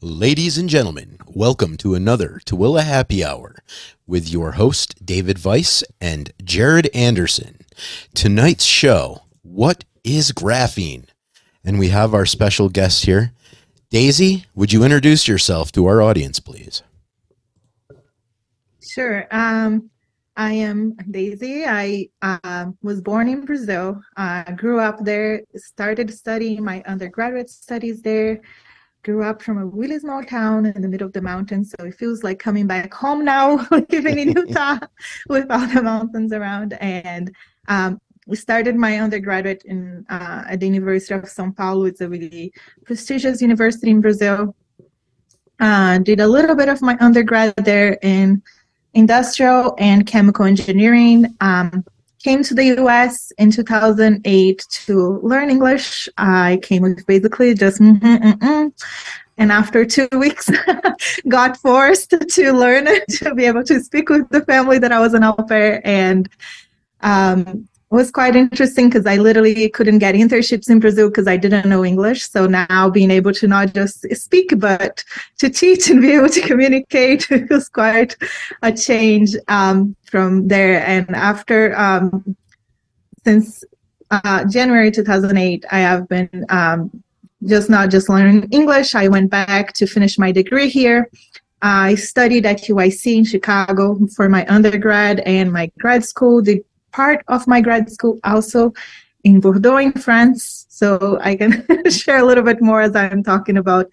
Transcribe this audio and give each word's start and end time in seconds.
Ladies 0.00 0.56
and 0.56 0.68
gentlemen, 0.68 1.18
welcome 1.26 1.76
to 1.78 1.96
another 1.96 2.40
Tooele 2.44 2.84
Happy 2.84 3.24
Hour 3.24 3.56
with 4.06 4.30
your 4.30 4.52
host, 4.52 5.04
David 5.04 5.44
Weiss 5.44 5.82
and 6.00 6.32
Jared 6.44 6.88
Anderson. 6.94 7.62
Tonight's 8.14 8.62
show, 8.62 9.22
What 9.42 9.82
is 10.04 10.30
Graphene? 10.30 11.08
And 11.64 11.80
we 11.80 11.88
have 11.88 12.14
our 12.14 12.26
special 12.26 12.68
guest 12.68 13.06
here. 13.06 13.32
Daisy, 13.90 14.46
would 14.54 14.72
you 14.72 14.84
introduce 14.84 15.26
yourself 15.26 15.72
to 15.72 15.86
our 15.86 16.00
audience, 16.00 16.38
please? 16.38 16.84
Sure. 18.80 19.26
Um, 19.32 19.90
I 20.36 20.52
am 20.52 20.94
Daisy. 21.10 21.66
I 21.66 22.08
uh, 22.22 22.66
was 22.84 23.00
born 23.00 23.28
in 23.28 23.44
Brazil. 23.44 24.00
I 24.16 24.44
uh, 24.46 24.52
grew 24.52 24.78
up 24.78 25.02
there, 25.02 25.42
started 25.56 26.14
studying 26.14 26.62
my 26.62 26.84
undergraduate 26.86 27.50
studies 27.50 28.00
there, 28.00 28.40
grew 29.02 29.22
up 29.22 29.42
from 29.42 29.58
a 29.58 29.66
really 29.66 29.98
small 29.98 30.22
town 30.22 30.66
in 30.66 30.82
the 30.82 30.88
middle 30.88 31.06
of 31.06 31.12
the 31.12 31.22
mountains. 31.22 31.74
So 31.78 31.86
it 31.86 31.94
feels 31.94 32.22
like 32.22 32.38
coming 32.38 32.66
back 32.66 32.92
home 32.92 33.24
now, 33.24 33.66
living 33.90 34.18
in 34.18 34.28
Utah 34.36 34.78
with 35.28 35.50
all 35.50 35.66
the 35.66 35.82
mountains 35.82 36.32
around. 36.32 36.74
And 36.74 37.34
um, 37.68 38.00
we 38.26 38.36
started 38.36 38.76
my 38.76 38.98
undergraduate 38.98 39.62
in 39.64 40.04
uh, 40.10 40.44
at 40.48 40.60
the 40.60 40.66
University 40.66 41.14
of 41.14 41.22
São 41.22 41.56
Paulo. 41.56 41.86
It's 41.86 42.00
a 42.00 42.08
really 42.08 42.52
prestigious 42.84 43.40
university 43.40 43.90
in 43.90 44.00
Brazil. 44.00 44.54
Uh, 45.60 45.98
did 45.98 46.20
a 46.20 46.26
little 46.26 46.54
bit 46.54 46.68
of 46.68 46.82
my 46.82 46.96
undergrad 47.00 47.54
there 47.56 47.98
in 48.02 48.42
industrial 48.94 49.74
and 49.78 50.06
chemical 50.06 50.44
engineering. 50.44 51.34
Um, 51.40 51.84
came 52.28 52.42
to 52.42 52.54
the 52.54 52.76
US 52.82 53.32
in 53.38 53.50
2008 53.50 54.66
to 54.70 55.20
learn 55.22 55.48
English. 55.48 56.10
I 56.18 56.58
came 56.62 56.82
with 56.82 57.06
basically 57.06 57.54
just 57.54 57.80
mm 57.80 57.98
mm 57.98 58.72
and 59.40 59.52
after 59.52 59.86
two 59.86 60.08
weeks 60.12 60.50
got 61.28 61.56
forced 61.56 62.10
to 62.10 62.52
learn 62.52 62.86
to 63.18 63.34
be 63.34 63.44
able 63.46 63.64
to 63.64 63.80
speak 63.80 64.10
with 64.10 64.28
the 64.28 64.44
family 64.44 64.78
that 64.80 64.92
I 64.92 65.00
was 65.00 65.14
an 65.14 65.24
au 65.24 65.36
pair 65.50 65.80
and 65.84 66.28
um, 67.00 67.68
was 67.90 68.10
quite 68.10 68.36
interesting 68.36 68.88
because 68.88 69.06
I 69.06 69.16
literally 69.16 69.68
couldn't 69.70 69.98
get 69.98 70.14
internships 70.14 70.68
in 70.68 70.78
Brazil 70.78 71.08
because 71.08 71.26
I 71.26 71.38
didn't 71.38 71.68
know 71.68 71.84
English. 71.84 72.28
So 72.28 72.46
now 72.46 72.90
being 72.90 73.10
able 73.10 73.32
to 73.32 73.48
not 73.48 73.72
just 73.72 74.06
speak 74.14 74.58
but 74.58 75.02
to 75.38 75.48
teach 75.48 75.88
and 75.88 76.02
be 76.02 76.12
able 76.12 76.28
to 76.28 76.40
communicate 76.42 77.28
was 77.50 77.68
quite 77.68 78.16
a 78.62 78.72
change 78.72 79.34
um, 79.48 79.96
from 80.04 80.48
there. 80.48 80.84
And 80.84 81.08
after 81.16 81.74
um, 81.78 82.36
since 83.24 83.64
uh, 84.10 84.44
January 84.44 84.90
2008, 84.90 85.64
I 85.70 85.78
have 85.78 86.08
been 86.08 86.44
um, 86.50 87.02
just 87.46 87.70
not 87.70 87.90
just 87.90 88.08
learning 88.08 88.48
English. 88.50 88.94
I 88.94 89.08
went 89.08 89.30
back 89.30 89.72
to 89.74 89.86
finish 89.86 90.18
my 90.18 90.30
degree 90.30 90.68
here. 90.68 91.08
I 91.60 91.96
studied 91.96 92.46
at 92.46 92.62
UIC 92.62 93.16
in 93.16 93.24
Chicago 93.24 93.98
for 94.14 94.28
my 94.28 94.46
undergrad 94.46 95.20
and 95.20 95.52
my 95.52 95.70
grad 95.78 96.04
school. 96.04 96.40
Did 96.40 96.64
part 96.98 97.22
of 97.28 97.46
my 97.46 97.60
grad 97.60 97.84
school 97.96 98.18
also 98.24 98.72
in 99.22 99.40
Bordeaux 99.40 99.76
in 99.88 99.92
France. 99.92 100.66
So 100.68 101.18
I 101.30 101.36
can 101.36 101.52
share 102.00 102.18
a 102.18 102.24
little 102.24 102.44
bit 102.50 102.60
more 102.60 102.80
as 102.80 102.94
I'm 102.96 103.22
talking 103.22 103.56
about 103.56 103.86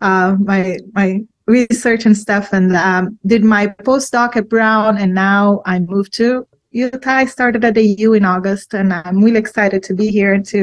uh, 0.00 0.34
my 0.50 0.62
my 0.92 1.08
research 1.46 2.02
and 2.06 2.16
stuff. 2.16 2.52
And 2.52 2.74
um, 2.76 3.04
did 3.32 3.44
my 3.44 3.64
postdoc 3.88 4.36
at 4.36 4.48
Brown, 4.48 4.98
and 4.98 5.14
now 5.14 5.62
I 5.72 5.78
moved 5.78 6.12
to 6.20 6.46
Utah. 6.72 7.18
I 7.22 7.26
started 7.26 7.64
at 7.64 7.74
the 7.74 7.86
U 8.06 8.14
in 8.18 8.24
August, 8.24 8.74
and 8.74 8.92
I'm 8.92 9.22
really 9.22 9.42
excited 9.46 9.80
to 9.84 9.94
be 9.94 10.08
here 10.18 10.34
to 10.54 10.60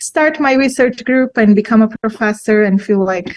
start 0.00 0.40
my 0.40 0.54
research 0.54 1.04
group 1.04 1.36
and 1.36 1.54
become 1.54 1.82
a 1.82 1.92
professor 2.02 2.62
and 2.62 2.82
feel 2.82 3.04
like 3.14 3.30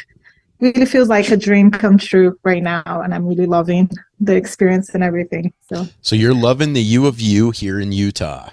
really 0.59 0.85
feels 0.85 1.09
like 1.09 1.29
a 1.29 1.37
dream 1.37 1.69
come 1.69 1.97
true 1.97 2.37
right 2.43 2.63
now 2.63 3.01
and 3.03 3.13
i'm 3.13 3.25
really 3.25 3.45
loving 3.45 3.89
the 4.19 4.35
experience 4.35 4.89
and 4.93 5.03
everything 5.03 5.53
so. 5.69 5.87
So 6.01 6.15
you're 6.15 6.33
loving 6.33 6.73
the 6.73 6.81
u 6.81 7.05
of 7.05 7.19
u 7.19 7.51
here 7.51 7.79
in 7.79 7.91
utah. 7.91 8.49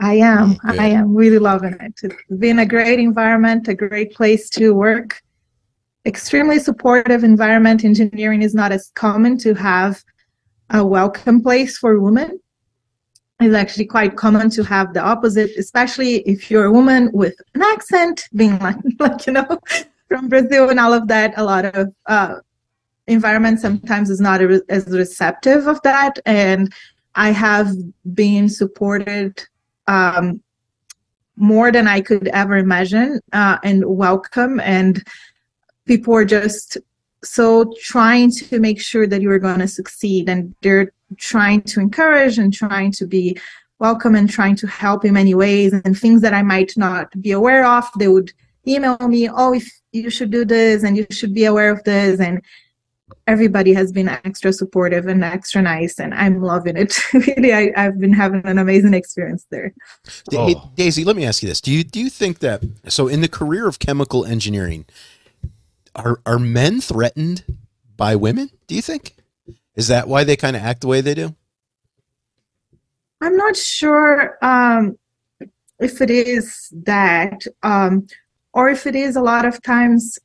I 0.00 0.14
am. 0.14 0.56
Oh, 0.64 0.76
i 0.78 0.86
am 0.86 1.14
really 1.14 1.38
loving 1.38 1.76
it. 1.80 1.92
It's 2.02 2.16
been 2.38 2.58
a 2.58 2.66
great 2.66 2.98
environment 2.98 3.68
a 3.68 3.74
great 3.74 4.12
place 4.14 4.50
to 4.50 4.72
work. 4.74 5.20
Extremely 6.06 6.58
supportive 6.58 7.22
environment. 7.22 7.84
Engineering 7.84 8.42
is 8.42 8.54
not 8.54 8.72
as 8.72 8.90
common 8.94 9.38
to 9.38 9.54
have 9.54 10.02
a 10.70 10.84
welcome 10.84 11.40
place 11.40 11.78
for 11.78 12.00
women. 12.00 12.40
It's 13.38 13.54
actually 13.54 13.86
quite 13.86 14.16
common 14.16 14.50
to 14.50 14.64
have 14.64 14.94
the 14.94 15.00
opposite 15.00 15.50
especially 15.58 16.16
if 16.20 16.50
you're 16.50 16.64
a 16.64 16.72
woman 16.72 17.10
with 17.12 17.34
an 17.54 17.62
accent 17.62 18.28
being 18.34 18.58
like 18.58 18.76
like 18.98 19.26
you 19.26 19.34
know 19.34 19.58
from 20.12 20.28
Brazil 20.28 20.68
and 20.68 20.78
all 20.78 20.92
of 20.92 21.08
that, 21.08 21.32
a 21.38 21.44
lot 21.44 21.64
of 21.64 21.88
uh, 22.06 22.34
environment 23.06 23.60
sometimes 23.60 24.10
is 24.10 24.20
not 24.20 24.42
as 24.68 24.86
receptive 24.88 25.66
of 25.66 25.80
that. 25.82 26.18
And 26.26 26.70
I 27.14 27.30
have 27.30 27.68
been 28.14 28.50
supported 28.50 29.42
um, 29.86 30.42
more 31.36 31.72
than 31.72 31.88
I 31.88 32.02
could 32.02 32.28
ever 32.28 32.58
imagine 32.58 33.20
uh, 33.32 33.56
and 33.64 33.84
welcome. 33.86 34.60
And 34.60 35.02
people 35.86 36.14
are 36.14 36.26
just 36.26 36.76
so 37.24 37.72
trying 37.80 38.32
to 38.32 38.60
make 38.60 38.82
sure 38.82 39.06
that 39.06 39.22
you're 39.22 39.38
going 39.38 39.60
to 39.60 39.68
succeed. 39.68 40.28
And 40.28 40.54
they're 40.60 40.92
trying 41.16 41.62
to 41.62 41.80
encourage 41.80 42.36
and 42.36 42.52
trying 42.52 42.92
to 42.92 43.06
be 43.06 43.38
welcome 43.78 44.14
and 44.14 44.28
trying 44.28 44.56
to 44.56 44.66
help 44.66 45.06
in 45.06 45.14
many 45.14 45.34
ways 45.34 45.72
and 45.72 45.98
things 45.98 46.20
that 46.20 46.34
I 46.34 46.42
might 46.42 46.76
not 46.76 47.18
be 47.22 47.30
aware 47.30 47.64
of. 47.64 47.88
They 47.98 48.08
would 48.08 48.30
email 48.66 48.96
me, 49.08 49.28
oh, 49.28 49.54
if 49.54 49.68
you 49.92 50.10
should 50.10 50.30
do 50.30 50.44
this 50.44 50.82
and 50.82 50.96
you 50.96 51.06
should 51.10 51.34
be 51.34 51.44
aware 51.44 51.70
of 51.70 51.82
this 51.84 52.20
and 52.20 52.42
everybody 53.26 53.72
has 53.74 53.92
been 53.92 54.08
extra 54.08 54.52
supportive 54.52 55.06
and 55.06 55.22
extra 55.22 55.60
nice 55.62 56.00
and 56.00 56.14
i'm 56.14 56.40
loving 56.40 56.76
it. 56.76 56.98
Really 57.12 57.52
I, 57.52 57.70
have 57.76 57.98
been 57.98 58.12
having 58.12 58.44
an 58.46 58.58
amazing 58.58 58.94
experience 58.94 59.46
there. 59.50 59.72
Hey, 60.30 60.54
daisy 60.74 61.04
let 61.04 61.14
me 61.16 61.24
ask 61.24 61.42
you 61.42 61.48
this. 61.48 61.60
Do 61.60 61.70
you 61.70 61.84
do 61.84 62.00
you 62.00 62.08
think 62.08 62.38
that 62.40 62.62
so 62.88 63.08
in 63.08 63.20
the 63.20 63.28
career 63.28 63.68
of 63.68 63.78
chemical 63.78 64.24
engineering 64.24 64.86
are 65.94 66.20
are 66.24 66.38
men 66.38 66.80
threatened 66.80 67.44
by 67.96 68.16
women 68.16 68.50
do 68.66 68.74
you 68.74 68.82
think? 68.82 69.14
Is 69.76 69.88
that 69.88 70.08
why 70.08 70.24
they 70.24 70.36
kind 70.36 70.56
of 70.56 70.62
act 70.62 70.80
the 70.80 70.86
way 70.86 71.00
they 71.00 71.14
do? 71.14 71.34
I'm 73.20 73.36
not 73.36 73.56
sure 73.56 74.36
um, 74.42 74.98
if 75.78 76.00
it 76.00 76.10
is 76.10 76.72
that 76.84 77.46
um, 77.62 78.06
or 78.52 78.68
if 78.68 78.86
it 78.86 78.94
is 78.94 79.16
a 79.16 79.22
lot 79.22 79.44
of 79.44 79.62
times 79.62 80.18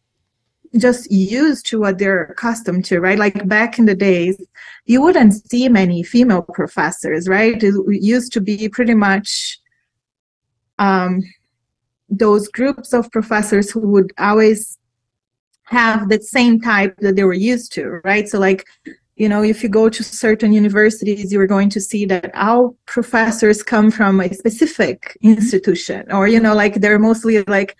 just 0.75 1.09
used 1.11 1.65
to 1.67 1.79
what 1.79 1.97
they're 1.97 2.23
accustomed 2.23 2.85
to, 2.85 2.99
right? 2.99 3.17
Like 3.17 3.47
back 3.47 3.79
in 3.79 3.85
the 3.85 3.95
days, 3.95 4.37
you 4.85 5.01
wouldn't 5.01 5.33
see 5.49 5.69
many 5.69 6.03
female 6.03 6.41
professors, 6.41 7.27
right? 7.27 7.61
It 7.61 7.73
used 7.87 8.33
to 8.33 8.41
be 8.41 8.67
pretty 8.69 8.93
much 8.93 9.59
um, 10.79 11.23
those 12.09 12.47
groups 12.47 12.93
of 12.93 13.11
professors 13.11 13.71
who 13.71 13.81
would 13.81 14.11
always 14.17 14.77
have 15.63 16.09
the 16.09 16.21
same 16.21 16.61
type 16.61 16.95
that 16.99 17.15
they 17.15 17.23
were 17.23 17.33
used 17.33 17.73
to, 17.73 17.99
right? 18.03 18.27
So, 18.27 18.39
like, 18.39 18.65
you 19.15 19.27
know, 19.27 19.43
if 19.43 19.63
you 19.63 19.69
go 19.69 19.89
to 19.89 20.03
certain 20.03 20.53
universities, 20.53 21.33
you're 21.33 21.47
going 21.47 21.69
to 21.71 21.81
see 21.81 22.05
that 22.05 22.33
all 22.35 22.77
professors 22.85 23.63
come 23.63 23.89
from 23.89 24.21
a 24.21 24.33
specific 24.33 25.17
institution, 25.21 26.09
or, 26.11 26.27
you 26.27 26.39
know, 26.39 26.53
like 26.53 26.75
they're 26.75 26.99
mostly 26.99 27.43
like 27.43 27.75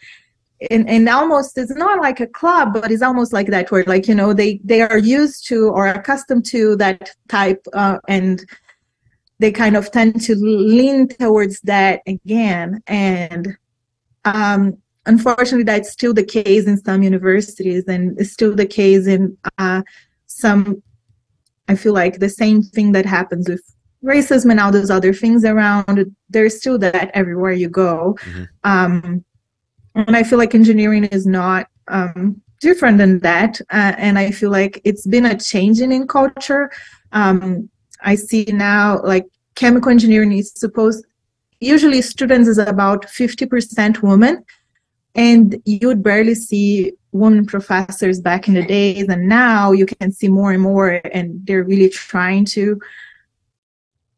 and, 0.72 0.90
and 0.90 1.08
almost 1.08 1.58
it's 1.58 1.76
not 1.76 2.00
like 2.00 2.20
a 2.20 2.28
club 2.28 2.74
but 2.74 2.92
it's 2.92 3.04
almost 3.04 3.32
like 3.32 3.48
that 3.48 3.70
where 3.70 3.84
like 3.86 4.08
you 4.08 4.16
know 4.16 4.34
they 4.34 4.60
they 4.64 4.82
are 4.82 4.98
used 4.98 5.48
to 5.48 5.70
or 5.70 5.88
accustomed 5.88 6.46
to 6.46 6.76
that 6.78 7.12
type 7.28 7.64
uh, 7.74 8.00
and 8.08 8.44
they 9.40 9.52
kind 9.52 9.76
of 9.76 9.92
tend 9.92 10.22
to 10.22 10.36
lean 10.36 11.08
towards 11.08 11.60
that 11.62 12.02
again. 12.08 12.82
And 12.88 13.58
um, 14.26 14.78
unfortunately 15.06 15.64
that's 15.64 15.92
still 15.92 16.14
the 16.14 16.24
case 16.24 16.66
in 16.66 16.78
some 16.78 17.04
universities 17.04 17.86
and 17.88 18.20
it's 18.20 18.32
still 18.32 18.56
the 18.56 18.66
case 18.66 19.08
in 19.08 19.38
uh, 19.58 19.82
some 20.26 20.84
i 21.70 21.76
feel 21.76 21.94
like 21.94 22.20
the 22.20 22.28
same 22.28 22.62
thing 22.62 22.92
that 22.92 23.06
happens 23.06 23.48
with 23.48 23.62
racism 24.04 24.52
and 24.52 24.60
all 24.60 24.72
those 24.72 24.90
other 24.90 25.14
things 25.14 25.44
around. 25.44 26.16
There's 26.30 26.58
still 26.58 26.78
that 26.80 27.12
everywhere 27.14 27.52
you 27.52 27.70
go. 27.70 28.16
Mm-hmm. 28.22 28.44
um, 28.64 29.26
and 29.98 30.16
i 30.16 30.24
feel 30.24 30.38
like 30.38 30.56
engineering 30.56 31.06
is 31.06 31.26
not 31.26 31.68
um, 31.90 32.42
different 32.60 32.98
than 32.98 33.20
that. 33.20 33.62
Uh, 33.72 33.94
and 33.98 34.18
i 34.20 34.32
feel 34.32 34.52
like 34.52 34.82
it's 34.84 35.06
been 35.08 35.26
a 35.26 35.38
changing 35.38 35.92
in 35.92 36.08
culture. 36.08 36.72
Um, 37.12 37.70
i 38.02 38.16
see 38.16 38.46
now 38.46 39.02
like 39.04 39.26
chemical 39.56 39.92
engineering 39.92 40.32
is 40.32 40.52
supposed 40.56 41.06
usually 41.60 42.02
students 42.02 42.48
is 42.48 42.58
about 42.58 43.06
50% 43.06 44.02
women. 44.02 44.44
And 45.16 45.60
you 45.66 45.88
would 45.88 46.04
barely 46.04 46.36
see 46.36 46.94
women 47.12 47.46
professors 47.46 48.22
back 48.22 48.48
in 48.48 48.54
the 48.54 48.66
days. 48.66 49.08
And 49.08 49.28
now 49.28 49.72
you 49.72 49.86
can 49.86 50.12
see 50.12 50.28
more 50.28 50.52
and 50.52 50.62
more 50.62 51.02
and 51.12 51.40
they're 51.46 51.64
really 51.64 51.90
trying 51.90 52.46
to 52.46 52.80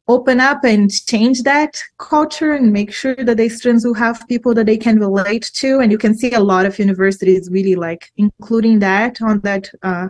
open 0.10 0.40
up 0.40 0.64
and 0.64 0.92
change 1.06 1.44
that 1.44 1.82
culture 2.00 2.54
and 2.54 2.74
make 2.74 2.92
sure 2.92 3.16
that 3.16 3.38
the 3.38 3.48
students 3.48 3.86
will 3.86 3.94
have 3.94 4.28
people 4.28 4.56
that 4.56 4.66
they 4.66 4.78
can 4.78 5.00
relate 5.00 5.52
to 5.54 5.80
and 5.80 5.92
you 5.92 6.00
can 6.00 6.18
see 6.18 6.32
a 6.34 6.40
lot 6.40 6.66
of 6.66 6.80
universities 6.80 7.48
really 7.52 7.76
like 7.76 8.12
including 8.18 8.80
that 8.80 9.22
on 9.22 9.40
that 9.42 9.70
uh, 9.84 10.08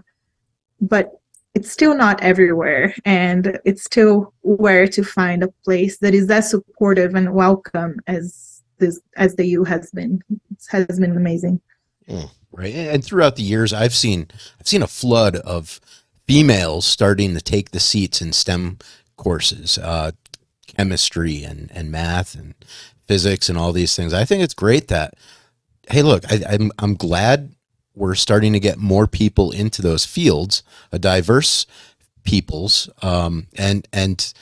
but 0.79 1.19
it's 1.53 1.69
still 1.69 1.93
not 1.93 2.21
everywhere 2.21 2.95
and 3.03 3.59
it's 3.65 3.83
still 3.83 4.33
where 4.41 4.87
to 4.87 5.03
find 5.03 5.43
a 5.43 5.51
place 5.65 5.97
that 5.97 6.13
is 6.13 6.29
as 6.29 6.49
supportive 6.49 7.13
and 7.13 7.33
welcome 7.33 7.99
as 8.07 8.63
this 8.77 9.01
as 9.17 9.35
the 9.35 9.45
u 9.45 9.65
has 9.65 9.91
been 9.91 10.23
it 10.29 10.65
has 10.69 10.97
been 10.97 11.17
amazing. 11.17 11.59
Mm, 12.07 12.31
right 12.53 12.73
and 12.73 13.03
throughout 13.03 13.35
the 13.35 13.43
years 13.43 13.73
i've 13.73 13.93
seen 13.93 14.27
i've 14.61 14.67
seen 14.67 14.81
a 14.81 14.87
flood 14.87 15.35
of 15.35 15.81
females 16.25 16.85
starting 16.85 17.33
to 17.33 17.41
take 17.41 17.71
the 17.71 17.81
seats 17.81 18.21
in 18.21 18.31
stem 18.31 18.77
courses, 19.19 19.77
uh, 19.77 20.11
chemistry 20.65 21.43
and, 21.43 21.69
and 21.73 21.91
math 21.91 22.33
and 22.33 22.55
physics 23.07 23.49
and 23.49 23.57
all 23.57 23.73
these 23.73 23.95
things. 23.95 24.13
I 24.13 24.25
think 24.25 24.41
it's 24.41 24.53
great 24.53 24.87
that, 24.87 25.13
hey, 25.91 26.01
look, 26.01 26.23
I, 26.31 26.41
I'm, 26.49 26.71
I'm 26.79 26.95
glad 26.95 27.53
we're 27.95 28.15
starting 28.15 28.53
to 28.53 28.59
get 28.59 28.77
more 28.77 29.07
people 29.07 29.51
into 29.51 29.81
those 29.81 30.05
fields, 30.05 30.63
a 30.91 30.97
diverse 30.97 31.67
peoples, 32.23 32.89
um, 33.01 33.47
and 33.57 33.87
and 33.91 34.33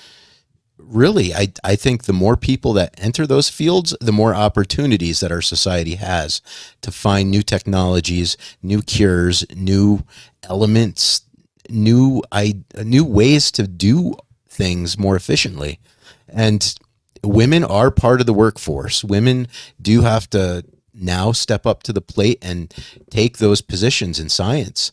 really, 0.77 1.33
I 1.33 1.53
I 1.63 1.75
think 1.75 2.03
the 2.03 2.13
more 2.13 2.37
people 2.37 2.73
that 2.73 2.93
enter 2.97 3.25
those 3.25 3.49
fields, 3.49 3.95
the 3.99 4.11
more 4.11 4.35
opportunities 4.35 5.19
that 5.21 5.31
our 5.31 5.41
society 5.41 5.95
has 5.95 6.41
to 6.81 6.91
find 6.91 7.31
new 7.31 7.41
technologies, 7.41 8.37
new 8.61 8.81
cures, 8.81 9.45
new 9.55 10.03
elements, 10.43 11.21
new 11.69 12.21
I 12.31 12.57
new 12.83 13.05
ways 13.05 13.51
to 13.51 13.67
do 13.67 14.15
things 14.57 14.97
more 14.97 15.15
efficiently. 15.15 15.79
And 16.27 16.75
women 17.23 17.63
are 17.63 17.91
part 17.91 18.19
of 18.19 18.25
the 18.25 18.33
workforce. 18.33 19.03
Women 19.03 19.47
do 19.81 20.01
have 20.01 20.29
to 20.31 20.65
now 20.93 21.31
step 21.31 21.65
up 21.65 21.83
to 21.83 21.93
the 21.93 22.01
plate 22.01 22.39
and 22.41 22.73
take 23.09 23.37
those 23.37 23.61
positions 23.61 24.19
in 24.19 24.29
science. 24.29 24.91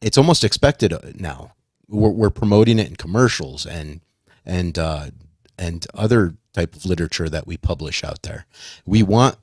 It's 0.00 0.18
almost 0.18 0.44
expected 0.44 0.94
now. 1.18 1.52
We're, 1.88 2.10
we're 2.10 2.30
promoting 2.30 2.78
it 2.78 2.88
in 2.88 2.96
commercials 2.96 3.66
and 3.66 4.00
and 4.46 4.78
uh, 4.78 5.10
and 5.58 5.86
other 5.94 6.34
type 6.52 6.74
of 6.74 6.86
literature 6.86 7.28
that 7.28 7.46
we 7.46 7.56
publish 7.56 8.04
out 8.04 8.22
there. 8.22 8.46
We 8.86 9.02
want 9.02 9.36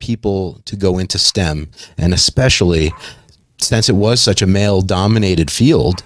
people 0.00 0.60
to 0.64 0.76
go 0.76 0.98
into 0.98 1.18
STEM, 1.18 1.70
and 1.96 2.12
especially 2.14 2.92
since 3.58 3.88
it 3.88 3.94
was 3.94 4.20
such 4.20 4.42
a 4.42 4.46
male 4.46 4.82
dominated 4.82 5.50
field, 5.50 6.02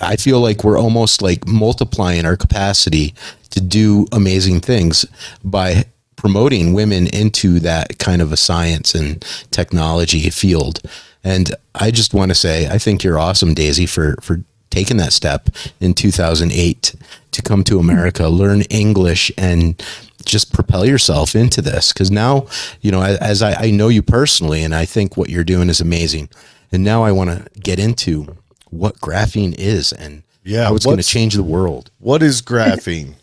I 0.00 0.16
feel 0.16 0.40
like 0.40 0.64
we're 0.64 0.78
almost 0.78 1.22
like 1.22 1.46
multiplying 1.46 2.26
our 2.26 2.36
capacity 2.36 3.14
to 3.50 3.60
do 3.60 4.06
amazing 4.12 4.60
things 4.60 5.04
by 5.42 5.84
promoting 6.16 6.74
women 6.74 7.06
into 7.06 7.58
that 7.60 7.98
kind 7.98 8.20
of 8.20 8.30
a 8.30 8.36
science 8.36 8.94
and 8.94 9.24
technology 9.50 10.28
field. 10.30 10.80
And 11.24 11.54
I 11.74 11.90
just 11.90 12.14
want 12.14 12.30
to 12.30 12.34
say, 12.34 12.68
I 12.68 12.78
think 12.78 13.02
you're 13.02 13.18
awesome, 13.18 13.54
Daisy, 13.54 13.86
for, 13.86 14.16
for 14.20 14.42
taking 14.70 14.98
that 14.98 15.12
step 15.12 15.48
in 15.80 15.94
2008 15.94 16.94
to 17.32 17.42
come 17.42 17.64
to 17.64 17.78
America, 17.78 18.28
learn 18.28 18.62
English, 18.62 19.32
and 19.36 19.82
just 20.24 20.52
propel 20.52 20.84
yourself 20.84 21.34
into 21.34 21.62
this. 21.62 21.92
Because 21.92 22.10
now, 22.10 22.46
you 22.80 22.90
know, 22.90 23.02
as 23.02 23.42
I, 23.42 23.54
I 23.54 23.70
know 23.70 23.88
you 23.88 24.02
personally, 24.02 24.62
and 24.62 24.74
I 24.74 24.84
think 24.84 25.16
what 25.16 25.30
you're 25.30 25.44
doing 25.44 25.68
is 25.68 25.80
amazing. 25.80 26.28
And 26.72 26.84
now 26.84 27.02
I 27.02 27.12
want 27.12 27.30
to 27.30 27.60
get 27.60 27.78
into 27.78 28.36
what 28.70 28.96
graphene 29.00 29.54
is 29.58 29.92
and 29.92 30.22
yeah, 30.42 30.64
how 30.64 30.74
it's 30.74 30.86
going 30.86 30.96
to 30.96 31.02
change 31.02 31.34
the 31.34 31.42
world. 31.42 31.90
What 31.98 32.22
is 32.22 32.40
graphene? 32.40 33.14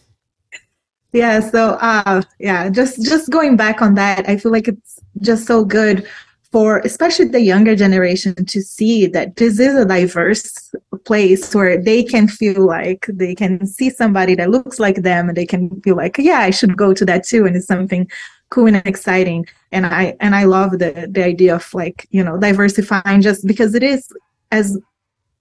yeah, 1.12 1.40
so 1.40 1.72
uh, 1.82 2.22
yeah, 2.40 2.70
just 2.70 3.04
just 3.04 3.30
going 3.30 3.58
back 3.58 3.82
on 3.82 3.96
that, 3.96 4.30
I 4.30 4.38
feel 4.38 4.52
like 4.52 4.68
it's 4.68 5.00
just 5.22 5.48
so 5.48 5.66
good 5.66 6.08
for 6.52 6.80
especially 6.80 7.26
the 7.26 7.42
younger 7.42 7.76
generation 7.76 8.34
to 8.34 8.62
see 8.62 9.06
that 9.08 9.36
this 9.36 9.60
is 9.60 9.76
a 9.76 9.86
diverse 9.86 10.74
place 11.06 11.54
where 11.54 11.82
they 11.82 12.04
can 12.04 12.28
feel 12.28 12.66
like 12.66 13.06
they 13.10 13.36
can 13.36 13.66
see 13.66 13.90
somebody 13.90 14.36
that 14.36 14.50
looks 14.50 14.80
like 14.80 14.98
them 14.98 15.28
and 15.28 15.38
they 15.38 15.46
can 15.46 15.82
feel 15.82 15.96
like 15.96 16.18
yeah 16.18 16.40
i 16.40 16.50
should 16.50 16.78
go 16.78 16.94
to 16.94 17.06
that 17.06 17.24
too 17.26 17.46
and 17.46 17.56
it's 17.56 17.68
something 17.68 18.10
cool 18.50 18.68
and 18.68 18.78
exciting 18.86 19.46
and 19.72 19.86
i 19.86 20.16
and 20.20 20.36
i 20.36 20.46
love 20.46 20.72
the 20.80 21.08
the 21.12 21.24
idea 21.24 21.54
of 21.56 21.74
like 21.74 22.08
you 22.12 22.24
know 22.24 22.38
diversifying 22.38 23.22
just 23.22 23.46
because 23.46 23.76
it 23.76 23.84
is 23.84 24.10
as 24.52 24.78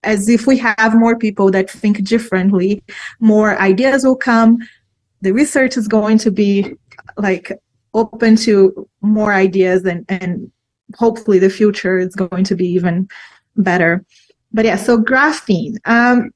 as 0.07 0.29
if 0.29 0.47
we 0.47 0.57
have 0.59 0.95
more 0.95 1.19
people 1.19 1.51
that 1.51 1.69
think 1.69 2.03
differently, 2.05 2.83
more 3.21 3.59
ideas 3.59 4.05
will 4.05 4.17
come. 4.17 4.59
The 5.21 5.33
research 5.33 5.77
is 5.77 5.89
going 5.89 6.19
to 6.19 6.31
be 6.31 6.75
like 7.17 7.53
open 7.93 8.37
to 8.37 8.89
more 9.01 9.33
ideas 9.33 9.85
and, 9.85 10.05
and 10.09 10.51
hopefully 10.95 11.39
the 11.39 11.51
future 11.51 11.99
is 11.99 12.15
going 12.15 12.45
to 12.45 12.55
be 12.55 12.67
even 12.69 13.09
better. 13.57 14.05
But 14.53 14.65
yeah, 14.65 14.77
so 14.77 14.99
graphene. 14.99 15.77
Um, 15.85 16.31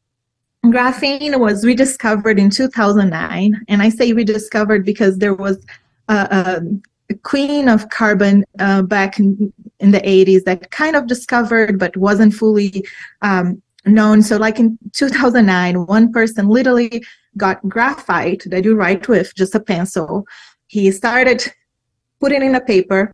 graphene 0.67 1.39
was 1.39 1.65
rediscovered 1.65 2.39
in 2.39 2.51
2009. 2.51 3.65
And 3.69 3.83
I 3.83 3.89
say 3.89 4.13
rediscovered 4.13 4.85
because 4.85 5.19
there 5.19 5.35
was 5.35 5.65
a, 6.09 6.61
a 7.11 7.15
queen 7.23 7.69
of 7.69 7.89
carbon 7.91 8.45
uh, 8.59 8.83
back 8.83 9.19
in, 9.19 9.53
in 9.81 9.91
the 9.91 10.00
80s 10.00 10.44
that 10.44 10.71
kind 10.71 10.97
of 10.97 11.06
discovered 11.06 11.79
but 11.79 11.97
wasn't 11.97 12.35
fully 12.35 12.85
um, 13.23 13.61
known. 13.87 14.23
So, 14.23 14.37
like 14.37 14.59
in 14.59 14.79
2009, 14.93 15.87
one 15.87 16.12
person 16.12 16.49
literally 16.49 17.05
got 17.37 17.67
graphite 17.69 18.43
that 18.47 18.65
you 18.65 18.75
write 18.75 19.09
with 19.09 19.35
just 19.35 19.55
a 19.55 19.61
pencil. 19.61 20.27
He 20.67 20.91
started 20.93 21.53
putting 22.21 22.43
in 22.43 22.55
a 22.55 22.61
paper. 22.61 23.12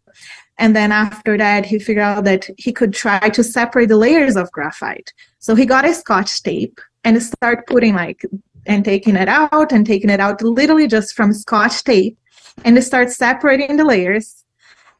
And 0.58 0.74
then 0.74 0.90
after 0.90 1.36
that, 1.36 1.66
he 1.66 1.78
figured 1.78 2.02
out 2.02 2.24
that 2.24 2.48
he 2.56 2.72
could 2.72 2.94
try 2.94 3.28
to 3.28 3.44
separate 3.44 3.88
the 3.88 3.96
layers 3.96 4.36
of 4.36 4.50
graphite. 4.52 5.12
So 5.38 5.54
he 5.54 5.66
got 5.66 5.84
a 5.84 5.94
scotch 5.94 6.42
tape 6.42 6.80
and 7.04 7.22
start 7.22 7.66
putting 7.66 7.94
like 7.94 8.24
and 8.66 8.84
taking 8.84 9.16
it 9.16 9.28
out 9.28 9.70
and 9.70 9.86
taking 9.86 10.10
it 10.10 10.19
out 10.19 10.42
literally 10.42 10.88
just 10.88 11.14
from 11.14 11.32
scotch 11.32 11.84
tape 11.84 12.19
and 12.64 12.82
start 12.82 13.10
separating 13.10 13.76
the 13.76 13.84
layers. 13.84 14.44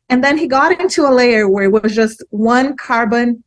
And 0.09 0.23
then 0.23 0.39
he 0.39 0.47
got 0.47 0.81
into 0.81 1.07
a 1.07 1.11
layer 1.13 1.49
where 1.49 1.65
it 1.65 1.83
was 1.83 1.95
just 1.95 2.23
one 2.31 2.77
carbon 2.77 3.43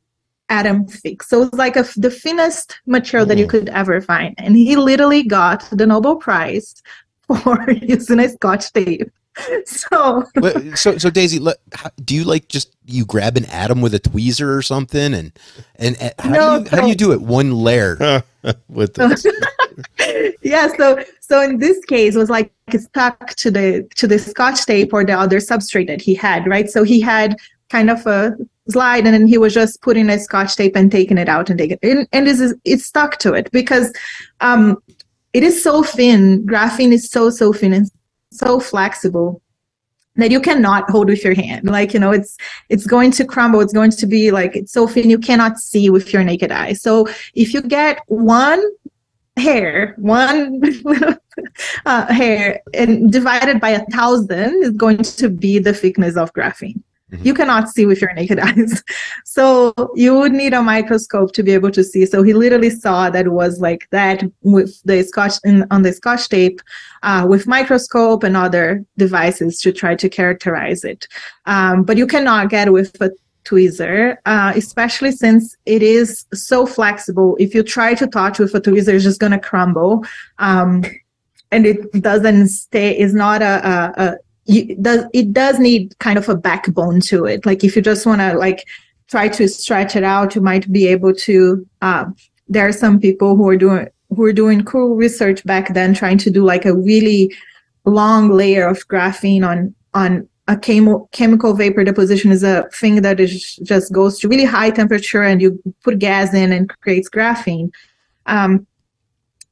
atom 0.50 0.88
thick. 0.88 1.24
So 1.24 1.44
it's 1.44 1.54
like 1.54 1.76
a, 1.76 1.86
the 1.96 2.12
thinnest 2.12 2.80
material 2.86 3.26
mm. 3.26 3.30
that 3.30 3.38
you 3.38 3.46
mm. 3.46 3.50
could 3.50 3.70
ever 3.70 4.02
find. 4.02 4.36
And 4.38 4.56
he 4.56 4.76
literally 4.76 5.24
got 5.24 5.68
the 5.72 5.86
Nobel 5.86 6.18
Prize 6.18 6.82
for 7.28 7.72
using 7.72 8.20
a 8.20 8.30
scotch 8.30 8.72
tape. 8.74 9.10
So, 9.66 10.26
so, 10.76 10.98
so 10.98 11.10
Daisy, 11.10 11.40
do 12.04 12.16
you 12.16 12.26
like 12.26 12.50
just 12.50 12.76
you 12.86 13.06
grab 13.06 13.38
an 13.38 13.46
atom 13.46 13.80
with 13.80 13.94
a 13.94 14.00
tweezer 14.00 14.54
or 14.54 14.62
something, 14.62 15.14
and 15.14 15.32
and, 15.76 15.96
and 16.02 16.14
how, 16.20 16.30
no, 16.30 16.58
do 16.58 16.64
you, 16.64 16.70
how 16.72 16.82
do 16.82 16.88
you 16.90 16.96
do 16.96 17.14
it 17.14 17.22
one 17.22 17.54
layer 17.54 18.24
with 18.68 18.96
this? 18.96 19.26
yeah, 20.42 20.68
so 20.76 21.04
so 21.20 21.42
in 21.42 21.60
this 21.60 21.84
case, 21.86 22.16
was 22.16 22.30
like 22.30 22.52
stuck 22.78 23.36
to 23.36 23.52
the 23.52 23.88
to 23.96 24.08
the 24.08 24.20
scotch 24.20 24.66
tape 24.66 24.94
or 24.94 25.04
the 25.04 25.14
other 25.14 25.38
substrate 25.38 25.88
that 25.88 26.02
he 26.02 26.14
had, 26.14 26.48
right? 26.48 26.70
So 26.70 26.84
he 26.84 27.00
had 27.00 27.36
kind 27.70 27.90
of 27.90 28.06
a 28.08 28.36
slide 28.70 29.06
and 29.06 29.14
then 29.14 29.28
he 29.28 29.38
was 29.38 29.54
just 29.54 29.82
putting 29.82 30.10
a 30.10 30.20
scotch 30.20 30.56
tape 30.56 30.76
and 30.76 30.92
taking 30.92 31.18
it 31.18 31.30
out 31.30 31.50
and 31.50 31.58
taking 31.58 31.78
it 31.82 31.98
and, 31.98 32.08
and 32.12 32.28
this 32.28 32.40
is 32.40 32.54
it 32.66 32.80
stuck 32.80 33.18
to 33.18 33.34
it 33.34 33.52
because 33.52 33.92
um 34.42 34.78
it 35.34 35.44
is 35.44 35.64
so 35.64 35.82
thin 35.84 36.46
graphene 36.46 36.92
is 36.92 37.10
so 37.10 37.30
so 37.30 37.52
thin 37.52 37.74
and 37.74 37.90
so 38.32 38.60
flexible 38.60 39.42
that 40.16 40.32
you 40.32 40.40
cannot 40.40 40.90
hold 40.90 41.08
with 41.08 41.24
your 41.24 41.34
hand 41.34 41.68
like 41.70 41.94
you 41.94 42.00
know 42.00 42.12
it's 42.12 42.38
it's 42.70 42.86
going 42.86 43.10
to 43.10 43.26
crumble 43.26 43.60
it's 43.60 43.74
going 43.74 43.92
to 43.92 44.06
be 44.06 44.32
like 44.32 44.56
it's 44.56 44.72
so 44.72 44.88
thin 44.88 45.10
you 45.10 45.18
cannot 45.18 45.58
see 45.58 45.90
with 45.90 46.14
your 46.14 46.24
naked 46.24 46.52
eye 46.52 46.74
so 46.74 47.08
if 47.34 47.54
you 47.54 47.62
get 47.62 48.00
one 48.08 48.62
hair 49.40 49.96
one 49.98 50.62
uh, 51.86 52.14
hair 52.14 52.62
and 52.74 53.12
divided 53.12 53.60
by 53.60 53.70
a 53.70 53.86
thousand 53.88 54.64
is 54.64 54.72
going 54.72 55.02
to 55.02 55.30
be 55.30 55.60
the 55.60 55.74
thickness 55.74 56.18
of 56.18 56.34
graphene 56.34 56.82
Mm-hmm. 57.12 57.26
You 57.26 57.34
cannot 57.34 57.70
see 57.70 57.86
with 57.86 58.02
your 58.02 58.14
naked 58.14 58.40
eyes. 58.44 58.84
So 59.26 59.74
you 59.96 60.16
would 60.16 60.32
need 60.32 60.54
a 60.54 60.62
microscope 60.62 61.32
to 61.34 61.44
be 61.44 61.52
able 61.52 61.72
to 61.72 61.84
see. 61.84 62.06
So 62.06 62.22
he 62.24 62.34
literally 62.34 62.70
saw 62.70 63.10
that 63.10 63.26
it 63.26 63.32
was 63.32 63.60
like 63.60 63.88
that 63.92 64.24
with 64.44 64.82
the 64.84 65.04
scotch 65.04 65.34
in, 65.44 65.66
on 65.72 65.82
the 65.82 65.94
scotch 65.94 66.30
tape 66.30 66.62
uh, 67.04 67.26
with 67.28 67.48
microscope 67.48 68.24
and 68.24 68.38
other 68.38 68.86
devices 68.98 69.60
to 69.62 69.72
try 69.72 69.96
to 69.96 70.10
characterize 70.10 70.84
it. 70.84 71.08
Um, 71.46 71.84
but 71.84 71.98
you 71.98 72.06
cannot 72.06 72.50
get 72.50 72.72
with 72.72 73.00
a 73.02 73.12
tweezer, 73.50 74.18
uh, 74.26 74.54
especially 74.56 75.12
since 75.12 75.58
it 75.66 75.82
is 75.82 76.26
so 76.34 76.66
flexible. 76.66 77.36
If 77.40 77.56
you 77.56 77.64
try 77.64 77.94
to 77.96 78.08
touch 78.08 78.40
with 78.40 78.54
a 78.56 78.62
tweezer, 78.62 78.94
it's 78.94 79.04
just 79.04 79.20
going 79.20 79.32
to 79.32 79.40
crumble. 79.40 80.06
Um, 80.38 80.84
and 81.52 81.66
it 81.66 81.92
doesn't 82.02 82.50
stay, 82.50 82.98
is 82.98 83.14
not 83.14 83.42
a, 83.42 83.68
a, 83.68 84.04
a 84.04 84.18
you, 84.46 84.76
does 84.76 85.06
it 85.14 85.32
does 85.34 85.60
need 85.60 85.98
kind 86.00 86.18
of 86.18 86.28
a 86.28 86.36
backbone 86.36 87.00
to 87.02 87.26
it. 87.26 87.46
Like 87.46 87.64
if 87.64 87.76
you 87.76 87.82
just 87.82 88.06
want 88.06 88.22
to 88.22 88.34
like 88.34 88.66
try 89.08 89.28
to 89.30 89.48
stretch 89.48 89.96
it 89.96 90.04
out, 90.04 90.36
you 90.36 90.42
might 90.42 90.72
be 90.72 90.88
able 90.88 91.14
to. 91.14 91.68
Uh, 91.82 92.06
there 92.48 92.68
are 92.68 92.74
some 92.74 93.00
people 93.00 93.36
who 93.36 93.48
are 93.48 93.58
doing 93.58 93.88
who 94.10 94.24
are 94.24 94.34
doing 94.34 94.64
cool 94.64 94.96
research 94.96 95.44
back 95.46 95.74
then, 95.74 95.94
trying 95.94 96.18
to 96.20 96.32
do 96.32 96.44
like 96.44 96.66
a 96.66 96.76
really 96.76 97.32
long 97.86 98.30
layer 98.32 98.68
of 98.68 98.88
graphene 98.88 99.48
on 99.48 99.76
on 99.94 100.28
a 100.50 100.56
chemo, 100.56 101.10
chemical 101.12 101.54
vapor 101.54 101.84
deposition 101.84 102.32
is 102.32 102.42
a 102.42 102.68
thing 102.74 103.04
that 103.04 103.20
is 103.20 103.56
just 103.58 103.94
goes 103.94 104.18
to 104.20 104.28
really 104.28 104.46
high 104.46 104.72
temperature 104.72 105.22
and 105.22 105.44
you 105.44 105.62
put 105.84 106.00
gas 106.00 106.34
in 106.34 106.52
and 106.52 106.68
creates 106.82 107.08
graphene. 107.08 107.70
Um, 108.26 108.66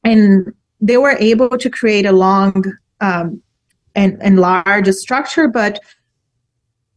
and 0.02 0.52
they 0.80 0.96
were 0.96 1.16
able 1.20 1.56
to 1.56 1.70
create 1.70 2.04
a 2.04 2.10
long 2.10 2.64
um, 3.00 3.40
and, 3.94 4.20
and 4.20 4.40
large 4.40 4.88
structure, 4.88 5.46
but 5.46 5.78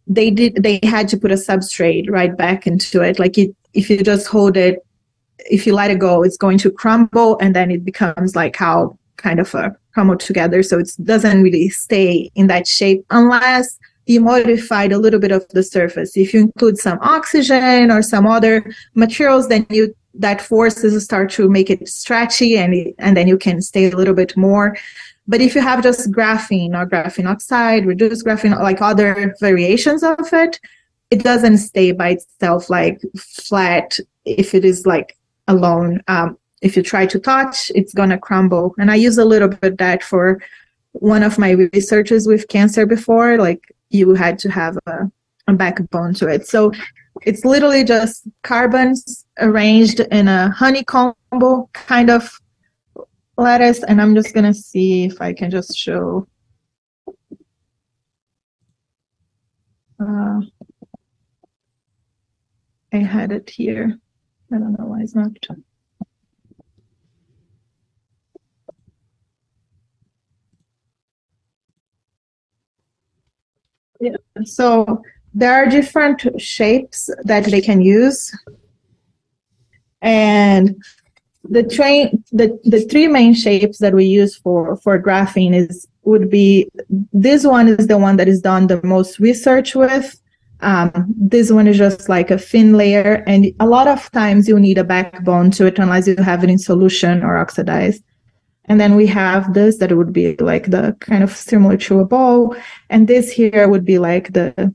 they 0.07 0.31
did 0.31 0.63
they 0.63 0.79
had 0.81 1.07
to 1.09 1.17
put 1.17 1.31
a 1.31 1.35
substrate 1.35 2.09
right 2.09 2.35
back 2.35 2.65
into 2.65 3.01
it. 3.03 3.19
Like 3.19 3.37
it, 3.37 3.55
if 3.73 3.87
you 3.87 4.01
just 4.03 4.27
hold 4.27 4.57
it, 4.57 4.83
if 5.37 5.67
you 5.67 5.75
let 5.75 5.91
it 5.91 5.99
go, 5.99 6.23
it's 6.23 6.37
going 6.37 6.57
to 6.59 6.71
crumble 6.71 7.37
and 7.39 7.55
then 7.55 7.69
it 7.69 7.85
becomes 7.85 8.35
like 8.35 8.55
how 8.55 8.97
kind 9.17 9.39
of 9.39 9.53
a 9.53 9.75
crumble 9.93 10.17
together. 10.17 10.63
So 10.63 10.79
it 10.79 10.91
doesn't 11.03 11.43
really 11.43 11.69
stay 11.69 12.31
in 12.33 12.47
that 12.47 12.65
shape 12.65 13.05
unless 13.11 13.77
you 14.05 14.19
modified 14.19 14.91
a 14.91 14.97
little 14.97 15.19
bit 15.19 15.31
of 15.31 15.47
the 15.49 15.63
surface. 15.63 16.17
If 16.17 16.33
you 16.33 16.41
include 16.41 16.77
some 16.77 16.99
oxygen 17.01 17.91
or 17.91 18.01
some 18.01 18.25
other 18.25 18.65
materials, 18.95 19.47
then 19.47 19.65
you 19.69 19.95
that 20.13 20.41
forces 20.41 21.03
start 21.03 21.29
to 21.31 21.47
make 21.47 21.69
it 21.69 21.87
stretchy 21.87 22.57
and 22.57 22.93
and 22.99 23.15
then 23.15 23.27
you 23.27 23.37
can 23.37 23.61
stay 23.61 23.89
a 23.89 23.95
little 23.95 24.13
bit 24.13 24.35
more. 24.35 24.77
But 25.27 25.41
if 25.41 25.55
you 25.55 25.61
have 25.61 25.83
just 25.83 26.11
graphene 26.11 26.73
or 26.75 26.85
graphene 26.85 27.29
oxide, 27.29 27.85
reduced 27.85 28.25
graphene, 28.25 28.59
like 28.59 28.81
other 28.81 29.33
variations 29.39 30.03
of 30.03 30.33
it, 30.33 30.59
it 31.11 31.23
doesn't 31.23 31.59
stay 31.59 31.91
by 31.91 32.09
itself 32.09 32.69
like 32.69 33.01
flat 33.17 33.97
if 34.25 34.53
it 34.53 34.65
is 34.65 34.85
like 34.85 35.17
alone. 35.47 36.01
Um, 36.07 36.37
if 36.61 36.75
you 36.75 36.83
try 36.83 37.05
to 37.05 37.19
touch, 37.19 37.71
it's 37.75 37.93
gonna 37.93 38.17
crumble. 38.17 38.75
And 38.77 38.91
I 38.91 38.95
use 38.95 39.17
a 39.17 39.25
little 39.25 39.47
bit 39.47 39.77
that 39.77 40.03
for 40.03 40.41
one 40.93 41.23
of 41.23 41.39
my 41.39 41.51
researches 41.51 42.27
with 42.27 42.47
cancer 42.49 42.85
before. 42.85 43.37
Like 43.37 43.73
you 43.93 44.13
had 44.13 44.39
to 44.39 44.49
have 44.49 44.77
a, 44.87 45.11
a 45.47 45.53
backbone 45.53 46.13
to 46.15 46.27
it. 46.27 46.47
So 46.47 46.71
it's 47.23 47.45
literally 47.45 47.83
just 47.83 48.27
carbons 48.43 49.25
arranged 49.39 49.99
in 49.99 50.27
a 50.27 50.49
honeycomb 50.51 51.13
kind 51.73 52.09
of 52.09 52.39
lattice. 53.37 53.83
And 53.83 54.01
I'm 54.01 54.15
just 54.15 54.33
going 54.33 54.45
to 54.45 54.53
see 54.53 55.05
if 55.05 55.21
I 55.21 55.33
can 55.33 55.51
just 55.51 55.77
show. 55.77 56.27
Uh, 59.99 60.41
I 62.93 62.97
had 62.97 63.31
it 63.31 63.49
here. 63.49 63.97
I 64.53 64.57
don't 64.57 64.77
know 64.77 64.85
why 64.85 65.01
it's 65.01 65.15
not. 65.15 65.31
Yeah. 74.01 74.15
So 74.43 75.01
there 75.33 75.53
are 75.53 75.67
different 75.67 76.41
shapes 76.41 77.09
that 77.23 77.45
they 77.45 77.61
can 77.61 77.81
use. 77.81 78.35
And 80.01 80.75
the 81.43 81.63
train 81.63 82.23
the, 82.31 82.59
the 82.63 82.81
three 82.81 83.07
main 83.07 83.33
shapes 83.33 83.79
that 83.79 83.93
we 83.93 84.05
use 84.05 84.35
for 84.35 84.77
for 84.77 85.01
graphene 85.01 85.55
is 85.55 85.87
would 86.03 86.29
be 86.29 86.69
this 87.13 87.45
one 87.45 87.67
is 87.67 87.87
the 87.87 87.97
one 87.97 88.17
that 88.17 88.27
is 88.27 88.41
done 88.41 88.67
the 88.67 88.81
most 88.83 89.19
research 89.19 89.75
with 89.75 90.19
um, 90.61 91.11
this 91.17 91.51
one 91.51 91.67
is 91.67 91.77
just 91.77 92.07
like 92.07 92.29
a 92.29 92.37
thin 92.37 92.77
layer 92.77 93.23
and 93.25 93.47
a 93.59 93.65
lot 93.65 93.87
of 93.87 94.11
times 94.11 94.47
you 94.47 94.59
need 94.59 94.77
a 94.77 94.83
backbone 94.83 95.49
to 95.49 95.65
it 95.65 95.79
unless 95.79 96.07
you 96.07 96.15
have 96.17 96.43
it 96.43 96.49
in 96.49 96.59
solution 96.59 97.23
or 97.23 97.37
oxidized 97.37 98.03
and 98.65 98.79
then 98.79 98.95
we 98.95 99.07
have 99.07 99.53
this 99.53 99.77
that 99.77 99.95
would 99.95 100.13
be 100.13 100.35
like 100.37 100.69
the 100.69 100.95
kind 100.99 101.23
of 101.23 101.35
similar 101.35 101.77
to 101.77 101.99
a 101.99 102.05
ball. 102.05 102.55
And 102.89 103.07
this 103.07 103.31
here 103.31 103.67
would 103.67 103.85
be 103.85 103.97
like 103.99 104.33
the 104.33 104.73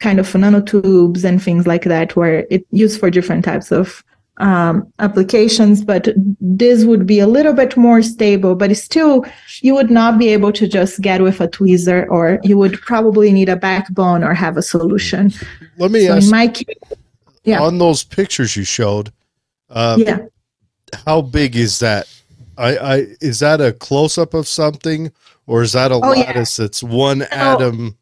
kind 0.00 0.18
of 0.18 0.26
nanotubes 0.26 1.24
and 1.24 1.42
things 1.42 1.66
like 1.66 1.84
that, 1.84 2.16
where 2.16 2.46
it 2.50 2.66
used 2.70 2.98
for 2.98 3.10
different 3.10 3.44
types 3.44 3.70
of 3.70 4.02
um, 4.38 4.90
applications. 4.98 5.84
But 5.84 6.08
this 6.40 6.84
would 6.84 7.06
be 7.06 7.20
a 7.20 7.26
little 7.26 7.52
bit 7.52 7.76
more 7.76 8.02
stable, 8.02 8.54
but 8.54 8.74
still, 8.76 9.24
you 9.60 9.74
would 9.74 9.90
not 9.90 10.18
be 10.18 10.28
able 10.28 10.52
to 10.52 10.66
just 10.66 11.00
get 11.00 11.22
with 11.22 11.40
a 11.40 11.48
tweezer, 11.48 12.08
or 12.08 12.40
you 12.42 12.56
would 12.58 12.80
probably 12.80 13.30
need 13.30 13.48
a 13.48 13.56
backbone 13.56 14.24
or 14.24 14.34
have 14.34 14.56
a 14.56 14.62
solution. 14.62 15.32
Let 15.76 15.90
me 15.90 16.06
so 16.06 16.16
ask. 16.16 16.24
In 16.24 16.30
my 16.30 16.48
case, 16.48 16.66
yeah. 17.44 17.60
On 17.60 17.78
those 17.78 18.02
pictures 18.04 18.56
you 18.56 18.64
showed, 18.64 19.12
uh, 19.68 19.96
yeah. 19.98 20.26
How 21.06 21.22
big 21.22 21.56
is 21.56 21.78
that 21.78 22.06
I, 22.62 22.76
I 22.76 23.06
is 23.20 23.40
that 23.40 23.60
a 23.60 23.72
close 23.72 24.18
up 24.18 24.34
of 24.34 24.46
something 24.46 25.10
or 25.46 25.62
is 25.62 25.72
that 25.72 25.90
a 25.90 25.94
oh, 25.94 25.98
lattice 25.98 26.58
yeah. 26.58 26.64
that's 26.64 26.82
one 26.82 27.20
so, 27.20 27.26
atom 27.32 27.98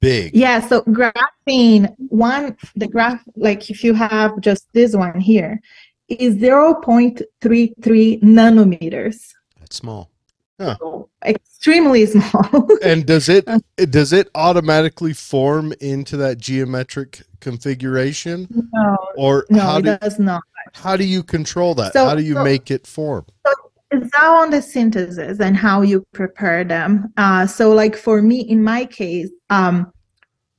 big? 0.00 0.34
Yeah, 0.34 0.60
so 0.60 0.82
graphene 0.82 1.94
one 1.96 2.56
the 2.76 2.86
graph 2.86 3.22
like 3.34 3.70
if 3.70 3.82
you 3.82 3.94
have 3.94 4.38
just 4.40 4.70
this 4.74 4.94
one 4.94 5.18
here 5.20 5.60
is 6.08 6.36
0.33 6.36 8.22
nanometers. 8.22 9.32
That's 9.58 9.76
small. 9.76 10.10
Huh. 10.58 10.76
So 10.80 11.10
extremely 11.24 12.06
small. 12.06 12.68
and 12.82 13.04
does 13.04 13.28
it 13.28 13.46
does 13.90 14.12
it 14.12 14.30
automatically 14.34 15.12
form 15.12 15.72
into 15.80 16.16
that 16.16 16.38
geometric 16.38 17.22
configuration? 17.40 18.48
No. 18.72 18.96
Or 19.16 19.46
no, 19.50 19.60
how 19.60 19.78
it 19.78 19.82
do, 19.82 19.98
does 19.98 20.18
not. 20.18 20.42
How 20.74 20.96
do 20.96 21.04
you 21.04 21.22
control 21.22 21.74
that? 21.76 21.92
So, 21.92 22.06
how 22.06 22.14
do 22.14 22.22
you 22.22 22.34
so, 22.34 22.44
make 22.44 22.70
it 22.70 22.86
form? 22.86 23.26
So 23.46 23.52
it's 23.90 24.10
all 24.18 24.42
on 24.42 24.50
the 24.50 24.62
synthesis 24.62 25.40
and 25.40 25.56
how 25.56 25.82
you 25.82 26.04
prepare 26.12 26.64
them. 26.64 27.12
Uh, 27.16 27.46
so, 27.46 27.72
like 27.72 27.96
for 27.96 28.22
me, 28.22 28.40
in 28.40 28.62
my 28.62 28.84
case, 28.86 29.30
um, 29.50 29.92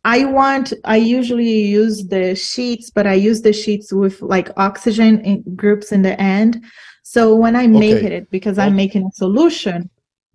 I 0.06 0.26
want. 0.26 0.74
I 0.86 0.98
usually 0.98 1.66
use 1.66 2.08
the 2.08 2.36
sheets, 2.36 2.90
but 2.90 3.08
I 3.08 3.14
use 3.14 3.42
the 3.42 3.52
sheets 3.52 3.92
with 3.92 4.22
like 4.22 4.50
oxygen 4.58 5.20
in 5.22 5.56
groups 5.56 5.92
in 5.92 6.04
the 6.04 6.20
end. 6.22 6.64
So 7.10 7.34
when 7.38 7.56
I 7.56 7.68
make 7.68 8.04
okay. 8.04 8.18
it, 8.18 8.30
because 8.30 8.58
well, 8.58 8.68
I'm 8.68 8.76
making 8.76 9.06
a 9.06 9.12
solution. 9.14 9.90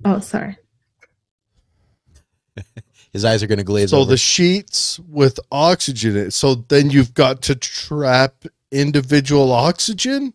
Oh, 0.07 0.21
sorry. 0.21 0.57
His 3.12 3.26
eyes 3.26 3.43
are 3.43 3.47
going 3.47 3.59
to 3.59 3.64
glaze 3.64 3.91
so 3.91 3.99
over. 3.99 4.11
the 4.11 4.17
sheets 4.17 4.99
with 5.00 5.38
oxygen 5.52 6.17
in 6.17 6.29
it. 6.29 6.31
So 6.33 6.55
then 6.55 6.88
you've 6.88 7.12
got 7.12 7.43
to 7.43 7.57
trap 7.57 8.47
individual 8.71 9.52
oxygen? 9.52 10.33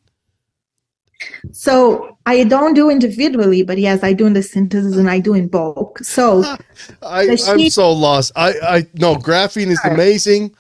So 1.51 2.20
I 2.27 2.44
don't 2.44 2.75
do 2.75 2.91
individually, 2.91 3.63
but 3.63 3.79
yes, 3.79 4.03
I 4.03 4.13
do 4.13 4.27
in 4.27 4.34
the 4.34 4.44
synthesis 4.44 4.96
and 4.96 5.10
I 5.10 5.17
do 5.17 5.34
in 5.34 5.48
bulk. 5.48 5.98
So 6.03 6.44
I, 7.01 7.36
sheet- 7.36 7.50
I'm 7.50 7.70
so 7.72 7.91
lost. 7.91 8.32
I, 8.36 8.53
I 8.62 8.88
no 8.94 9.15
graphene 9.15 9.72
is 9.72 9.82
amazing. 9.84 10.56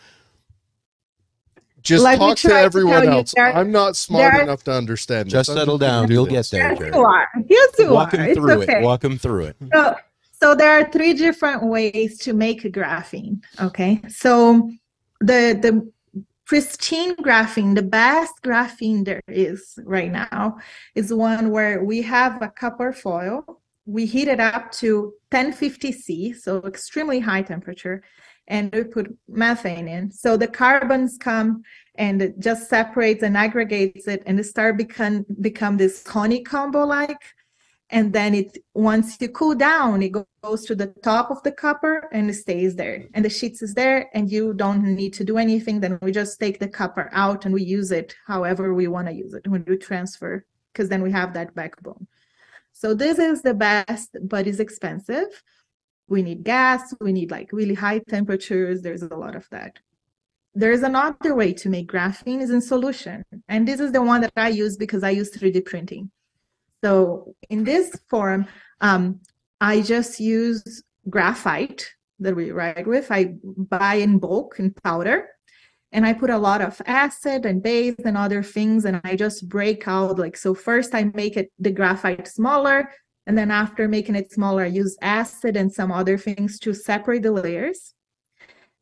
Just 1.87 2.03
Let 2.03 2.17
talk 2.19 2.37
to 2.39 2.53
everyone 2.53 3.03
to 3.03 3.11
else. 3.11 3.33
There, 3.33 3.55
I'm 3.55 3.71
not 3.71 3.95
smart 3.95 4.33
there, 4.33 4.43
enough 4.43 4.61
to 4.65 4.73
understand. 4.73 5.29
Just 5.29 5.47
this. 5.47 5.55
settle 5.55 5.77
down. 5.77 6.11
You'll 6.11 6.25
get 6.25 6.49
there. 6.51 6.73
Yes, 6.73 6.93
you 6.93 7.01
are. 7.01 7.27
Yes, 7.47 7.69
you 7.79 7.93
Walk 7.93 8.13
are. 8.13 8.17
Him 8.17 8.35
through 8.35 8.63
okay. 8.63 8.79
it. 8.79 8.83
Walk 8.83 9.05
him 9.05 9.17
through 9.17 9.45
it. 9.45 9.55
So, 9.73 9.95
so 10.33 10.53
there 10.53 10.69
are 10.77 10.91
three 10.91 11.13
different 11.13 11.63
ways 11.63 12.17
to 12.19 12.33
make 12.33 12.61
graphene. 12.63 13.41
Okay. 13.61 14.01
So 14.09 14.69
the 15.21 15.57
the 15.61 15.89
pristine 16.45 17.15
graphene, 17.15 17.73
the 17.73 17.83
best 17.83 18.33
graphene 18.43 19.05
there 19.05 19.21
is 19.29 19.79
right 19.83 20.11
now, 20.11 20.57
is 20.93 21.13
one 21.13 21.51
where 21.51 21.85
we 21.85 22.01
have 22.01 22.41
a 22.41 22.49
copper 22.49 22.91
foil. 22.91 23.61
We 23.85 24.05
heat 24.05 24.27
it 24.27 24.41
up 24.41 24.73
to 24.73 25.13
1050 25.31 25.93
C, 25.93 26.33
so 26.33 26.57
extremely 26.63 27.21
high 27.21 27.43
temperature, 27.43 28.03
and 28.47 28.73
we 28.73 28.83
put 28.83 29.15
methane 29.27 29.87
in. 29.87 30.11
So 30.11 30.37
the 30.37 30.47
carbons 30.47 31.17
come 31.17 31.63
and 31.95 32.21
it 32.21 32.39
just 32.39 32.69
separates 32.69 33.23
and 33.23 33.35
aggregates 33.35 34.07
it, 34.07 34.23
and 34.25 34.39
it 34.39 34.45
start 34.45 34.77
become 34.77 35.25
become 35.41 35.77
this 35.77 36.05
honeycomb 36.05 36.71
like. 36.71 37.21
And 37.89 38.11
then 38.11 38.35
it 38.35 38.57
once 38.73 39.17
you 39.21 39.29
cool 39.29 39.55
down 39.55 40.03
it 40.03 40.13
goes 40.43 40.65
to 40.65 40.75
the 40.75 40.87
top 40.87 41.31
of 41.31 41.41
the 41.43 41.53
copper 41.53 42.09
and 42.11 42.29
it 42.29 42.33
stays 42.33 42.75
there. 42.75 43.07
And 43.13 43.23
the 43.23 43.29
sheets 43.29 43.61
is 43.61 43.73
there 43.73 44.09
and 44.13 44.29
you 44.29 44.53
don't 44.53 44.83
need 44.83 45.13
to 45.13 45.23
do 45.23 45.37
anything. 45.37 45.79
Then 45.79 45.97
we 46.01 46.11
just 46.11 46.37
take 46.37 46.59
the 46.59 46.67
copper 46.67 47.09
out 47.13 47.45
and 47.45 47.53
we 47.53 47.63
use 47.63 47.91
it 47.91 48.13
however 48.25 48.73
we 48.73 48.87
want 48.87 49.07
to 49.07 49.13
use 49.13 49.33
it 49.33 49.47
when 49.47 49.63
we 49.65 49.77
transfer 49.77 50.45
because 50.73 50.89
then 50.89 51.01
we 51.01 51.11
have 51.13 51.33
that 51.35 51.55
backbone. 51.55 52.07
So 52.73 52.93
this 52.93 53.19
is 53.19 53.41
the 53.41 53.53
best 53.53 54.17
but 54.21 54.47
it's 54.47 54.59
expensive 54.59 55.41
we 56.07 56.21
need 56.21 56.43
gas 56.43 56.93
we 57.01 57.11
need 57.11 57.31
like 57.31 57.49
really 57.51 57.73
high 57.73 57.99
temperatures 57.99 58.81
there's 58.81 59.03
a 59.03 59.15
lot 59.15 59.35
of 59.35 59.47
that 59.49 59.79
there's 60.55 60.81
another 60.81 61.35
way 61.35 61.53
to 61.53 61.69
make 61.69 61.91
graphene 61.91 62.41
is 62.41 62.49
in 62.49 62.61
solution 62.61 63.23
and 63.47 63.67
this 63.67 63.79
is 63.79 63.91
the 63.91 64.01
one 64.01 64.21
that 64.21 64.31
i 64.35 64.49
use 64.49 64.77
because 64.77 65.03
i 65.03 65.09
use 65.09 65.31
3d 65.31 65.65
printing 65.65 66.09
so 66.83 67.35
in 67.49 67.63
this 67.63 67.99
form, 68.09 68.47
um, 68.81 69.21
I 69.59 69.81
just 69.81 70.19
use 70.19 70.83
graphite 71.09 71.89
that 72.19 72.35
we 72.35 72.51
write 72.51 72.85
with. 72.87 73.11
I 73.11 73.35
buy 73.43 73.95
in 73.95 74.19
bulk 74.19 74.59
in 74.59 74.71
powder, 74.71 75.29
and 75.91 76.05
I 76.05 76.13
put 76.13 76.29
a 76.29 76.37
lot 76.37 76.61
of 76.61 76.81
acid 76.85 77.45
and 77.45 77.63
base 77.63 77.95
and 78.05 78.17
other 78.17 78.43
things, 78.43 78.85
and 78.85 79.01
I 79.03 79.15
just 79.15 79.49
break 79.49 79.87
out 79.87 80.19
like 80.19 80.37
so. 80.37 80.53
First, 80.53 80.93
I 80.93 81.05
make 81.05 81.37
it 81.37 81.51
the 81.59 81.71
graphite 81.71 82.27
smaller, 82.27 82.91
and 83.27 83.37
then 83.37 83.51
after 83.51 83.89
making 83.89 84.15
it 84.15 84.31
smaller, 84.31 84.63
I 84.63 84.67
use 84.67 84.97
acid 85.01 85.57
and 85.57 85.71
some 85.71 85.91
other 85.91 86.17
things 86.17 86.57
to 86.59 86.73
separate 86.73 87.23
the 87.23 87.33
layers. 87.33 87.93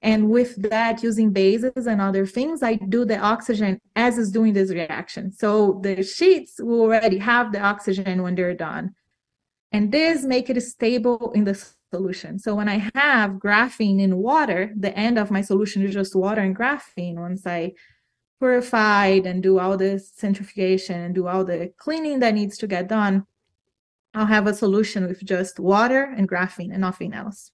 And 0.03 0.29
with 0.29 0.69
that, 0.69 1.01
using 1.01 1.31
bases 1.31 1.87
and 1.87 1.99
other 1.99 2.27
things, 2.27 2.61
I 2.61 2.75
do 2.75 3.05
the 3.05 3.17
oxygen 3.17 3.81
as 3.95 4.19
is 4.19 4.31
doing 4.31 4.53
this 4.53 4.69
reaction. 4.69 5.31
So 5.31 5.79
the 5.81 6.03
sheets 6.03 6.59
will 6.59 6.81
already 6.81 7.17
have 7.17 7.51
the 7.51 7.59
oxygen 7.59 8.21
when 8.21 8.35
they're 8.35 8.53
done. 8.53 8.93
And 9.71 9.91
this 9.91 10.23
make 10.23 10.51
it 10.51 10.61
stable 10.61 11.31
in 11.33 11.43
the 11.43 11.59
solution. 11.91 12.37
So 12.37 12.53
when 12.53 12.69
I 12.69 12.87
have 12.93 13.31
graphene 13.31 13.99
in 13.99 14.17
water, 14.17 14.71
the 14.77 14.95
end 14.95 15.17
of 15.17 15.31
my 15.31 15.41
solution 15.41 15.81
is 15.81 15.95
just 15.95 16.15
water 16.15 16.41
and 16.41 16.55
graphene. 16.55 17.15
Once 17.15 17.47
I 17.47 17.73
purified 18.39 19.25
and 19.25 19.41
do 19.41 19.57
all 19.57 19.75
the 19.75 19.97
centrifugation 19.97 21.01
and 21.01 21.15
do 21.15 21.27
all 21.27 21.43
the 21.43 21.73
cleaning 21.79 22.19
that 22.19 22.35
needs 22.35 22.59
to 22.59 22.67
get 22.67 22.87
done, 22.87 23.25
I'll 24.15 24.25
have 24.25 24.47
a 24.47 24.53
solution 24.53 25.07
with 25.07 25.23
just 25.23 25.59
water 25.59 26.03
and 26.17 26.27
graphene 26.27 26.71
and 26.71 26.81
nothing 26.81 27.13
else. 27.13 27.51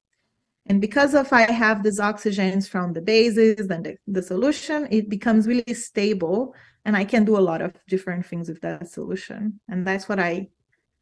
And 0.67 0.79
because 0.79 1.15
of 1.15 1.33
I 1.33 1.51
have 1.51 1.81
these 1.81 1.99
oxygens 1.99 2.69
from 2.69 2.93
the 2.93 3.01
bases 3.01 3.67
and 3.69 3.83
the, 3.85 3.97
the 4.07 4.21
solution, 4.21 4.87
it 4.91 5.09
becomes 5.09 5.47
really 5.47 5.73
stable 5.73 6.53
and 6.85 6.95
I 6.95 7.03
can 7.03 7.25
do 7.25 7.37
a 7.37 7.39
lot 7.39 7.61
of 7.61 7.73
different 7.87 8.25
things 8.25 8.47
with 8.47 8.61
that 8.61 8.89
solution. 8.89 9.59
And 9.67 9.85
that's 9.85 10.07
what 10.07 10.19
I 10.19 10.49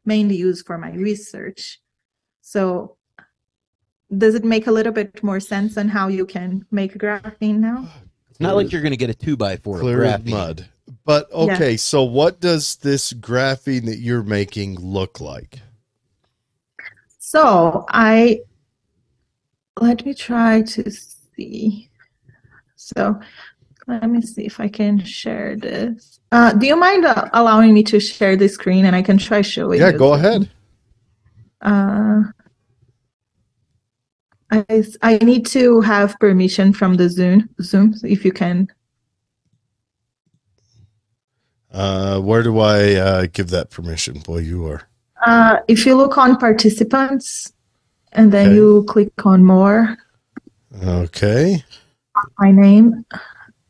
mainly 0.05 0.37
use 0.37 0.61
for 0.61 0.77
my 0.77 0.91
research. 0.91 1.81
So 2.41 2.97
does 4.15 4.35
it 4.35 4.43
make 4.43 4.67
a 4.67 4.71
little 4.71 4.93
bit 4.93 5.21
more 5.23 5.39
sense 5.39 5.77
on 5.77 5.89
how 5.89 6.07
you 6.07 6.25
can 6.25 6.65
make 6.71 6.93
graphene 6.93 7.59
now? 7.59 7.87
It's 8.29 8.39
not 8.39 8.55
like 8.55 8.71
you're 8.71 8.81
going 8.81 8.91
to 8.91 8.97
get 8.97 9.09
a 9.09 9.13
two 9.13 9.35
by 9.35 9.57
four 9.57 9.79
clear 9.79 10.03
of 10.03 10.21
graphene. 10.21 10.29
mud. 10.29 10.69
But 11.09 11.31
okay, 11.33 11.71
yeah. 11.71 11.77
so 11.77 12.03
what 12.03 12.39
does 12.39 12.75
this 12.75 13.13
graphene 13.13 13.85
that 13.85 13.97
you're 13.97 14.21
making 14.21 14.79
look 14.79 15.19
like? 15.19 15.57
So 17.17 17.87
I 17.89 18.41
let 19.81 20.05
me 20.05 20.13
try 20.13 20.61
to 20.61 20.91
see. 20.91 21.89
So 22.75 23.19
let 23.87 24.07
me 24.07 24.21
see 24.21 24.45
if 24.45 24.59
I 24.59 24.67
can 24.67 25.03
share 25.03 25.55
this. 25.55 26.19
Uh, 26.31 26.53
do 26.53 26.67
you 26.67 26.75
mind 26.75 27.05
uh, 27.05 27.27
allowing 27.33 27.73
me 27.73 27.81
to 27.85 27.99
share 27.99 28.35
the 28.35 28.47
screen 28.47 28.85
and 28.85 28.95
I 28.95 29.01
can 29.01 29.17
try 29.17 29.41
showing? 29.41 29.79
Yeah, 29.79 29.93
go 29.93 30.13
ahead. 30.13 30.47
Uh, 31.61 32.21
I 34.51 34.83
I 35.01 35.17
need 35.23 35.47
to 35.47 35.81
have 35.81 36.19
permission 36.19 36.71
from 36.71 36.97
the 36.97 37.09
Zoom. 37.09 37.49
Zoom, 37.63 37.95
if 38.03 38.23
you 38.23 38.31
can. 38.31 38.69
Uh, 41.71 42.19
where 42.19 42.43
do 42.43 42.59
I 42.59 42.95
uh, 42.95 43.27
give 43.31 43.49
that 43.49 43.69
permission? 43.69 44.19
Boy, 44.19 44.39
you 44.39 44.65
are. 44.67 44.83
Uh, 45.25 45.59
if 45.67 45.85
you 45.85 45.95
look 45.95 46.17
on 46.17 46.38
participants, 46.38 47.53
and 48.13 48.31
then 48.31 48.47
okay. 48.47 48.55
you 48.55 48.83
click 48.88 49.25
on 49.25 49.43
more. 49.43 49.97
Okay. 50.83 51.63
My 52.39 52.51
name. 52.51 53.05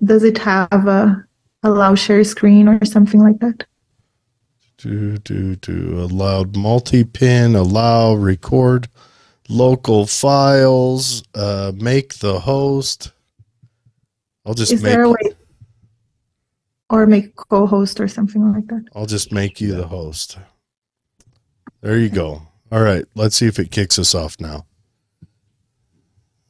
Does 0.03 0.23
it 0.23 0.37
have 0.37 0.87
a 0.87 1.25
allow 1.63 1.95
share 1.95 2.23
screen 2.23 2.67
or 2.67 2.83
something 2.85 3.21
like 3.21 3.39
that? 3.39 3.65
Do 4.77 5.17
do 5.17 5.57
do 5.57 5.99
allowed 5.99 6.55
multi 6.55 7.03
pin 7.03 7.53
allow 7.55 8.13
record 8.13 8.87
local 9.49 10.05
files, 10.05 11.23
uh, 11.33 11.73
make 11.75 12.19
the 12.19 12.39
host. 12.39 13.11
I'll 14.45 14.53
just 14.53 14.71
Is 14.71 14.81
make. 14.81 14.93
There 14.93 15.03
a 15.03 15.09
way, 15.09 15.35
or 16.89 17.05
make 17.05 17.35
co-host 17.35 17.99
or 17.99 18.07
something 18.07 18.53
like 18.53 18.67
that. 18.67 18.85
I'll 18.95 19.05
just 19.05 19.31
make 19.31 19.61
you 19.61 19.75
the 19.75 19.87
host. 19.87 20.37
There 21.81 21.97
you 21.97 22.09
go. 22.09 22.41
All 22.71 22.81
right, 22.81 23.05
let's 23.15 23.35
see 23.35 23.47
if 23.47 23.59
it 23.59 23.71
kicks 23.71 23.97
us 23.97 24.13
off 24.13 24.39
now. 24.39 24.65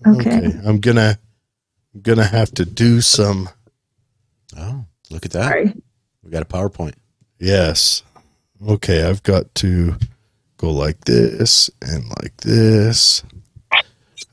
Okay. 0.05 0.37
okay. 0.37 0.59
I'm 0.65 0.79
gonna 0.79 1.19
I'm 1.93 2.01
gonna 2.01 2.25
have 2.25 2.51
to 2.55 2.65
do 2.65 3.01
some. 3.01 3.49
Oh, 4.57 4.85
look 5.09 5.25
at 5.25 5.31
that! 5.31 5.49
Sorry. 5.49 5.73
We 6.23 6.31
got 6.31 6.41
a 6.41 6.45
PowerPoint. 6.45 6.95
Yes. 7.37 8.03
Okay, 8.67 9.03
I've 9.03 9.23
got 9.23 9.53
to 9.55 9.95
go 10.57 10.71
like 10.71 11.05
this 11.05 11.69
and 11.81 12.09
like 12.21 12.35
this. 12.37 13.23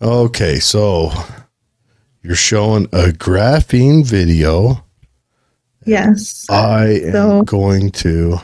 Okay, 0.03 0.59
so 0.59 1.13
you're 2.23 2.35
showing 2.35 2.87
a 2.87 3.13
graphene 3.13 4.05
video. 4.05 4.86
Yes. 5.87 6.47
I 6.51 6.87
am 7.05 7.13
so. 7.13 7.43
going 7.43 7.91
to 7.93 8.39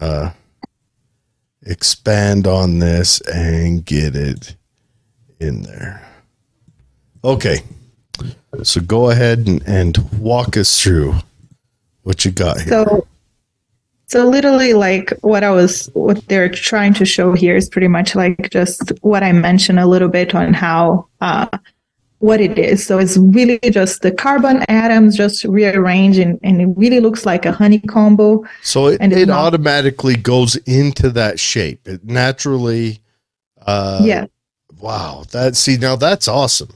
uh, 0.00 0.30
expand 1.62 2.46
on 2.46 2.78
this 2.78 3.20
and 3.22 3.84
get 3.84 4.14
it 4.14 4.56
in 5.40 5.62
there. 5.62 6.06
Okay. 7.24 7.62
So 8.62 8.80
go 8.80 9.10
ahead 9.10 9.46
and, 9.46 9.62
and 9.66 9.96
walk 10.18 10.56
us 10.56 10.82
through 10.82 11.14
what 12.02 12.24
you 12.24 12.30
got 12.30 12.60
here. 12.60 12.68
So 12.68 13.06
so 14.10 14.26
literally 14.26 14.74
like 14.74 15.12
what 15.20 15.44
I 15.44 15.50
was 15.52 15.88
what 15.94 16.26
they're 16.26 16.48
trying 16.48 16.94
to 16.94 17.04
show 17.04 17.32
here 17.32 17.54
is 17.54 17.68
pretty 17.68 17.86
much 17.86 18.16
like 18.16 18.50
just 18.50 18.92
what 19.02 19.22
I 19.22 19.30
mentioned 19.30 19.78
a 19.78 19.86
little 19.86 20.08
bit 20.08 20.34
on 20.34 20.52
how 20.52 21.06
uh, 21.20 21.46
what 22.20 22.40
it 22.40 22.58
is. 22.58 22.86
So 22.86 22.98
it's 22.98 23.16
really 23.16 23.58
just 23.70 24.02
the 24.02 24.12
carbon 24.12 24.62
atoms 24.68 25.16
just 25.16 25.42
rearranged 25.44 26.18
and, 26.18 26.38
and 26.42 26.60
it 26.60 26.68
really 26.76 27.00
looks 27.00 27.26
like 27.26 27.46
a 27.46 27.52
honeycomb. 27.52 28.46
So 28.62 28.86
it, 28.86 29.00
it 29.00 29.26
not, 29.26 29.38
automatically 29.38 30.16
goes 30.16 30.56
into 30.66 31.10
that 31.10 31.40
shape. 31.40 31.88
It 31.88 32.04
naturally 32.04 33.00
uh 33.66 34.02
yeah. 34.04 34.26
Wow. 34.80 35.24
That 35.32 35.56
see 35.56 35.78
now 35.78 35.96
that's 35.96 36.28
awesome. 36.28 36.70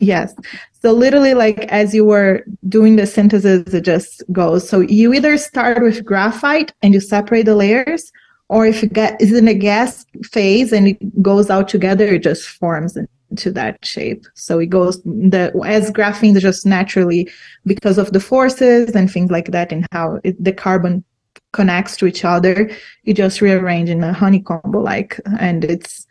Yes. 0.00 0.34
So 0.80 0.90
literally, 0.90 1.34
like 1.34 1.60
as 1.66 1.94
you 1.94 2.04
were 2.04 2.44
doing 2.68 2.96
the 2.96 3.06
synthesis, 3.06 3.72
it 3.72 3.84
just 3.84 4.24
goes. 4.32 4.68
So 4.68 4.80
you 4.80 5.14
either 5.14 5.38
start 5.38 5.80
with 5.80 6.04
graphite 6.04 6.72
and 6.82 6.92
you 6.92 6.98
separate 6.98 7.44
the 7.44 7.54
layers, 7.54 8.10
or 8.48 8.66
if 8.66 8.82
it 8.82 8.92
get 8.92 9.20
is 9.20 9.32
in 9.32 9.46
a 9.46 9.54
gas 9.54 10.04
phase 10.24 10.72
and 10.72 10.88
it 10.88 11.22
goes 11.22 11.48
out 11.48 11.68
together, 11.68 12.06
it 12.06 12.24
just 12.24 12.48
forms 12.48 12.98
into 13.32 13.50
that 13.50 13.84
shape. 13.84 14.26
So 14.34 14.58
it 14.58 14.66
goes 14.66 15.02
the 15.02 15.52
as 15.64 15.90
graphene 15.90 16.38
just 16.38 16.66
naturally 16.66 17.30
because 17.64 17.98
of 17.98 18.12
the 18.12 18.20
forces 18.20 18.94
and 18.94 19.10
things 19.10 19.30
like 19.30 19.50
that, 19.52 19.72
and 19.72 19.86
how 19.92 20.20
it, 20.22 20.36
the 20.42 20.52
carbon 20.52 21.04
connects 21.52 21.96
to 21.96 22.06
each 22.06 22.24
other, 22.24 22.70
it 23.04 23.14
just 23.14 23.40
rearrange 23.40 23.88
in 23.90 24.04
a 24.04 24.12
honeycomb 24.12 24.72
like, 24.72 25.18
and 25.38 25.64
it's 25.64 26.06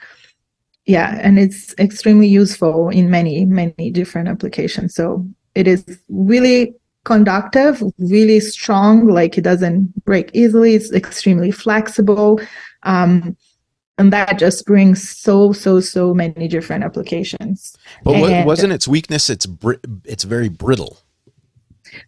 yeah 0.87 1.19
and 1.21 1.37
it's 1.37 1.75
extremely 1.77 2.27
useful 2.27 2.89
in 2.89 3.11
many 3.11 3.45
many 3.45 3.91
different 3.91 4.27
applications 4.27 4.95
so 4.95 5.23
it 5.53 5.67
is 5.67 5.85
really 6.09 6.73
conductive 7.03 7.83
really 7.99 8.39
strong 8.39 9.07
like 9.07 9.37
it 9.37 9.43
doesn't 9.43 9.93
break 10.05 10.31
easily 10.33 10.73
it's 10.73 10.91
extremely 10.91 11.51
flexible 11.51 12.41
um, 12.81 13.37
and 13.97 14.11
that 14.11 14.39
just 14.39 14.65
brings 14.65 15.07
so 15.07 15.51
so 15.51 15.79
so 15.79 16.13
many 16.13 16.47
different 16.47 16.83
applications 16.83 17.77
but 18.03 18.15
and, 18.15 18.45
wasn't 18.45 18.71
its 18.71 18.87
weakness 18.87 19.29
it's 19.29 19.45
br- 19.45 19.73
it's 20.05 20.23
very 20.23 20.49
brittle 20.49 20.99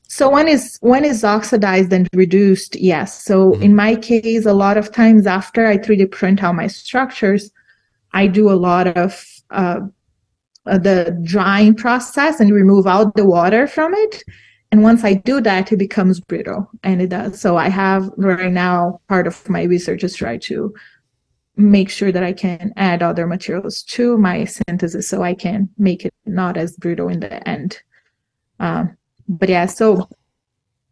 so 0.08 0.30
when 0.30 0.48
is 0.48 0.78
when 0.82 1.04
is 1.04 1.24
oxidized 1.24 1.92
and 1.92 2.08
reduced 2.14 2.76
yes 2.78 3.24
so 3.24 3.52
mm-hmm. 3.52 3.64
in 3.64 3.76
my 3.76 3.96
case 3.96 4.46
a 4.46 4.54
lot 4.54 4.78
of 4.78 4.92
times 4.92 5.28
after 5.28 5.68
i 5.68 5.78
3d 5.78 6.10
print 6.12 6.44
out 6.44 6.56
my 6.56 6.68
structures 6.68 7.52
I 8.14 8.28
do 8.28 8.50
a 8.50 8.54
lot 8.54 8.88
of 8.96 9.26
uh, 9.50 9.82
uh, 10.66 10.78
the 10.78 11.20
drying 11.24 11.76
process 11.76 12.40
and 12.40 12.54
remove 12.54 12.88
out 12.88 13.16
the 13.16 13.26
water 13.26 13.68
from 13.68 13.94
it. 13.94 14.24
And 14.72 14.82
once 14.82 15.04
I 15.04 15.14
do 15.14 15.42
that, 15.42 15.72
it 15.72 15.78
becomes 15.78 16.20
brittle, 16.20 16.68
and 16.84 17.02
it 17.02 17.10
does. 17.10 17.40
So 17.40 17.58
I 17.58 17.70
have 17.70 18.10
right 18.18 18.52
now 18.52 19.02
part 19.08 19.28
of 19.28 19.48
my 19.48 19.64
research 19.64 20.04
is 20.04 20.16
try 20.16 20.38
to 20.38 20.74
make 21.56 21.90
sure 21.90 22.12
that 22.12 22.24
I 22.24 22.34
can 22.34 22.74
add 22.78 23.04
other 23.04 23.28
materials 23.28 23.84
to 23.84 24.18
my 24.18 24.46
synthesis 24.46 25.08
so 25.08 25.22
I 25.22 25.36
can 25.36 25.70
make 25.78 26.06
it 26.06 26.14
not 26.26 26.58
as 26.58 26.76
brutal 26.78 27.10
in 27.10 27.20
the 27.20 27.48
end. 27.48 27.80
Uh, 28.60 28.86
but 29.28 29.50
yeah, 29.50 29.66
so 29.66 30.08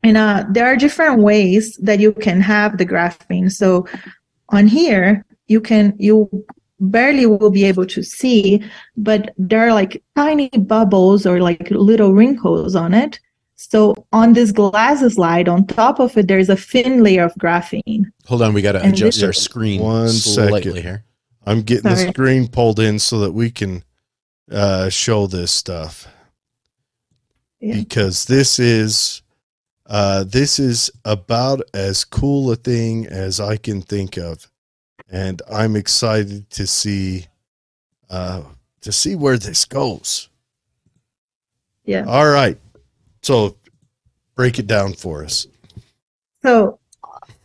and 0.03 0.17
uh, 0.17 0.45
there 0.49 0.65
are 0.65 0.75
different 0.75 1.21
ways 1.21 1.77
that 1.77 1.99
you 1.99 2.11
can 2.11 2.41
have 2.41 2.77
the 2.77 2.85
graphene. 2.85 3.51
So 3.51 3.87
on 4.49 4.67
here, 4.67 5.25
you 5.47 5.61
can 5.61 5.95
you 5.97 6.29
barely 6.79 7.27
will 7.27 7.51
be 7.51 7.65
able 7.65 7.85
to 7.85 8.01
see, 8.01 8.63
but 8.97 9.33
there 9.37 9.67
are 9.67 9.73
like 9.73 10.01
tiny 10.15 10.49
bubbles 10.49 11.25
or 11.25 11.39
like 11.39 11.69
little 11.69 12.13
wrinkles 12.13 12.75
on 12.75 12.93
it. 12.93 13.19
So 13.69 14.07
on 14.11 14.33
this 14.33 14.51
glass 14.51 15.01
slide, 15.13 15.47
on 15.47 15.67
top 15.67 15.99
of 15.99 16.17
it, 16.17 16.27
there's 16.27 16.49
a 16.49 16.55
thin 16.55 17.03
layer 17.03 17.23
of 17.23 17.33
graphene. 17.35 18.05
Hold 18.25 18.41
on, 18.41 18.53
we 18.53 18.61
got 18.63 18.71
to 18.71 18.87
adjust 18.87 19.21
our 19.21 19.33
screen 19.33 19.81
one 19.81 20.09
slightly 20.09 20.61
second. 20.61 20.81
here. 20.81 21.03
I'm 21.45 21.61
getting 21.61 21.83
Sorry. 21.83 22.05
the 22.05 22.11
screen 22.11 22.47
pulled 22.47 22.79
in 22.79 22.97
so 22.97 23.19
that 23.19 23.33
we 23.33 23.51
can 23.51 23.83
uh, 24.51 24.89
show 24.89 25.27
this 25.27 25.51
stuff. 25.51 26.07
yeah. 27.59 27.75
because 27.75 28.25
this 28.25 28.57
is 28.57 29.21
uh, 29.85 30.23
this 30.23 30.57
is 30.57 30.89
about 31.05 31.61
as 31.73 32.03
cool 32.03 32.51
a 32.51 32.55
thing 32.55 33.05
as 33.05 33.39
I 33.39 33.57
can 33.57 33.81
think 33.81 34.17
of, 34.17 34.49
and 35.09 35.41
I'm 35.51 35.75
excited 35.75 36.49
to 36.51 36.65
see 36.65 37.27
uh, 38.09 38.41
to 38.81 38.91
see 38.91 39.15
where 39.15 39.37
this 39.37 39.65
goes. 39.65 40.29
Yeah. 41.85 42.05
All 42.07 42.29
right. 42.29 42.57
So 43.23 43.57
break 44.35 44.59
it 44.59 44.67
down 44.67 44.93
for 44.93 45.23
us. 45.23 45.47
So 46.41 46.79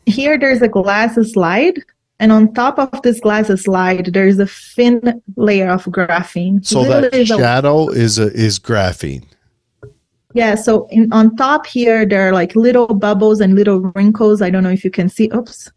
here 0.07 0.39
there's 0.39 0.63
a 0.63 0.69
glass 0.69 1.15
slide 1.33 1.83
and 2.19 2.33
on 2.33 2.55
top 2.55 2.79
of 2.79 3.03
this 3.03 3.21
glass 3.21 3.49
slide 3.61 4.07
there's 4.07 4.39
a 4.39 4.47
thin 4.47 5.23
layer 5.37 5.69
of 5.69 5.85
graphene. 5.85 6.65
So 6.65 6.85
that 6.85 7.27
shadow 7.27 7.89
is 7.89 8.19
a, 8.19 8.33
is 8.33 8.59
graphene. 8.59 9.25
Yeah 10.33 10.55
so 10.55 10.87
in, 10.91 11.13
on 11.13 11.37
top 11.37 11.67
here 11.67 12.07
there 12.07 12.29
are 12.29 12.33
like 12.33 12.57
little 12.57 12.95
bubbles 12.95 13.41
and 13.41 13.55
little 13.55 13.81
wrinkles. 13.95 14.41
I 14.41 14.51
don't 14.51 14.63
know 14.63 14.71
if 14.71 14.85
you 14.85 14.91
can 14.91 15.09
see. 15.09 15.31
Oops. 15.35 15.71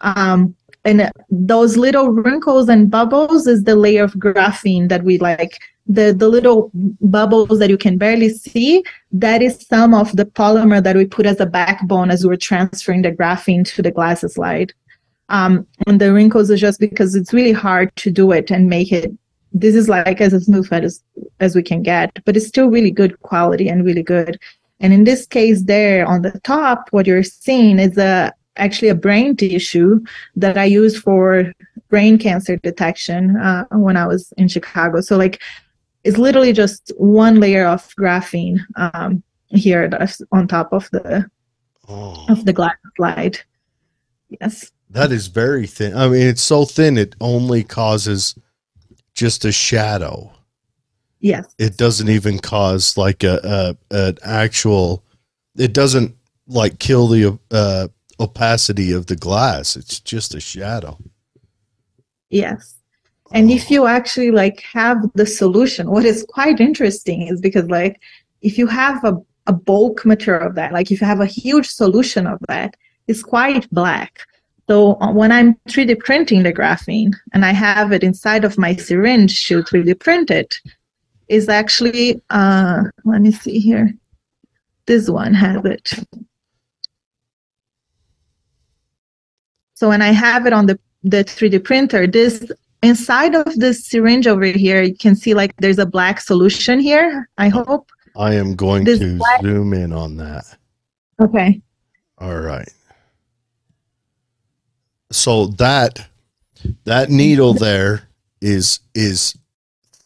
Um, 0.00 0.54
and 0.84 1.10
those 1.30 1.76
little 1.78 2.10
wrinkles 2.10 2.68
and 2.68 2.90
bubbles 2.90 3.46
is 3.46 3.64
the 3.64 3.74
layer 3.74 4.04
of 4.04 4.12
graphene 4.14 4.88
that 4.90 5.02
we 5.02 5.18
like 5.18 5.58
the 5.86 6.14
the 6.16 6.28
little 6.28 6.70
bubbles 6.74 7.58
that 7.58 7.68
you 7.68 7.76
can 7.76 7.98
barely 7.98 8.30
see 8.30 8.82
that 9.12 9.42
is 9.42 9.66
some 9.68 9.92
of 9.92 10.16
the 10.16 10.24
polymer 10.24 10.82
that 10.82 10.96
we 10.96 11.04
put 11.04 11.26
as 11.26 11.40
a 11.40 11.46
backbone 11.46 12.10
as 12.10 12.26
we're 12.26 12.36
transferring 12.36 13.02
the 13.02 13.12
graphene 13.12 13.64
to 13.74 13.82
the 13.82 13.90
glass 13.90 14.20
slide. 14.32 14.72
Um, 15.28 15.66
and 15.86 16.00
the 16.00 16.12
wrinkles 16.12 16.50
are 16.50 16.56
just 16.56 16.80
because 16.80 17.14
it's 17.14 17.32
really 17.32 17.52
hard 17.52 17.94
to 17.96 18.10
do 18.10 18.32
it 18.32 18.50
and 18.50 18.68
make 18.68 18.92
it 18.92 19.10
this 19.52 19.74
is 19.74 19.88
like 19.88 20.20
as 20.20 20.32
smooth 20.44 20.68
as 20.72 21.02
as 21.40 21.54
we 21.54 21.62
can 21.62 21.82
get 21.82 22.18
but 22.24 22.36
it's 22.36 22.46
still 22.46 22.68
really 22.68 22.90
good 22.90 23.20
quality 23.20 23.68
and 23.68 23.84
really 23.84 24.02
good. 24.02 24.38
And 24.80 24.92
in 24.92 25.04
this 25.04 25.26
case 25.26 25.62
there 25.64 26.06
on 26.06 26.22
the 26.22 26.38
top 26.40 26.88
what 26.92 27.06
you're 27.06 27.22
seeing 27.22 27.78
is 27.78 27.98
a 27.98 28.32
actually 28.56 28.88
a 28.88 28.94
brain 28.94 29.34
tissue 29.34 29.98
that 30.36 30.56
i 30.56 30.64
use 30.64 30.96
for 30.96 31.52
brain 31.88 32.16
cancer 32.16 32.56
detection 32.58 33.36
uh, 33.36 33.64
when 33.72 33.96
i 33.96 34.06
was 34.06 34.32
in 34.36 34.46
chicago. 34.48 35.00
So 35.00 35.16
like 35.16 35.40
it's 36.04 36.18
literally 36.18 36.52
just 36.52 36.92
one 36.96 37.40
layer 37.40 37.66
of 37.66 37.88
graphene 37.96 38.58
um, 38.76 39.22
here 39.48 39.88
that's 39.88 40.20
on 40.32 40.46
top 40.46 40.72
of 40.72 40.88
the 40.92 41.28
oh. 41.88 42.26
of 42.28 42.44
the 42.44 42.52
glass 42.52 42.76
slide 42.96 43.38
yes 44.28 44.72
that 44.94 45.10
is 45.10 45.26
very 45.26 45.66
thin. 45.66 45.96
I 45.96 46.08
mean, 46.08 46.26
it's 46.26 46.40
so 46.40 46.64
thin 46.64 46.96
it 46.96 47.16
only 47.20 47.64
causes 47.64 48.36
just 49.12 49.44
a 49.44 49.50
shadow. 49.50 50.32
Yes. 51.18 51.52
It 51.58 51.76
doesn't 51.76 52.08
even 52.08 52.38
cause 52.38 52.96
like 52.96 53.24
a, 53.24 53.76
a 53.90 53.96
an 53.96 54.18
actual. 54.24 55.02
It 55.56 55.72
doesn't 55.72 56.14
like 56.46 56.78
kill 56.78 57.08
the 57.08 57.38
uh, 57.50 57.88
opacity 58.20 58.92
of 58.92 59.06
the 59.06 59.16
glass. 59.16 59.74
It's 59.74 59.98
just 59.98 60.34
a 60.34 60.40
shadow. 60.40 60.96
Yes. 62.30 62.73
And 63.34 63.50
if 63.50 63.68
you 63.68 63.86
actually 63.86 64.30
like 64.30 64.60
have 64.60 64.98
the 65.14 65.26
solution, 65.26 65.90
what 65.90 66.04
is 66.04 66.24
quite 66.28 66.60
interesting 66.60 67.22
is 67.22 67.40
because 67.40 67.68
like 67.68 68.00
if 68.42 68.56
you 68.56 68.68
have 68.68 69.04
a, 69.04 69.20
a 69.48 69.52
bulk 69.52 70.06
material 70.06 70.46
of 70.46 70.54
that, 70.54 70.72
like 70.72 70.92
if 70.92 71.00
you 71.00 71.06
have 71.06 71.20
a 71.20 71.26
huge 71.26 71.66
solution 71.66 72.28
of 72.28 72.38
that, 72.46 72.76
it's 73.08 73.24
quite 73.24 73.68
black. 73.70 74.20
So 74.68 74.94
uh, 75.00 75.12
when 75.12 75.32
I'm 75.32 75.56
3D 75.68 75.98
printing 75.98 76.44
the 76.44 76.52
graphene 76.52 77.12
and 77.32 77.44
I 77.44 77.52
have 77.52 77.90
it 77.92 78.04
inside 78.04 78.44
of 78.44 78.56
my 78.56 78.76
syringe 78.76 79.48
to 79.48 79.64
3D 79.64 79.98
print 79.98 80.30
it, 80.30 80.56
is 81.26 81.48
actually, 81.48 82.22
uh, 82.30 82.84
let 83.04 83.20
me 83.20 83.32
see 83.32 83.58
here. 83.58 83.92
This 84.86 85.08
one 85.08 85.34
has 85.34 85.64
it. 85.64 85.92
So 89.74 89.88
when 89.88 90.02
I 90.02 90.12
have 90.12 90.46
it 90.46 90.52
on 90.52 90.66
the, 90.66 90.78
the 91.02 91.24
3D 91.24 91.64
printer, 91.64 92.06
this 92.06 92.52
inside 92.84 93.34
of 93.34 93.46
this 93.56 93.84
syringe 93.86 94.26
over 94.26 94.44
here, 94.44 94.82
you 94.82 94.94
can 94.94 95.16
see 95.16 95.34
like 95.34 95.56
there's 95.58 95.78
a 95.78 95.86
black 95.86 96.20
solution 96.20 96.78
here, 96.78 97.28
I 97.38 97.48
hope. 97.48 97.90
I 98.16 98.34
am 98.34 98.54
going 98.54 98.84
this 98.84 99.00
to 99.00 99.16
black... 99.16 99.42
zoom 99.42 99.72
in 99.72 99.92
on 99.92 100.16
that. 100.18 100.44
Okay. 101.20 101.60
All 102.18 102.38
right 102.38 102.68
so 105.14 105.46
that 105.46 106.08
that 106.84 107.08
needle 107.08 107.54
there 107.54 108.08
is 108.40 108.80
is 108.94 109.36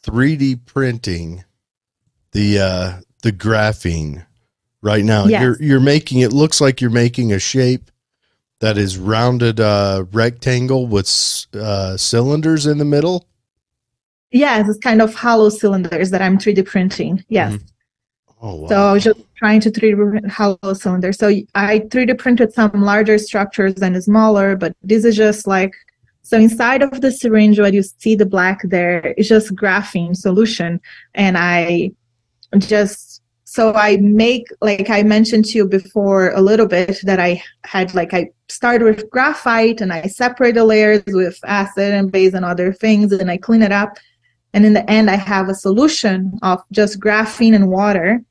3D 0.02 0.64
printing 0.66 1.44
the 2.32 2.58
uh 2.58 3.00
the 3.22 3.32
graphene 3.32 4.24
right 4.82 5.04
now. 5.04 5.24
Yes. 5.24 5.42
You're 5.42 5.62
you're 5.62 5.80
making 5.80 6.20
it 6.20 6.32
looks 6.32 6.60
like 6.60 6.80
you're 6.80 6.90
making 6.90 7.32
a 7.32 7.38
shape 7.38 7.90
that 8.61 8.77
is 8.77 8.99
rounded 8.99 9.61
uh 9.61 10.05
rectangle 10.12 10.87
with 10.87 11.47
uh 11.55 11.97
cylinders 11.97 12.66
in 12.66 12.79
the 12.79 12.85
middle. 12.85 13.27
Yes, 14.31 14.68
it's 14.68 14.79
kind 14.79 15.01
of 15.01 15.14
hollow 15.14 15.49
cylinders 15.49 16.11
that 16.11 16.21
I'm 16.21 16.38
3D 16.38 16.66
printing. 16.66 17.25
Yes. 17.29 17.55
Mm-hmm. 17.55 17.64
Oh, 18.40 18.55
wow. 18.55 18.68
So 18.68 18.77
I 18.77 18.92
was 18.92 19.05
just 19.05 19.21
trying 19.37 19.61
to 19.61 19.71
3D 19.71 20.11
print 20.11 20.31
hollow 20.31 20.75
cylinders. 20.75 21.18
So 21.18 21.29
I 21.55 21.81
3D 21.81 22.18
printed 22.18 22.53
some 22.53 22.73
larger 22.83 23.18
structures 23.18 23.81
and 23.81 24.03
smaller, 24.03 24.55
but 24.55 24.77
this 24.83 25.05
is 25.05 25.16
just 25.16 25.47
like 25.47 25.73
so 26.29 26.37
inside 26.37 26.83
of 26.83 27.01
the 27.01 27.11
syringe, 27.11 27.59
what 27.59 27.73
you 27.73 27.83
see 27.83 28.14
the 28.14 28.27
black 28.27 28.61
there 28.64 29.14
is 29.16 29.31
just 29.31 29.55
graphene 29.55 30.14
solution, 30.14 30.79
and 31.14 31.38
I 31.38 31.92
just 32.59 33.08
so 33.48 33.72
I 33.74 33.96
make 33.98 34.46
like 34.61 34.90
I 34.90 35.02
mentioned 35.02 35.46
to 35.46 35.58
you 35.58 35.66
before 35.66 36.30
a 36.30 36.40
little 36.40 36.66
bit 36.66 36.98
that 37.04 37.18
I 37.18 37.42
had 37.64 37.94
like 37.94 38.12
I 38.12 38.30
start 38.48 38.82
with 38.82 39.08
graphite 39.11 39.80
and 39.80 39.92
I 39.92 40.02
separate 40.02 40.54
the 40.54 40.64
layers 40.64 41.02
with 41.06 41.38
acid 41.44 41.94
and 41.94 42.12
base 42.12 42.34
and 42.34 42.44
other 42.44 42.72
things, 42.72 43.12
and 43.12 43.30
I 43.30 43.38
clean 43.38 43.62
it 43.62 43.72
up. 43.72 43.96
And 44.52 44.64
in 44.64 44.72
the 44.72 44.88
end, 44.90 45.11
I 45.11 45.16
have 45.16 45.48
a 45.48 45.54
solution 45.54 46.38
of 46.42 46.62
just 46.72 47.00
graphene 47.00 47.54
and 47.54 47.68
water 47.68 48.22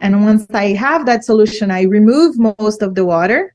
and 0.00 0.24
once 0.24 0.46
I 0.52 0.68
have 0.68 1.06
that 1.06 1.24
solution, 1.24 1.70
I 1.70 1.82
remove 1.82 2.38
most 2.38 2.82
of 2.82 2.94
the 2.94 3.04
water. 3.04 3.54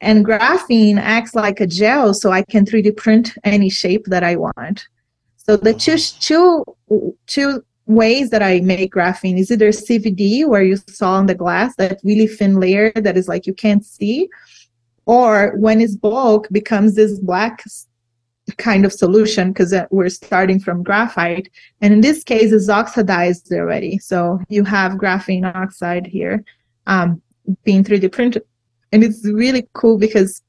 And 0.00 0.24
graphene 0.24 0.98
acts 0.98 1.34
like 1.34 1.60
a 1.60 1.66
gel, 1.66 2.14
so 2.14 2.32
I 2.32 2.42
can 2.42 2.64
3D 2.64 2.96
print 2.96 3.32
any 3.44 3.70
shape 3.70 4.06
that 4.06 4.24
I 4.24 4.36
want. 4.36 4.86
So 5.36 5.56
the 5.56 5.74
two, 5.74 5.96
two, 5.98 6.64
two 7.26 7.64
ways 7.90 8.30
that 8.30 8.42
I 8.42 8.60
make 8.60 8.92
graphene 8.92 9.38
is 9.38 9.50
either 9.50 9.70
CVD, 9.70 10.46
where 10.46 10.62
you 10.62 10.76
saw 10.76 11.12
on 11.14 11.26
the 11.26 11.34
glass, 11.34 11.74
that 11.76 12.00
really 12.04 12.28
thin 12.28 12.60
layer 12.60 12.92
that 12.94 13.16
is 13.16 13.28
like 13.28 13.46
you 13.46 13.54
can't 13.54 13.84
see, 13.84 14.28
or 15.06 15.54
when 15.56 15.80
it's 15.80 15.96
bulk, 15.96 16.48
becomes 16.52 16.94
this 16.94 17.18
black 17.18 17.64
kind 18.58 18.84
of 18.84 18.92
solution 18.92 19.52
because 19.52 19.74
we're 19.90 20.08
starting 20.08 20.60
from 20.60 20.82
graphite. 20.82 21.48
And 21.80 21.92
in 21.92 22.00
this 22.00 22.22
case, 22.22 22.52
it's 22.52 22.68
oxidized 22.68 23.52
already. 23.52 23.98
So 23.98 24.40
you 24.48 24.64
have 24.64 24.92
graphene 24.92 25.52
oxide 25.54 26.06
here 26.06 26.44
um, 26.86 27.20
being 27.64 27.82
3D 27.82 28.12
printed. 28.12 28.44
And 28.92 29.02
it's 29.02 29.24
really 29.26 29.68
cool 29.72 29.98
because 29.98 30.42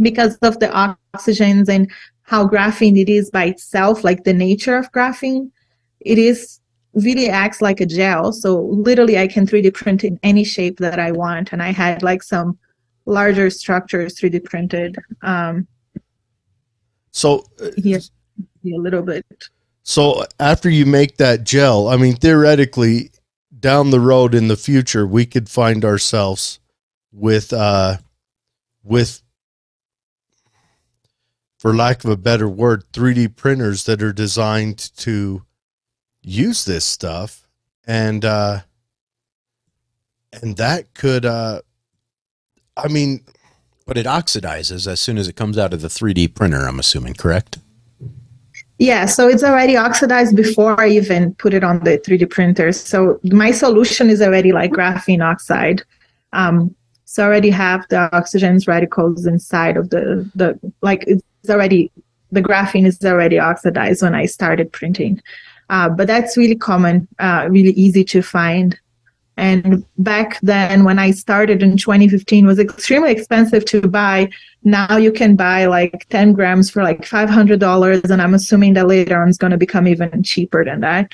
because 0.00 0.36
of 0.38 0.58
the 0.60 0.68
oxygens 1.14 1.68
and 1.68 1.90
how 2.22 2.46
graphene 2.48 2.98
it 2.98 3.08
is 3.08 3.30
by 3.30 3.44
itself, 3.44 4.02
like 4.02 4.24
the 4.24 4.32
nature 4.32 4.76
of 4.76 4.90
graphene, 4.92 5.50
it 6.00 6.18
is 6.18 6.60
really 6.94 7.28
acts 7.28 7.60
like 7.62 7.80
a 7.80 7.86
gel. 7.86 8.32
So 8.32 8.62
literally 8.62 9.18
I 9.18 9.26
can 9.26 9.46
3D 9.46 9.74
print 9.74 10.04
in 10.04 10.18
any 10.22 10.44
shape 10.44 10.78
that 10.78 10.98
I 10.98 11.12
want. 11.12 11.52
And 11.52 11.62
I 11.62 11.72
had 11.72 12.02
like 12.02 12.22
some 12.22 12.58
larger 13.06 13.50
structures 13.50 14.18
3D 14.18 14.44
printed. 14.44 14.96
Um, 15.22 15.66
so 17.12 17.44
yes, 17.76 18.10
a 18.64 18.76
little 18.76 19.02
bit. 19.02 19.24
So 19.82 20.24
after 20.38 20.68
you 20.68 20.86
make 20.86 21.16
that 21.16 21.44
gel, 21.44 21.88
I 21.88 21.96
mean, 21.96 22.16
theoretically, 22.16 23.10
down 23.58 23.90
the 23.90 24.00
road 24.00 24.34
in 24.34 24.48
the 24.48 24.56
future, 24.56 25.06
we 25.06 25.26
could 25.26 25.48
find 25.48 25.84
ourselves 25.84 26.60
with, 27.12 27.52
uh, 27.52 27.96
with, 28.82 29.22
for 31.58 31.74
lack 31.74 32.04
of 32.04 32.10
a 32.10 32.16
better 32.16 32.48
word, 32.48 32.84
3D 32.92 33.36
printers 33.36 33.84
that 33.84 34.02
are 34.02 34.12
designed 34.12 34.78
to 34.96 35.42
use 36.22 36.64
this 36.64 36.84
stuff, 36.84 37.46
and 37.86 38.24
uh, 38.24 38.60
and 40.32 40.56
that 40.56 40.94
could, 40.94 41.24
uh, 41.24 41.60
I 42.76 42.88
mean, 42.88 43.24
but 43.86 43.96
it 43.98 44.06
oxidizes 44.06 44.86
as 44.86 45.00
soon 45.00 45.18
as 45.18 45.28
it 45.28 45.36
comes 45.36 45.58
out 45.58 45.72
of 45.72 45.80
the 45.80 45.88
3D 45.88 46.34
printer, 46.34 46.66
I'm 46.66 46.78
assuming, 46.78 47.14
correct? 47.14 47.58
Yeah, 48.78 49.04
so 49.06 49.28
it's 49.28 49.44
already 49.44 49.76
oxidized 49.76 50.34
before 50.36 50.80
I 50.80 50.88
even 50.88 51.34
put 51.34 51.52
it 51.52 51.62
on 51.62 51.80
the 51.80 51.98
3D 51.98 52.30
printer. 52.30 52.72
So 52.72 53.20
my 53.24 53.50
solution 53.50 54.08
is 54.08 54.22
already 54.22 54.52
like 54.52 54.70
graphene 54.70 55.22
oxide. 55.22 55.82
Um, 56.32 56.74
so 57.04 57.24
I 57.24 57.26
already 57.26 57.50
have 57.50 57.84
the 57.90 58.08
oxygen's 58.16 58.66
radicals 58.66 59.26
inside 59.26 59.76
of 59.76 59.90
the, 59.90 60.30
the 60.34 60.58
like 60.80 61.04
it's 61.06 61.22
already, 61.50 61.90
the 62.30 62.40
graphene 62.40 62.86
is 62.86 63.04
already 63.04 63.38
oxidized 63.38 64.02
when 64.02 64.14
I 64.14 64.26
started 64.26 64.72
printing. 64.72 65.20
Uh, 65.70 65.88
but 65.88 66.08
that's 66.08 66.36
really 66.36 66.56
common, 66.56 67.06
uh, 67.20 67.46
really 67.48 67.70
easy 67.72 68.04
to 68.04 68.20
find. 68.20 68.78
And 69.36 69.86
back 69.98 70.38
then, 70.42 70.84
when 70.84 70.98
I 70.98 71.12
started 71.12 71.62
in 71.62 71.76
2015, 71.76 72.44
was 72.44 72.58
extremely 72.58 73.12
expensive 73.12 73.64
to 73.66 73.80
buy. 73.88 74.28
Now 74.64 74.96
you 74.96 75.12
can 75.12 75.36
buy 75.36 75.66
like 75.66 76.06
10 76.10 76.32
grams 76.34 76.70
for 76.70 76.82
like 76.82 77.02
$500, 77.02 78.10
and 78.10 78.20
I'm 78.20 78.34
assuming 78.34 78.74
that 78.74 78.88
later 78.88 79.22
on 79.22 79.28
it's 79.28 79.38
going 79.38 79.52
to 79.52 79.56
become 79.56 79.86
even 79.86 80.22
cheaper 80.24 80.64
than 80.64 80.80
that. 80.80 81.12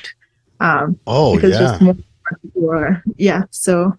Um, 0.58 0.98
oh, 1.06 1.38
yeah. 1.38 1.92
More, 2.56 3.02
yeah. 3.16 3.44
So 3.50 3.96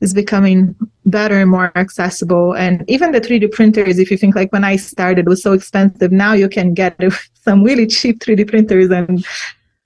it's 0.00 0.14
becoming 0.14 0.76
better 1.04 1.38
and 1.38 1.50
more 1.50 1.72
accessible. 1.74 2.54
And 2.54 2.88
even 2.88 3.10
the 3.12 3.20
3D 3.20 3.50
printers, 3.50 3.98
if 3.98 4.10
you 4.10 4.16
think 4.16 4.36
like 4.36 4.52
when 4.52 4.64
I 4.64 4.76
started, 4.76 5.26
was 5.26 5.42
so 5.42 5.52
expensive. 5.52 6.12
Now 6.12 6.34
you 6.34 6.48
can 6.48 6.72
get 6.72 6.96
some 7.42 7.64
really 7.64 7.86
cheap 7.86 8.20
3D 8.20 8.48
printers 8.48 8.90
and 8.90 9.26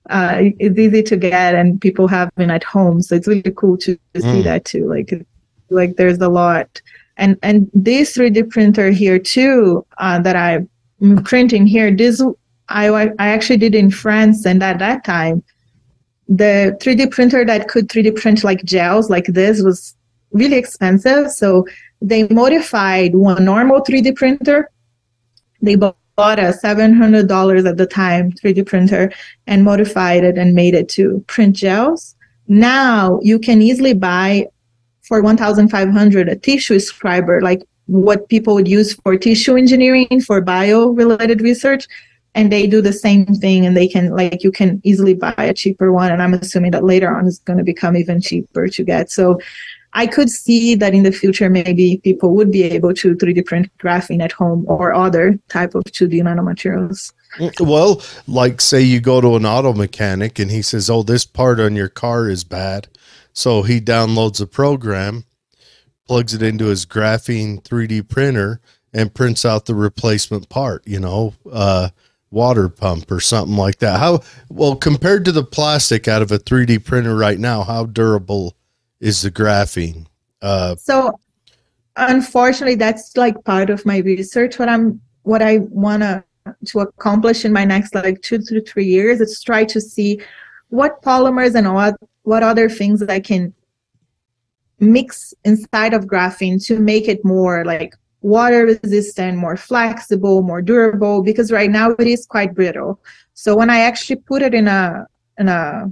uh, 0.09 0.37
it's 0.59 0.77
easy 0.77 1.03
to 1.03 1.17
get 1.17 1.55
and 1.55 1.79
people 1.79 2.07
have 2.07 2.33
been 2.35 2.51
at 2.51 2.63
home. 2.63 3.01
So 3.01 3.15
it's 3.15 3.27
really 3.27 3.53
cool 3.55 3.77
to, 3.77 3.95
to 3.95 4.19
mm. 4.19 4.21
see 4.21 4.41
that 4.41 4.65
too. 4.65 4.87
Like, 4.87 5.13
like 5.69 5.95
there's 5.95 6.19
a 6.19 6.29
lot. 6.29 6.81
And, 7.17 7.37
and 7.43 7.69
this 7.73 8.17
3D 8.17 8.49
printer 8.49 8.89
here 8.89 9.19
too, 9.19 9.85
uh, 9.97 10.19
that 10.21 10.35
I'm 10.35 11.23
printing 11.23 11.65
here, 11.65 11.95
this, 11.95 12.21
I, 12.69 12.89
I 12.89 13.27
actually 13.29 13.57
did 13.57 13.75
in 13.75 13.91
France. 13.91 14.45
And 14.45 14.61
at 14.63 14.79
that 14.79 15.05
time, 15.05 15.43
the 16.27 16.77
3D 16.81 17.11
printer 17.11 17.45
that 17.45 17.67
could 17.67 17.87
3D 17.89 18.15
print 18.15 18.43
like 18.43 18.63
gels 18.63 19.09
like 19.09 19.25
this 19.27 19.61
was 19.61 19.95
really 20.31 20.57
expensive. 20.57 21.31
So 21.31 21.65
they 22.01 22.27
modified 22.27 23.15
one 23.15 23.45
normal 23.45 23.81
3D 23.81 24.15
printer. 24.15 24.69
They 25.61 25.75
bought 25.75 25.97
a 26.17 26.53
$700 26.53 27.67
at 27.67 27.77
the 27.77 27.85
time 27.85 28.31
3D 28.31 28.65
printer 28.65 29.11
and 29.47 29.63
modified 29.63 30.23
it 30.23 30.37
and 30.37 30.53
made 30.53 30.75
it 30.75 30.89
to 30.89 31.23
print 31.27 31.55
gels. 31.55 32.15
Now 32.47 33.19
you 33.21 33.39
can 33.39 33.61
easily 33.61 33.93
buy 33.93 34.47
for 35.01 35.21
1500 35.21 36.29
a 36.29 36.35
tissue 36.35 36.77
scriber, 36.77 37.41
like 37.41 37.63
what 37.87 38.29
people 38.29 38.53
would 38.53 38.67
use 38.67 38.93
for 38.93 39.17
tissue 39.17 39.55
engineering 39.55 40.21
for 40.21 40.41
bio 40.41 40.89
related 40.89 41.41
research. 41.41 41.87
And 42.35 42.51
they 42.51 42.65
do 42.65 42.81
the 42.81 42.93
same 42.93 43.25
thing 43.27 43.63
and 43.63 43.77
they 43.77 43.87
can, 43.87 44.09
like, 44.09 44.43
you 44.43 44.51
can 44.51 44.81
easily 44.83 45.13
buy 45.13 45.35
a 45.37 45.53
cheaper 45.53 45.93
one. 45.93 46.11
And 46.11 46.19
I'm 46.19 46.33
assuming 46.33 46.71
that 46.71 46.83
later 46.83 47.15
on 47.15 47.27
it's 47.27 47.37
going 47.39 47.59
to 47.59 47.63
become 47.63 47.95
even 47.95 48.21
cheaper 48.21 48.67
to 48.67 48.83
get. 48.83 49.11
So 49.11 49.39
I 49.93 50.07
could 50.07 50.29
see 50.29 50.75
that 50.75 50.93
in 50.93 51.03
the 51.03 51.11
future, 51.11 51.49
maybe 51.49 51.97
people 52.03 52.33
would 52.35 52.51
be 52.51 52.63
able 52.63 52.93
to 52.95 53.15
3D 53.15 53.45
print 53.45 53.69
graphene 53.77 54.23
at 54.23 54.31
home 54.31 54.65
or 54.67 54.93
other 54.93 55.39
type 55.49 55.75
of 55.75 55.83
2D 55.83 56.21
nanomaterials. 56.21 57.13
Well, 57.59 58.01
like 58.27 58.61
say 58.61 58.81
you 58.81 58.99
go 58.99 59.21
to 59.21 59.35
an 59.35 59.45
auto 59.45 59.73
mechanic 59.73 60.39
and 60.39 60.51
he 60.51 60.61
says, 60.61 60.89
"Oh, 60.89 61.03
this 61.03 61.25
part 61.25 61.59
on 61.59 61.75
your 61.75 61.89
car 61.89 62.29
is 62.29 62.43
bad," 62.43 62.87
so 63.33 63.63
he 63.63 63.81
downloads 63.81 64.39
a 64.39 64.45
program, 64.45 65.25
plugs 66.07 66.33
it 66.33 66.43
into 66.43 66.65
his 66.65 66.85
graphene 66.85 67.63
3D 67.63 68.07
printer, 68.07 68.61
and 68.93 69.13
prints 69.13 69.45
out 69.45 69.65
the 69.65 69.75
replacement 69.75 70.49
part. 70.49 70.83
You 70.85 70.99
know, 70.99 71.33
uh, 71.51 71.89
water 72.29 72.69
pump 72.69 73.11
or 73.11 73.19
something 73.19 73.57
like 73.57 73.79
that. 73.79 73.99
How 73.99 74.21
well 74.49 74.75
compared 74.75 75.25
to 75.25 75.31
the 75.31 75.43
plastic 75.43 76.07
out 76.07 76.21
of 76.21 76.31
a 76.31 76.39
3D 76.39 76.83
printer 76.83 77.15
right 77.15 77.39
now? 77.39 77.63
How 77.63 77.85
durable? 77.85 78.55
Is 79.03 79.21
the 79.21 79.29
graphene. 79.29 80.05
Uh, 80.41 80.75
so, 80.77 81.19
unfortunately, 81.97 82.75
that's 82.75 83.15
like 83.17 83.35
part 83.43 83.69
of 83.69 83.85
my 83.85 83.97
research. 83.97 84.57
What 84.57 84.69
I'm, 84.69 85.01
what 85.23 85.41
I 85.41 85.59
wanna 85.69 86.23
to 86.67 86.79
accomplish 86.79 87.45
in 87.45 87.53
my 87.53 87.65
next 87.65 87.95
like 87.95 88.21
two 88.21 88.37
to 88.37 88.61
three 88.61 88.85
years 88.85 89.21
is 89.21 89.41
try 89.41 89.63
to 89.65 89.79
see 89.79 90.21
what 90.69 91.01
polymers 91.01 91.55
and 91.55 91.73
what 91.73 91.95
what 92.23 92.43
other 92.43 92.69
things 92.69 93.01
I 93.03 93.19
can 93.19 93.53
mix 94.79 95.33
inside 95.43 95.93
of 95.93 96.05
graphene 96.05 96.65
to 96.67 96.79
make 96.79 97.07
it 97.07 97.23
more 97.23 97.63
like 97.65 97.93
water 98.21 98.65
resistant, 98.65 99.37
more 99.37 99.57
flexible, 99.57 100.41
more 100.41 100.61
durable. 100.61 101.21
Because 101.21 101.51
right 101.51 101.69
now 101.69 101.91
it 101.91 102.07
is 102.07 102.25
quite 102.25 102.55
brittle. 102.55 103.01
So 103.33 103.55
when 103.55 103.69
I 103.69 103.79
actually 103.81 104.17
put 104.17 104.41
it 104.41 104.53
in 104.53 104.67
a 104.67 105.07
in 105.37 105.49
a 105.49 105.91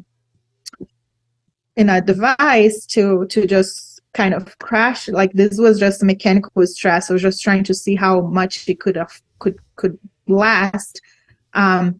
in 1.75 1.89
a 1.89 2.01
device 2.01 2.85
to 2.85 3.25
to 3.27 3.45
just 3.47 4.01
kind 4.13 4.33
of 4.33 4.57
crash 4.59 5.07
like 5.07 5.31
this 5.33 5.57
was 5.57 5.79
just 5.79 6.03
mechanical 6.03 6.65
stress. 6.67 7.09
I 7.09 7.13
was 7.13 7.21
just 7.21 7.41
trying 7.41 7.63
to 7.65 7.73
see 7.73 7.95
how 7.95 8.21
much 8.21 8.67
it 8.67 8.79
could 8.79 8.97
have 8.97 9.21
could 9.39 9.57
could 9.75 9.97
last. 10.27 11.01
Um 11.53 11.99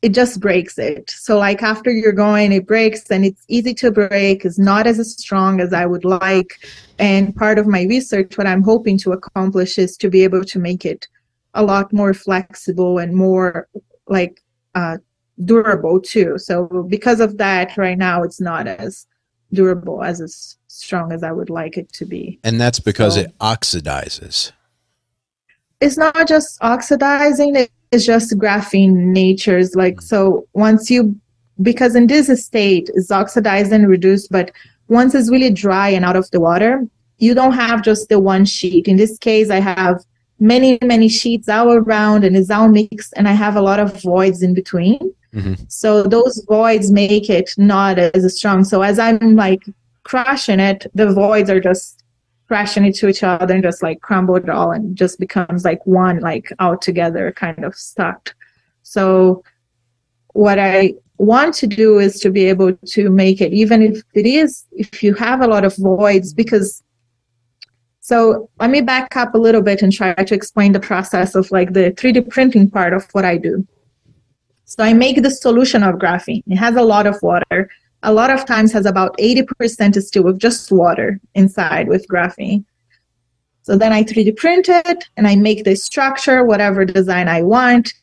it 0.00 0.10
just 0.10 0.38
breaks 0.38 0.78
it. 0.78 1.10
So 1.10 1.38
like 1.38 1.60
after 1.60 1.90
you're 1.90 2.12
going 2.12 2.52
it 2.52 2.68
breaks 2.68 3.10
and 3.10 3.24
it's 3.24 3.44
easy 3.48 3.74
to 3.74 3.90
break. 3.90 4.44
It's 4.44 4.58
not 4.58 4.86
as 4.86 4.98
strong 5.18 5.60
as 5.60 5.72
i 5.72 5.84
would 5.86 6.04
like. 6.04 6.60
And 7.00 7.34
part 7.34 7.58
of 7.58 7.66
my 7.66 7.82
research 7.82 8.38
what 8.38 8.46
i'm 8.46 8.62
hoping 8.62 8.98
to 8.98 9.12
accomplish 9.12 9.76
is 9.78 9.96
to 9.96 10.08
be 10.08 10.22
able 10.22 10.44
to 10.44 10.58
make 10.58 10.84
it 10.84 11.08
a 11.54 11.64
lot 11.64 11.92
more 11.92 12.14
flexible 12.14 12.98
and 12.98 13.14
more 13.14 13.68
like 14.06 14.40
uh, 14.74 14.98
durable 15.44 16.00
too. 16.00 16.38
So 16.38 16.86
because 16.88 17.20
of 17.20 17.38
that, 17.38 17.76
right 17.76 17.98
now 17.98 18.22
it's 18.22 18.40
not 18.40 18.66
as 18.66 19.06
durable 19.52 20.02
as 20.02 20.20
as 20.20 20.56
strong 20.68 21.12
as 21.12 21.22
I 21.22 21.32
would 21.32 21.50
like 21.50 21.76
it 21.76 21.92
to 21.94 22.04
be. 22.04 22.38
And 22.44 22.60
that's 22.60 22.80
because 22.80 23.14
so, 23.14 23.22
it 23.22 23.38
oxidizes. 23.38 24.52
It's 25.80 25.96
not 25.96 26.28
just 26.28 26.58
oxidizing; 26.60 27.68
it's 27.92 28.04
just 28.04 28.36
graphene 28.38 28.94
natures. 28.94 29.74
Like 29.74 29.96
mm. 29.96 30.02
so, 30.02 30.46
once 30.52 30.90
you 30.90 31.18
because 31.60 31.96
in 31.96 32.06
this 32.06 32.28
state 32.44 32.90
it's 32.94 33.10
oxidized 33.10 33.72
and 33.72 33.88
reduced, 33.88 34.30
but 34.30 34.52
once 34.88 35.14
it's 35.14 35.30
really 35.30 35.50
dry 35.50 35.88
and 35.88 36.04
out 36.04 36.16
of 36.16 36.30
the 36.30 36.40
water, 36.40 36.86
you 37.18 37.34
don't 37.34 37.52
have 37.52 37.82
just 37.82 38.08
the 38.08 38.20
one 38.20 38.44
sheet. 38.44 38.86
In 38.86 38.96
this 38.96 39.18
case, 39.18 39.50
I 39.50 39.60
have 39.60 40.04
many 40.40 40.78
many 40.82 41.08
sheets 41.08 41.48
all 41.48 41.72
around 41.72 42.22
and 42.22 42.36
it's 42.36 42.48
all 42.48 42.68
mixed 42.68 43.12
and 43.16 43.26
i 43.26 43.32
have 43.32 43.56
a 43.56 43.60
lot 43.60 43.80
of 43.80 44.00
voids 44.00 44.40
in 44.40 44.54
between 44.54 45.00
Mm-hmm. 45.34 45.64
So 45.68 46.02
those 46.02 46.44
voids 46.48 46.90
make 46.90 47.28
it 47.28 47.50
not 47.56 47.98
as 47.98 48.36
strong. 48.36 48.64
So 48.64 48.82
as 48.82 48.98
I'm 48.98 49.36
like 49.36 49.62
crushing 50.04 50.60
it, 50.60 50.86
the 50.94 51.12
voids 51.12 51.50
are 51.50 51.60
just 51.60 52.02
crashing 52.48 52.86
into 52.86 53.08
each 53.08 53.22
other 53.22 53.54
and 53.54 53.62
just 53.62 53.82
like 53.82 54.00
crumble 54.00 54.36
it 54.36 54.48
all 54.48 54.72
and 54.72 54.96
just 54.96 55.20
becomes 55.20 55.64
like 55.64 55.86
one 55.86 56.20
like 56.20 56.50
all 56.58 56.78
together 56.78 57.30
kind 57.32 57.64
of 57.64 57.74
stuck. 57.74 58.34
So 58.82 59.42
what 60.32 60.58
I 60.58 60.94
want 61.18 61.54
to 61.56 61.66
do 61.66 61.98
is 61.98 62.20
to 62.20 62.30
be 62.30 62.46
able 62.46 62.74
to 62.74 63.10
make 63.10 63.40
it 63.40 63.52
even 63.52 63.82
if 63.82 64.02
it 64.14 64.24
is 64.24 64.64
if 64.72 65.02
you 65.02 65.12
have 65.14 65.40
a 65.40 65.48
lot 65.48 65.64
of 65.64 65.76
voids 65.76 66.32
because 66.32 66.82
so 68.00 68.48
let 68.58 68.70
me 68.70 68.80
back 68.80 69.16
up 69.16 69.34
a 69.34 69.38
little 69.38 69.60
bit 69.60 69.82
and 69.82 69.92
try 69.92 70.14
to 70.14 70.34
explain 70.34 70.72
the 70.72 70.80
process 70.80 71.34
of 71.34 71.50
like 71.50 71.74
the 71.74 71.90
3D 71.90 72.30
printing 72.30 72.70
part 72.70 72.94
of 72.94 73.06
what 73.12 73.26
I 73.26 73.36
do. 73.36 73.66
So 74.68 74.84
I 74.84 74.92
make 74.92 75.22
the 75.22 75.30
solution 75.30 75.82
of 75.82 75.94
graphene. 75.94 76.42
It 76.46 76.56
has 76.56 76.76
a 76.76 76.82
lot 76.82 77.06
of 77.06 77.16
water. 77.22 77.70
A 78.02 78.12
lot 78.12 78.28
of 78.28 78.44
times 78.44 78.70
has 78.72 78.84
about 78.84 79.16
80% 79.16 80.00
still 80.02 80.24
with 80.24 80.38
just 80.38 80.70
water 80.70 81.18
inside 81.34 81.88
with 81.88 82.06
graphene. 82.06 82.66
So 83.62 83.78
then 83.78 83.94
I 83.94 84.02
3D 84.04 84.36
print 84.36 84.68
it 84.68 85.04
and 85.16 85.26
I 85.26 85.36
make 85.36 85.64
the 85.64 85.74
structure, 85.74 86.44
whatever 86.44 86.84
design 86.84 87.28
I 87.28 87.40
want. 87.40 87.94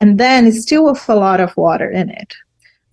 And 0.00 0.20
then 0.20 0.46
it's 0.46 0.62
still 0.62 0.84
with 0.84 1.08
a 1.08 1.16
lot 1.16 1.40
of 1.40 1.56
water 1.56 1.90
in 1.90 2.10
it. 2.10 2.32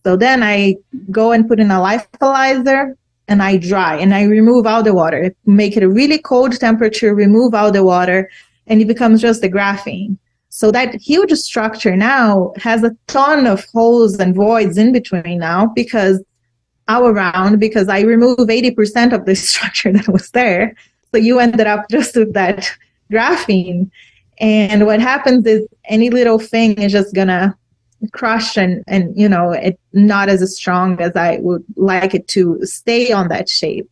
So 0.04 0.18
then 0.18 0.42
I 0.42 0.76
go 1.12 1.32
and 1.32 1.48
put 1.48 1.60
in 1.60 1.70
a 1.70 1.76
lyophilizer 1.76 2.98
and 3.28 3.44
I 3.44 3.58
dry 3.58 3.98
and 3.98 4.16
I 4.16 4.24
remove 4.24 4.66
all 4.66 4.82
the 4.82 4.96
water. 4.96 5.32
Make 5.46 5.78
it 5.78 5.84
a 5.84 5.90
really 5.90 6.18
cold 6.18 6.60
temperature, 6.60 7.14
remove 7.14 7.54
all 7.54 7.72
the 7.72 7.84
water, 7.84 8.32
and 8.66 8.82
it 8.82 8.88
becomes 8.88 9.22
just 9.22 9.42
the 9.42 9.50
graphene. 9.50 10.18
So 10.56 10.72
that 10.72 10.96
huge 10.96 11.34
structure 11.34 11.98
now 11.98 12.54
has 12.56 12.82
a 12.82 12.96
ton 13.08 13.46
of 13.46 13.66
holes 13.74 14.18
and 14.20 14.34
voids 14.34 14.78
in 14.78 14.94
between 14.94 15.40
now 15.40 15.66
because 15.66 16.24
all 16.88 17.08
around 17.08 17.60
because 17.60 17.90
I 17.90 18.00
removed 18.00 18.50
80% 18.50 19.12
of 19.12 19.26
the 19.26 19.36
structure 19.52 19.92
that 19.92 20.08
was 20.08 20.32
there. 20.32 20.74
So 21.12 21.18
you 21.18 21.40
ended 21.40 21.68
up 21.68 21.90
just 21.92 22.16
with 22.16 22.32
that 22.36 22.72
graphene. 23.12 23.92
And 24.40 24.86
what 24.86 25.02
happens 25.02 25.46
is 25.46 25.68
any 25.90 26.10
little 26.10 26.40
thing 26.40 26.82
is 26.82 26.94
just 26.94 27.14
gonna 27.14 27.54
crush 28.14 28.56
and 28.56 28.82
and 28.88 29.18
you 29.18 29.28
know 29.28 29.52
it 29.52 29.78
not 29.92 30.30
as 30.30 30.56
strong 30.56 31.02
as 31.02 31.18
I 31.18 31.40
would 31.42 31.66
like 31.76 32.14
it 32.14 32.30
to 32.30 32.60
stay 32.64 33.12
on 33.12 33.28
that 33.28 33.50
shape. 33.50 33.90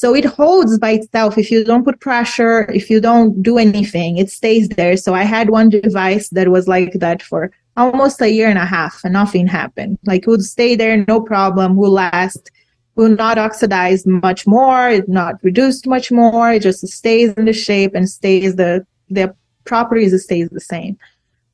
So 0.00 0.14
it 0.14 0.24
holds 0.24 0.78
by 0.78 0.92
itself. 0.92 1.36
If 1.36 1.50
you 1.50 1.64
don't 1.64 1.82
put 1.82 1.98
pressure, 1.98 2.70
if 2.70 2.88
you 2.88 3.00
don't 3.00 3.42
do 3.42 3.58
anything, 3.58 4.16
it 4.16 4.30
stays 4.30 4.68
there. 4.68 4.96
So 4.96 5.12
I 5.12 5.24
had 5.24 5.50
one 5.50 5.70
device 5.70 6.28
that 6.28 6.46
was 6.46 6.68
like 6.68 6.92
that 7.00 7.20
for 7.20 7.50
almost 7.76 8.22
a 8.22 8.30
year 8.30 8.48
and 8.48 8.60
a 8.60 8.64
half 8.64 9.00
and 9.02 9.12
nothing 9.12 9.48
happened. 9.48 9.98
Like 10.06 10.22
it 10.22 10.28
would 10.28 10.44
stay 10.44 10.76
there, 10.76 11.04
no 11.08 11.20
problem, 11.20 11.74
will 11.74 11.90
last, 11.90 12.48
will 12.94 13.08
not 13.08 13.38
oxidize 13.38 14.06
much 14.06 14.46
more, 14.46 14.88
it 14.88 15.08
not 15.08 15.42
reduced 15.42 15.84
much 15.88 16.12
more. 16.12 16.52
It 16.52 16.62
just 16.62 16.86
stays 16.86 17.32
in 17.32 17.46
the 17.46 17.52
shape 17.52 17.92
and 17.96 18.08
stays 18.08 18.54
the 18.54 18.86
the 19.10 19.34
properties 19.64 20.22
stays 20.22 20.48
the 20.50 20.60
same. 20.60 20.96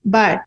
But 0.05 0.43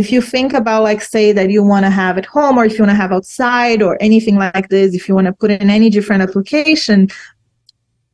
if 0.00 0.10
you 0.12 0.20
think 0.20 0.52
about 0.52 0.82
like 0.82 1.00
say 1.00 1.32
that 1.32 1.50
you 1.50 1.62
want 1.62 1.84
to 1.84 1.90
have 1.90 2.18
at 2.18 2.26
home 2.26 2.58
or 2.58 2.64
if 2.64 2.72
you 2.72 2.84
want 2.84 2.90
to 2.90 3.02
have 3.04 3.12
outside 3.12 3.80
or 3.82 3.96
anything 4.00 4.36
like 4.36 4.68
this 4.68 4.94
if 4.94 5.08
you 5.08 5.14
want 5.14 5.26
to 5.26 5.32
put 5.32 5.50
in 5.50 5.70
any 5.70 5.88
different 5.90 6.22
application 6.22 7.08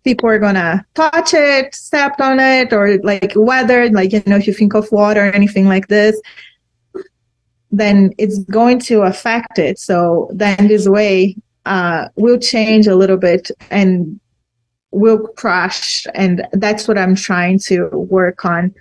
people 0.05 0.29
are 0.29 0.39
gonna 0.39 0.85
touch 0.95 1.35
it 1.35 1.75
step 1.75 2.21
on 2.21 2.39
it 2.39 2.73
or 2.73 2.99
like 2.99 3.33
weather 3.35 3.91
like 3.91 4.13
you 4.13 4.23
know 4.27 4.37
if 4.37 4.47
you 4.47 4.55
think 4.55 4.75
of 4.75 4.91
water 4.93 5.23
or 5.29 5.33
anything 5.33 5.67
like 5.67 5.89
this 5.89 6.21
then 7.77 8.13
it's 8.19 8.39
going 8.45 8.79
to 8.79 9.03
affect 9.03 9.59
it. 9.59 9.79
So 9.79 10.31
then 10.33 10.69
this 10.69 10.89
way 10.89 11.37
uh, 11.65 12.09
will 12.17 12.39
change 12.39 12.87
a 12.87 12.97
little 12.97 13.17
bit 13.17 13.51
and 13.71 14.19
will 14.93 15.27
crash. 15.37 16.07
And 16.15 16.47
that's 16.53 16.89
what 16.89 16.97
i'm 16.97 17.15
trying 17.15 17.59
to 17.59 17.89
work 17.89 18.45
on 18.45 18.75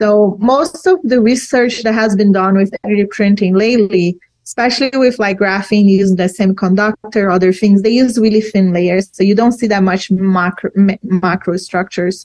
so 0.00 0.38
most 0.40 0.86
of 0.86 0.98
the 1.04 1.20
research 1.20 1.82
that 1.82 1.92
has 1.92 2.16
been 2.16 2.32
done 2.32 2.56
with 2.56 2.72
3D 2.86 3.10
printing 3.10 3.54
lately, 3.54 4.18
especially 4.44 4.90
with 4.94 5.18
like 5.18 5.38
graphene 5.38 5.84
using 5.84 6.16
the 6.16 6.22
semiconductor, 6.24 7.30
other 7.30 7.52
things, 7.52 7.82
they 7.82 7.90
use 7.90 8.18
really 8.18 8.40
thin 8.40 8.72
layers. 8.72 9.10
So 9.12 9.22
you 9.22 9.34
don't 9.34 9.52
see 9.52 9.66
that 9.66 9.82
much 9.82 10.10
macro, 10.10 10.70
macro 11.02 11.58
structures 11.58 12.24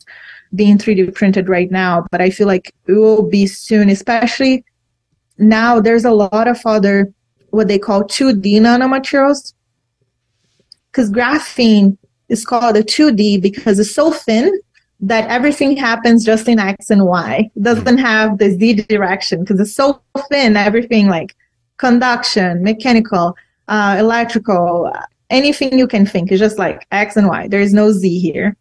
being 0.55 0.77
3D 0.77 1.13
printed 1.15 1.49
right 1.49 1.69
now. 1.69 2.05
But 2.11 2.21
I 2.21 2.29
feel 2.29 2.47
like 2.47 2.73
it 2.87 2.93
will 2.93 3.29
be 3.29 3.45
soon, 3.45 3.89
especially 3.89 4.63
now 5.37 5.81
there's 5.81 6.05
a 6.05 6.11
lot 6.11 6.47
of 6.47 6.61
other 6.65 7.11
what 7.49 7.67
they 7.67 7.77
call 7.77 8.03
2D 8.03 8.53
nanomaterials. 8.61 9.53
Because 10.91 11.11
graphene 11.11 11.97
is 12.29 12.45
called 12.45 12.77
a 12.77 12.83
2D 12.83 13.41
because 13.41 13.79
it's 13.79 13.93
so 13.93 14.11
thin 14.11 14.61
that 15.01 15.29
everything 15.29 15.75
happens 15.75 16.25
just 16.25 16.47
in 16.47 16.59
X 16.59 16.89
and 16.89 17.05
Y. 17.05 17.51
It 17.55 17.63
doesn't 17.63 17.97
have 17.97 18.37
the 18.37 18.51
Z 18.51 18.73
direction 18.83 19.41
because 19.41 19.59
it's 19.59 19.75
so 19.75 20.01
thin, 20.29 20.55
everything 20.55 21.07
like 21.07 21.35
conduction, 21.77 22.63
mechanical, 22.63 23.35
uh, 23.67 23.97
electrical, 23.99 24.91
anything 25.29 25.77
you 25.77 25.87
can 25.87 26.05
think 26.05 26.31
is 26.31 26.39
just 26.39 26.57
like 26.57 26.87
X 26.91 27.17
and 27.17 27.27
Y. 27.27 27.47
There 27.47 27.61
is 27.61 27.73
no 27.73 27.91
Z 27.91 28.19
here. 28.19 28.55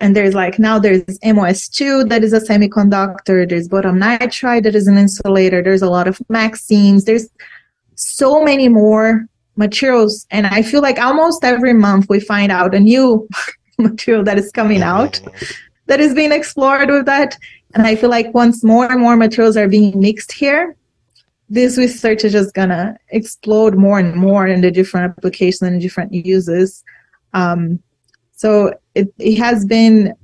And 0.00 0.14
there's 0.14 0.34
like 0.34 0.60
now 0.60 0.78
there's 0.78 1.02
MOS2 1.02 2.08
that 2.08 2.22
is 2.22 2.32
a 2.32 2.40
semiconductor, 2.40 3.48
there's 3.48 3.66
boron 3.66 3.98
nitride 3.98 4.62
that 4.62 4.76
is 4.76 4.86
an 4.86 4.96
insulator, 4.96 5.60
there's 5.60 5.82
a 5.82 5.90
lot 5.90 6.06
of 6.06 6.18
MXenes, 6.30 7.04
there's 7.04 7.28
so 7.96 8.44
many 8.44 8.68
more 8.68 9.26
materials. 9.56 10.24
And 10.30 10.46
I 10.46 10.62
feel 10.62 10.82
like 10.82 11.00
almost 11.00 11.42
every 11.42 11.72
month 11.72 12.06
we 12.08 12.20
find 12.20 12.52
out 12.52 12.76
a 12.76 12.80
new 12.80 13.28
material 13.82 14.24
that 14.24 14.38
is 14.38 14.50
coming 14.52 14.82
out 14.82 15.20
that 15.88 16.00
is 16.00 16.14
being 16.14 16.32
explored 16.32 16.88
with 16.90 17.06
that. 17.06 17.36
And 17.74 17.86
I 17.86 17.96
feel 17.96 18.10
like 18.10 18.32
once 18.32 18.62
more 18.62 18.90
and 18.90 19.00
more 19.00 19.16
materials 19.16 19.56
are 19.56 19.68
being 19.68 19.98
mixed 19.98 20.32
here, 20.32 20.76
this 21.50 21.76
research 21.76 22.24
is 22.24 22.32
just 22.32 22.54
gonna 22.54 22.96
explode 23.08 23.74
more 23.74 23.98
and 23.98 24.14
more 24.14 24.46
in 24.46 24.60
the 24.60 24.70
different 24.70 25.10
applications 25.10 25.62
and 25.62 25.80
different 25.80 26.12
uses. 26.12 26.84
Um, 27.32 27.82
so 28.32 28.72
it, 28.94 29.12
it 29.18 29.36
has 29.38 29.64
been 29.64 30.14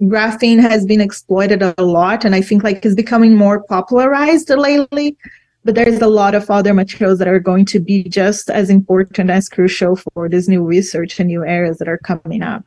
graphene 0.00 0.60
has 0.60 0.84
been 0.84 1.00
exploited 1.00 1.62
a 1.62 1.74
lot 1.84 2.24
and 2.24 2.34
i 2.34 2.40
think 2.40 2.64
like 2.64 2.84
it's 2.84 2.94
becoming 2.94 3.36
more 3.36 3.62
popularized 3.62 4.50
lately 4.50 5.16
but 5.64 5.76
there's 5.76 6.00
a 6.00 6.08
lot 6.08 6.34
of 6.34 6.50
other 6.50 6.74
materials 6.74 7.20
that 7.20 7.28
are 7.28 7.38
going 7.38 7.64
to 7.64 7.78
be 7.78 8.02
just 8.02 8.50
as 8.50 8.68
important 8.68 9.30
as 9.30 9.48
crucial 9.48 9.94
for 9.94 10.28
this 10.28 10.48
new 10.48 10.64
research 10.64 11.20
and 11.20 11.28
new 11.28 11.44
areas 11.44 11.78
that 11.78 11.86
are 11.86 11.98
coming 11.98 12.42
up 12.42 12.64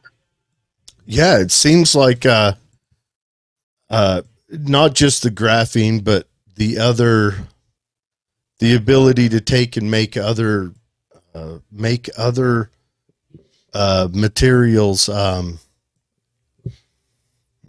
yeah, 1.05 1.39
it 1.39 1.51
seems 1.51 1.95
like 1.95 2.25
uh, 2.25 2.53
uh, 3.89 4.23
not 4.49 4.95
just 4.95 5.23
the 5.23 5.31
graphene, 5.31 6.03
but 6.03 6.27
the 6.55 6.79
other, 6.79 7.35
the 8.59 8.75
ability 8.75 9.29
to 9.29 9.41
take 9.41 9.77
and 9.77 9.91
make 9.91 10.17
other, 10.17 10.71
uh, 11.33 11.59
make 11.71 12.09
other 12.17 12.71
uh, 13.73 14.07
materials. 14.11 15.07
Um, 15.07 15.59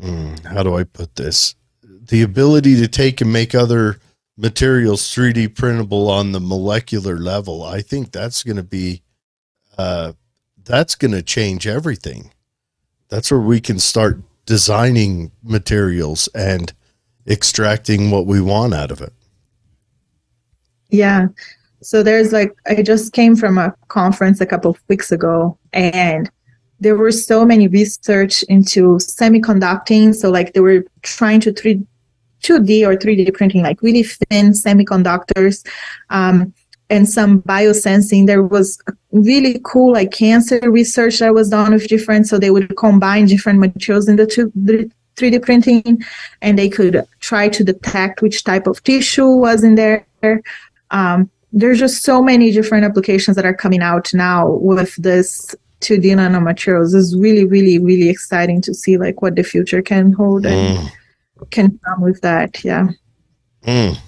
hmm, 0.01 0.35
how 0.45 0.63
do 0.63 0.75
I 0.75 0.85
put 0.85 1.17
this? 1.17 1.55
The 1.83 2.23
ability 2.23 2.77
to 2.77 2.89
take 2.89 3.21
and 3.21 3.33
make 3.33 3.55
other 3.55 3.99
materials 4.39 5.03
3D 5.03 5.55
printable 5.55 6.09
on 6.09 6.33
the 6.33 6.41
molecular 6.41 7.19
level. 7.19 7.63
I 7.63 7.83
think 7.83 8.13
that's 8.13 8.43
going 8.43 8.57
to 8.57 8.63
be, 8.63 9.03
uh, 9.77 10.13
that's 10.65 10.95
going 10.95 11.13
to 11.13 11.23
change 11.23 11.67
everything 11.67 12.31
that's 13.09 13.31
where 13.31 13.41
we 13.41 13.61
can 13.61 13.79
start 13.79 14.21
designing 14.47 15.31
materials 15.43 16.29
and 16.35 16.73
extracting 17.27 18.11
what 18.11 18.27
we 18.27 18.41
want 18.41 18.75
out 18.75 18.91
of 18.91 19.01
it. 19.01 19.13
Yeah. 20.91 21.29
So 21.83 22.03
there's 22.03 22.33
like, 22.33 22.57
I 22.67 22.83
just 22.83 23.13
came 23.13 23.37
from 23.37 23.59
a 23.59 23.75
conference 23.89 24.41
a 24.41 24.47
couple 24.47 24.71
of 24.71 24.81
weeks 24.89 25.13
ago 25.13 25.59
and 25.73 26.31
there 26.81 26.97
were 26.97 27.13
so 27.13 27.45
many 27.45 27.69
research 27.69 28.43
into 28.45 28.97
semiconducting. 28.97 30.15
So 30.15 30.31
like 30.31 30.53
they 30.53 30.61
were 30.61 30.85
trying 31.03 31.41
to 31.41 31.53
3, 31.53 31.85
2D 32.43 32.87
or 32.87 32.97
3D 32.97 33.33
printing, 33.35 33.63
like 33.63 33.81
really 33.83 34.03
thin 34.03 34.53
semiconductors. 34.53 35.67
Um, 36.11 36.53
and 36.91 37.09
some 37.09 37.43
biosensing. 37.43 38.27
There 38.27 38.43
was 38.43 38.81
really 39.13 39.61
cool 39.65 39.93
like 39.93 40.13
cancer 40.13 40.61
research 40.63 41.19
that 41.19 41.35
was 41.35 41.49
done 41.49 41.73
with 41.73 41.89
different. 41.89 42.29
So 42.29 42.39
they 42.39 42.51
would 42.51 42.77
combine 42.77 43.27
different 43.27 43.59
materials 43.59 44.09
in 44.09 44.17
the 44.17 44.27
two, 44.27 44.53
the 44.55 44.91
3D 45.17 45.43
printing, 45.43 46.03
and 46.43 46.59
they 46.59 46.69
could 46.69 47.05
try 47.21 47.49
to 47.49 47.65
detect 47.65 48.23
which 48.23 48.45
type 48.45 48.67
of 48.67 48.83
tissue 48.85 49.29
was 49.29 49.65
in 49.65 49.75
there. 49.75 50.07
Um, 50.91 51.31
there's 51.53 51.79
just 51.79 52.03
so 52.03 52.23
many 52.23 52.53
different 52.53 52.85
applications 52.85 53.37
that 53.37 53.47
are 53.47 53.55
coming 53.55 53.81
out 53.81 54.13
now 54.13 54.49
with 54.51 54.95
this 54.97 55.55
2D 55.81 56.05
nanomaterials. 56.17 56.95
It's 56.95 57.17
really, 57.17 57.45
really, 57.45 57.79
really 57.79 58.09
exciting 58.09 58.61
to 58.63 58.75
see 58.75 58.99
like 58.99 59.23
what 59.23 59.37
the 59.37 59.43
future 59.43 59.83
can 59.83 60.13
hold 60.13 60.45
and 60.45 60.79
mm. 60.79 61.51
can 61.51 61.79
come 61.85 62.03
with 62.03 62.21
that. 62.21 62.63
Yeah. 62.65 62.89
Mm. 63.65 63.99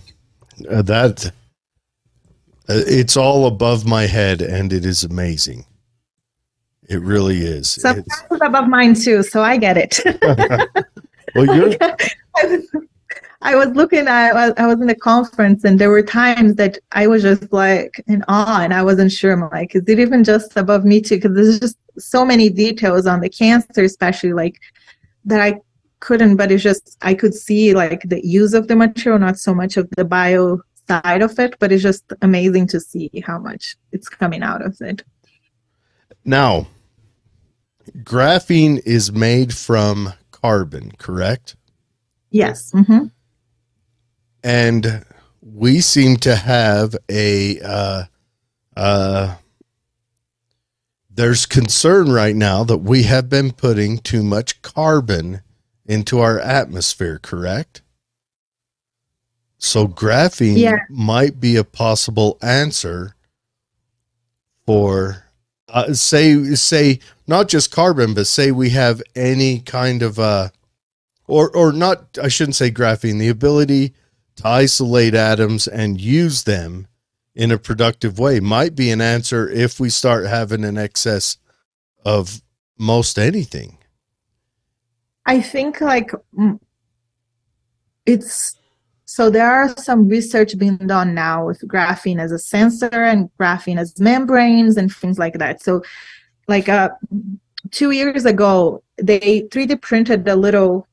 Uh, 0.68 0.82
that 0.82 1.32
Uh, 2.68 2.82
it's 2.86 3.16
all 3.16 3.46
above 3.46 3.86
my 3.86 4.06
head, 4.06 4.42
and 4.42 4.72
it 4.72 4.84
is 4.84 5.04
amazing. 5.04 5.64
It 6.88 7.00
really 7.00 7.38
is. 7.38 7.68
So 7.68 7.90
it's 7.90 8.22
above 8.30 8.68
mine 8.68 8.94
too, 8.94 9.22
so 9.22 9.42
I 9.42 9.56
get 9.56 9.76
it. 9.76 10.00
well, 11.34 11.54
you're. 11.54 11.74
I 13.40 13.54
was 13.54 13.68
looking 13.68 14.08
at 14.08 14.58
I 14.58 14.66
was 14.66 14.80
in 14.80 14.90
a 14.90 14.94
conference 14.96 15.62
and 15.62 15.78
there 15.78 15.90
were 15.90 16.02
times 16.02 16.56
that 16.56 16.78
I 16.90 17.06
was 17.06 17.22
just 17.22 17.52
like 17.52 18.02
in 18.08 18.24
awe 18.26 18.62
and 18.62 18.74
I 18.74 18.82
wasn't 18.82 19.12
sure. 19.12 19.32
I'm 19.32 19.48
like, 19.50 19.76
is 19.76 19.84
it 19.86 20.00
even 20.00 20.24
just 20.24 20.56
above 20.56 20.84
me 20.84 21.00
too? 21.00 21.16
Because 21.16 21.34
there's 21.34 21.60
just 21.60 21.78
so 21.98 22.24
many 22.24 22.48
details 22.48 23.06
on 23.06 23.20
the 23.20 23.28
cancer, 23.28 23.84
especially 23.84 24.32
like 24.32 24.60
that 25.24 25.40
I 25.40 25.60
couldn't, 26.00 26.36
but 26.36 26.50
it's 26.50 26.64
just 26.64 26.96
I 27.02 27.14
could 27.14 27.34
see 27.34 27.74
like 27.74 28.02
the 28.08 28.26
use 28.26 28.54
of 28.54 28.66
the 28.66 28.74
material, 28.74 29.20
not 29.20 29.38
so 29.38 29.54
much 29.54 29.76
of 29.76 29.88
the 29.96 30.04
bio 30.04 30.60
side 30.88 31.22
of 31.22 31.38
it, 31.38 31.56
but 31.58 31.72
it's 31.72 31.82
just 31.82 32.04
amazing 32.22 32.66
to 32.68 32.80
see 32.80 33.10
how 33.24 33.38
much 33.38 33.76
it's 33.92 34.08
coming 34.08 34.42
out 34.42 34.64
of 34.64 34.76
it. 34.80 35.02
Now, 36.24 36.66
graphene 38.02 38.80
is 38.84 39.12
made 39.12 39.54
from 39.54 40.12
carbon, 40.30 40.92
correct? 40.98 41.56
Yes. 42.30 42.72
Mm-hmm. 42.72 43.06
And 44.42 45.04
we 45.40 45.80
seem 45.80 46.16
to 46.18 46.36
have 46.36 46.94
a 47.10 47.60
uh, 47.60 48.04
uh, 48.76 49.34
there's 51.10 51.46
concern 51.46 52.12
right 52.12 52.36
now 52.36 52.62
that 52.64 52.78
we 52.78 53.02
have 53.04 53.28
been 53.28 53.50
putting 53.52 53.98
too 53.98 54.22
much 54.22 54.62
carbon 54.62 55.42
into 55.86 56.20
our 56.20 56.38
atmosphere, 56.38 57.18
correct? 57.20 57.82
So 59.58 59.88
graphene 59.88 60.56
yeah. 60.56 60.78
might 60.88 61.40
be 61.40 61.56
a 61.56 61.64
possible 61.64 62.38
answer 62.40 63.14
for 64.66 65.24
uh, 65.68 65.92
say 65.92 66.54
say 66.54 67.00
not 67.26 67.48
just 67.48 67.72
carbon, 67.72 68.14
but 68.14 68.26
say 68.26 68.50
we 68.50 68.70
have 68.70 69.02
any 69.14 69.60
kind 69.60 70.02
of 70.02 70.18
uh 70.18 70.48
or 71.26 71.54
or 71.54 71.72
not 71.72 72.18
I 72.22 72.28
shouldn't 72.28 72.56
say 72.56 72.70
graphene, 72.70 73.18
the 73.18 73.28
ability 73.28 73.94
to 74.36 74.46
isolate 74.46 75.14
atoms 75.14 75.66
and 75.66 76.00
use 76.00 76.44
them 76.44 76.86
in 77.34 77.50
a 77.50 77.58
productive 77.58 78.18
way 78.18 78.40
might 78.40 78.74
be 78.74 78.90
an 78.90 79.00
answer 79.00 79.48
if 79.48 79.80
we 79.80 79.90
start 79.90 80.26
having 80.26 80.64
an 80.64 80.78
excess 80.78 81.36
of 82.04 82.40
most 82.78 83.18
anything. 83.18 83.78
I 85.26 85.42
think 85.42 85.80
like 85.80 86.12
it's 88.06 88.57
so 89.10 89.30
there 89.30 89.50
are 89.50 89.74
some 89.78 90.06
research 90.06 90.58
being 90.58 90.76
done 90.76 91.14
now 91.14 91.46
with 91.46 91.62
graphene 91.62 92.20
as 92.20 92.30
a 92.30 92.38
sensor 92.38 92.90
and 92.92 93.30
graphene 93.40 93.78
as 93.78 93.98
membranes 93.98 94.76
and 94.76 94.94
things 94.94 95.18
like 95.18 95.38
that. 95.38 95.62
So 95.62 95.82
like 96.46 96.68
uh, 96.68 96.90
two 97.70 97.92
years 97.92 98.26
ago, 98.26 98.82
they 98.98 99.44
3D 99.44 99.80
printed 99.80 100.28
a 100.28 100.36
little 100.36 100.86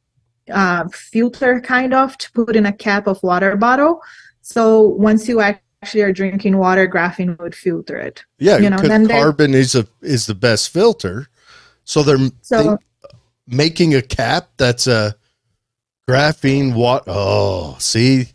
uh, 0.50 0.88
filter 0.88 1.60
kind 1.60 1.94
of 1.94 2.18
to 2.20 2.32
put 2.32 2.56
in 2.56 2.66
a 2.66 2.72
cap 2.72 3.06
of 3.08 3.22
water 3.22 3.54
bottle. 3.58 4.00
So 4.40 4.80
once 4.80 5.28
you 5.28 5.42
actually 5.42 6.02
are 6.02 6.14
drinking 6.14 6.58
water, 6.58 6.88
graphene 6.88 7.38
would 7.40 7.54
filter 7.54 7.98
it. 7.98 8.24
Yeah, 8.40 8.60
you 8.60 8.70
know, 8.70 8.78
then 8.78 9.10
carbon 9.10 9.54
is 9.54 9.76
a 9.76 9.86
is 10.02 10.26
the 10.26 10.36
best 10.36 10.70
filter. 10.70 11.28
So 11.84 12.02
they're 12.02 12.30
so, 12.42 12.80
they, 13.04 13.10
making 13.46 13.94
a 13.94 14.02
cap 14.02 14.52
that's 14.56 14.88
a 14.88 15.18
graphene 16.08 16.74
what 16.74 17.04
oh 17.08 17.76
see? 17.80 18.28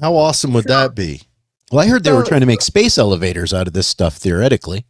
How 0.00 0.14
awesome 0.14 0.52
would 0.52 0.68
so, 0.68 0.74
that 0.74 0.94
be? 0.94 1.22
Well 1.70 1.80
i 1.80 1.88
heard 1.88 2.04
they 2.04 2.10
so, 2.10 2.16
were 2.16 2.24
trying 2.24 2.40
to 2.40 2.46
make 2.46 2.62
space 2.62 2.98
elevators 2.98 3.52
out 3.54 3.66
of 3.66 3.72
this 3.72 3.86
stuff 3.86 4.16
theoretically. 4.16 4.84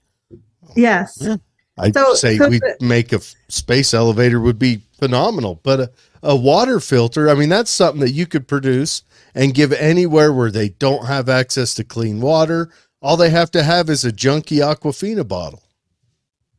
Yes. 0.74 1.18
Yeah. 1.20 1.36
i'd 1.78 1.94
so, 1.94 2.14
say 2.14 2.38
we 2.38 2.61
make 2.80 3.12
a 3.12 3.20
space 3.48 3.94
elevator 3.94 4.40
would 4.40 4.59
be 4.59 4.82
phenomenal 4.98 5.61
but 5.62 5.80
a, 5.80 5.90
a 6.22 6.36
water 6.36 6.80
filter 6.80 7.28
i 7.28 7.34
mean 7.34 7.48
that's 7.48 7.70
something 7.70 8.00
that 8.00 8.12
you 8.12 8.26
could 8.26 8.48
produce 8.48 9.02
and 9.36 9.54
give 9.54 9.72
anywhere 9.74 10.32
where 10.32 10.50
they 10.50 10.70
don't 10.70 11.07
have 11.07 11.28
access 11.28 11.74
to 11.74 11.84
clean 11.84 12.20
water. 12.20 12.70
All 13.02 13.16
they 13.16 13.30
have 13.30 13.50
to 13.52 13.62
have 13.62 13.90
is 13.90 14.04
a 14.04 14.11
junky 14.11 14.59
aquafina 14.59 15.28
bottle 15.28 15.62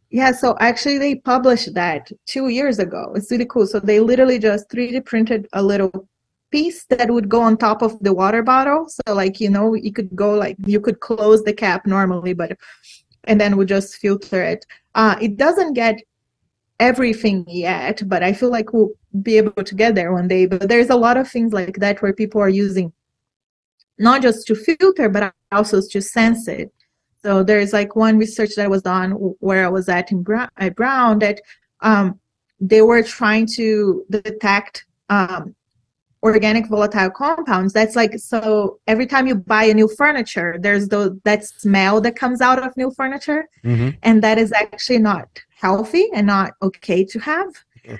yeah, 0.09 0.31
so 0.31 0.55
actually 0.59 0.97
they 0.97 1.15
published 1.15 1.73
that 1.73 2.09
two 2.25 2.47
years 2.47 2.79
ago. 2.79 3.11
It's 3.15 3.29
really 3.29 3.45
cool. 3.45 3.67
So 3.67 3.79
they 3.79 3.99
literally 3.99 4.39
just 4.39 4.69
3D 4.69 5.05
printed 5.05 5.47
a 5.53 5.61
little 5.61 6.07
piece 6.49 6.85
that 6.85 7.11
would 7.11 7.27
go 7.27 7.41
on 7.41 7.57
top 7.57 7.81
of 7.81 7.99
the 7.99 8.13
water 8.13 8.41
bottle. 8.41 8.87
So 8.87 9.13
like, 9.13 9.41
you 9.41 9.49
know, 9.49 9.73
you 9.73 9.91
could 9.91 10.15
go 10.15 10.33
like 10.33 10.55
you 10.65 10.79
could 10.79 11.01
close 11.01 11.43
the 11.43 11.53
cap 11.53 11.85
normally, 11.85 12.33
but 12.33 12.57
and 13.25 13.39
then 13.41 13.57
would 13.57 13.67
just 13.67 13.97
filter 13.97 14.41
it. 14.41 14.65
Uh, 14.95 15.17
it 15.21 15.35
doesn't 15.35 15.73
get 15.73 16.01
everything 16.79 17.43
yet, 17.47 18.01
but 18.07 18.23
I 18.23 18.31
feel 18.31 18.49
like 18.49 18.71
we'll 18.71 18.91
be 19.21 19.37
able 19.37 19.63
to 19.63 19.75
get 19.75 19.95
there 19.95 20.13
one 20.13 20.29
day. 20.29 20.45
But 20.45 20.69
there's 20.69 20.89
a 20.89 20.95
lot 20.95 21.17
of 21.17 21.29
things 21.29 21.51
like 21.51 21.75
that 21.77 22.01
where 22.01 22.13
people 22.13 22.39
are 22.41 22.49
using 22.49 22.93
not 23.99 24.21
just 24.21 24.47
to 24.47 24.55
filter, 24.55 25.09
but 25.09 25.33
also 25.51 25.81
to 25.81 26.01
sense 26.01 26.47
it. 26.47 26.71
So 27.23 27.43
there's 27.43 27.73
like 27.73 27.95
one 27.95 28.17
research 28.17 28.55
that 28.55 28.69
was 28.69 28.81
done 28.81 29.11
where 29.39 29.65
I 29.65 29.69
was 29.69 29.89
at 29.89 30.11
in 30.11 30.23
Brown, 30.23 30.49
at 30.57 30.75
Brown 30.75 31.19
that 31.19 31.41
um, 31.81 32.19
they 32.59 32.81
were 32.81 33.03
trying 33.03 33.47
to 33.55 34.05
detect 34.09 34.85
um, 35.09 35.55
organic 36.23 36.67
volatile 36.67 37.09
compounds. 37.09 37.73
That's 37.73 37.95
like 37.95 38.17
so 38.19 38.79
every 38.87 39.05
time 39.05 39.27
you 39.27 39.35
buy 39.35 39.63
a 39.63 39.73
new 39.73 39.87
furniture, 39.87 40.57
there's 40.59 40.87
the 40.89 41.19
that 41.23 41.45
smell 41.45 42.01
that 42.01 42.15
comes 42.15 42.41
out 42.41 42.63
of 42.63 42.75
new 42.77 42.91
furniture, 42.91 43.49
mm-hmm. 43.63 43.89
and 44.03 44.23
that 44.23 44.37
is 44.37 44.51
actually 44.51 44.99
not 44.99 45.27
healthy 45.55 46.09
and 46.13 46.27
not 46.27 46.53
okay 46.61 47.03
to 47.03 47.19
have. 47.19 47.53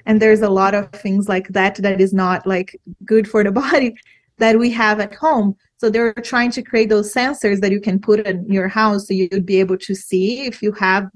And 0.05 0.22
there's 0.22 0.41
a 0.41 0.49
lot 0.49 0.76
of 0.76 0.91
things 0.91 1.30
like 1.30 1.47
that 1.49 1.76
that 1.76 2.01
is 2.01 2.13
not 2.13 2.45
like 2.45 2.80
good 3.05 3.26
for 3.30 3.41
the 3.41 3.51
body 3.63 3.95
that 4.38 4.57
we 4.57 4.69
have 4.71 4.99
at 4.99 5.13
home. 5.13 5.55
So 5.77 5.89
they're 5.89 6.13
trying 6.13 6.51
to 6.51 6.61
create 6.61 6.89
those 6.89 7.13
sensors 7.13 7.59
that 7.61 7.71
you 7.71 7.79
can 7.79 7.99
put 7.99 8.25
in 8.25 8.51
your 8.51 8.67
house 8.67 9.07
so 9.07 9.13
you'd 9.13 9.45
be 9.45 9.59
able 9.59 9.77
to 9.77 9.95
see 9.95 10.45
if 10.45 10.61
you 10.61 10.71
have 10.73 11.09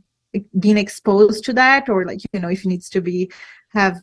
been 0.60 0.78
exposed 0.78 1.44
to 1.46 1.54
that 1.54 1.90
or 1.90 2.06
like 2.06 2.22
you 2.32 2.40
know 2.40 2.48
if 2.50 2.64
it 2.64 2.68
needs 2.68 2.90
to 2.90 3.02
be 3.02 3.30
have 3.70 4.02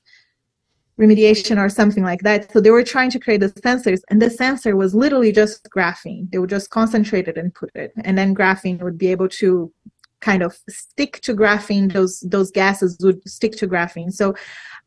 remediation 0.99 1.59
or 1.59 1.69
something 1.69 2.03
like 2.03 2.21
that. 2.23 2.53
So 2.53 2.61
they 2.61 2.71
were 2.71 2.83
trying 2.83 3.11
to 3.13 3.21
create 3.21 3.41
the 3.41 3.51
sensors, 3.51 4.01
and 4.11 4.21
the 4.21 4.31
sensor 4.31 4.77
was 4.77 4.95
literally 4.95 5.33
just 5.33 5.69
graphene. 5.71 6.31
They 6.31 6.39
would 6.39 6.51
just 6.51 6.71
concentrate 6.71 7.29
it 7.29 7.39
and 7.39 7.55
put 7.55 7.71
it, 7.75 7.93
and 8.05 8.19
then 8.19 8.35
graphene 8.35 8.83
would 8.83 8.99
be 8.99 9.09
able 9.09 9.29
to 9.29 9.73
kind 10.21 10.43
of 10.43 10.59
stick 10.69 11.21
to 11.23 11.35
graphene. 11.35 11.93
Those 11.93 12.21
those 12.21 12.51
gases 12.51 12.97
would 13.01 13.27
stick 13.29 13.53
to 13.59 13.69
graphene. 13.69 14.13
So 14.13 14.35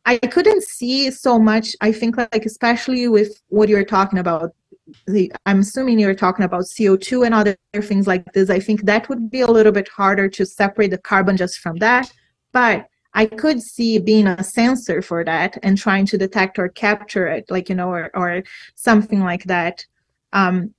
I 0.05 0.17
couldn't 0.17 0.63
see 0.63 1.11
so 1.11 1.39
much. 1.39 1.75
I 1.81 1.91
think 1.91 2.17
like 2.17 2.45
especially 2.45 3.07
with 3.07 3.41
what 3.49 3.69
you're 3.69 3.85
talking 3.85 4.19
about 4.19 4.53
the, 5.07 5.31
I'm 5.45 5.59
assuming 5.59 5.99
you're 5.99 6.13
talking 6.13 6.45
about 6.45 6.63
CO2 6.63 7.25
and 7.25 7.33
other 7.33 7.55
things 7.81 8.07
like 8.07 8.25
this. 8.33 8.49
I 8.49 8.59
think 8.59 8.83
that 8.83 9.09
would 9.09 9.29
be 9.29 9.41
a 9.41 9.47
little 9.47 9.71
bit 9.71 9.87
harder 9.87 10.27
to 10.29 10.45
separate 10.45 10.91
the 10.91 10.97
carbon 10.97 11.37
just 11.37 11.59
from 11.59 11.77
that. 11.77 12.11
But 12.51 12.87
I 13.13 13.25
could 13.25 13.61
see 13.61 13.99
being 13.99 14.27
a 14.27 14.43
sensor 14.43 15.01
for 15.01 15.23
that 15.23 15.57
and 15.63 15.77
trying 15.77 16.05
to 16.07 16.17
detect 16.17 16.57
or 16.59 16.69
capture 16.69 17.27
it, 17.27 17.45
like, 17.49 17.69
you 17.69 17.75
know, 17.75 17.89
or, 17.89 18.09
or 18.13 18.43
something 18.75 19.21
like 19.21 19.43
that. 19.45 19.85
Um, 20.33 20.73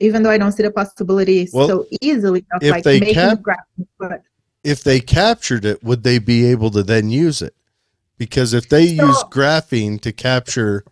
even 0.00 0.22
though 0.22 0.30
I 0.30 0.38
don't 0.38 0.52
see 0.52 0.62
the 0.62 0.70
possibility 0.70 1.48
well, 1.52 1.68
so 1.68 1.86
easily 2.00 2.44
of 2.52 2.62
like 2.62 2.84
making 2.84 3.14
cap- 3.14 3.38
graphics, 3.38 3.86
but 3.98 4.22
if 4.62 4.82
they 4.82 5.00
captured 5.00 5.64
it, 5.64 5.84
would 5.84 6.02
they 6.02 6.18
be 6.18 6.46
able 6.46 6.70
to 6.70 6.82
then 6.82 7.10
use 7.10 7.42
it? 7.42 7.54
Because 8.16 8.54
if 8.54 8.68
they 8.68 8.96
so, 8.96 9.06
use 9.06 9.22
graphene 9.24 10.00
to 10.00 10.12
capture 10.12 10.84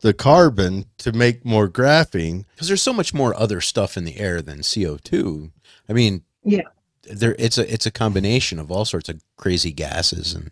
the 0.00 0.14
carbon 0.14 0.86
to 0.98 1.12
make 1.12 1.44
more 1.44 1.68
graphene 1.68 2.44
because 2.54 2.68
there's 2.68 2.82
so 2.82 2.92
much 2.92 3.12
more 3.12 3.38
other 3.38 3.60
stuff 3.60 3.96
in 3.96 4.04
the 4.04 4.18
air 4.18 4.40
than 4.42 4.60
CO2. 4.60 5.50
I 5.88 5.92
mean, 5.92 6.22
yeah, 6.42 6.62
there 7.04 7.36
it's 7.38 7.58
a 7.58 7.72
it's 7.72 7.86
a 7.86 7.90
combination 7.90 8.58
of 8.58 8.70
all 8.70 8.84
sorts 8.84 9.08
of 9.08 9.22
crazy 9.36 9.72
gases 9.72 10.34
and 10.34 10.50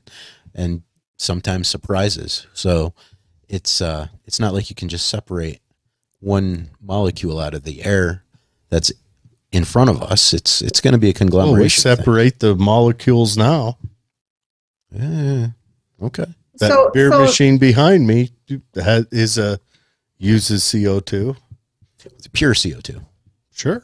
and 0.55 0.83
sometimes 1.17 1.69
surprises. 1.69 2.47
So 2.53 2.95
it's 3.49 3.81
uh 3.81 4.09
it's 4.27 4.39
not 4.39 4.55
like 4.55 4.71
you 4.71 4.77
can 4.77 4.89
just 4.89 5.09
separate 5.09 5.61
one 6.21 6.71
molecule 6.81 7.39
out 7.39 7.55
of 7.55 7.65
the 7.65 7.85
air 7.85 8.25
that's 8.69 8.93
in 9.53 9.65
front 9.65 9.91
of 9.91 10.03
us. 10.03 10.33
It's 10.33 10.63
it's 10.63 10.81
going 10.81 10.93
to 10.93 10.99
be 10.99 11.11
a 11.11 11.15
conglomeration. 11.15 11.83
Well, 11.89 11.97
we 11.97 12.03
separate 12.03 12.41
thing. 12.41 12.57
the 12.57 12.57
molecules 12.57 13.37
now. 13.37 13.79
Yeah. 14.91 15.49
Okay 16.03 16.27
that 16.59 16.71
so, 16.71 16.91
beer 16.93 17.11
so, 17.11 17.21
machine 17.21 17.59
behind 17.59 18.07
me 18.07 18.31
has, 18.75 19.07
is 19.11 19.39
a 19.39 19.59
uses 20.19 20.71
CO 20.71 21.01
two. 21.01 21.37
It's 22.05 22.29
pure 22.29 22.55
CO 22.55 22.81
two. 22.81 23.01
Sure. 23.53 23.83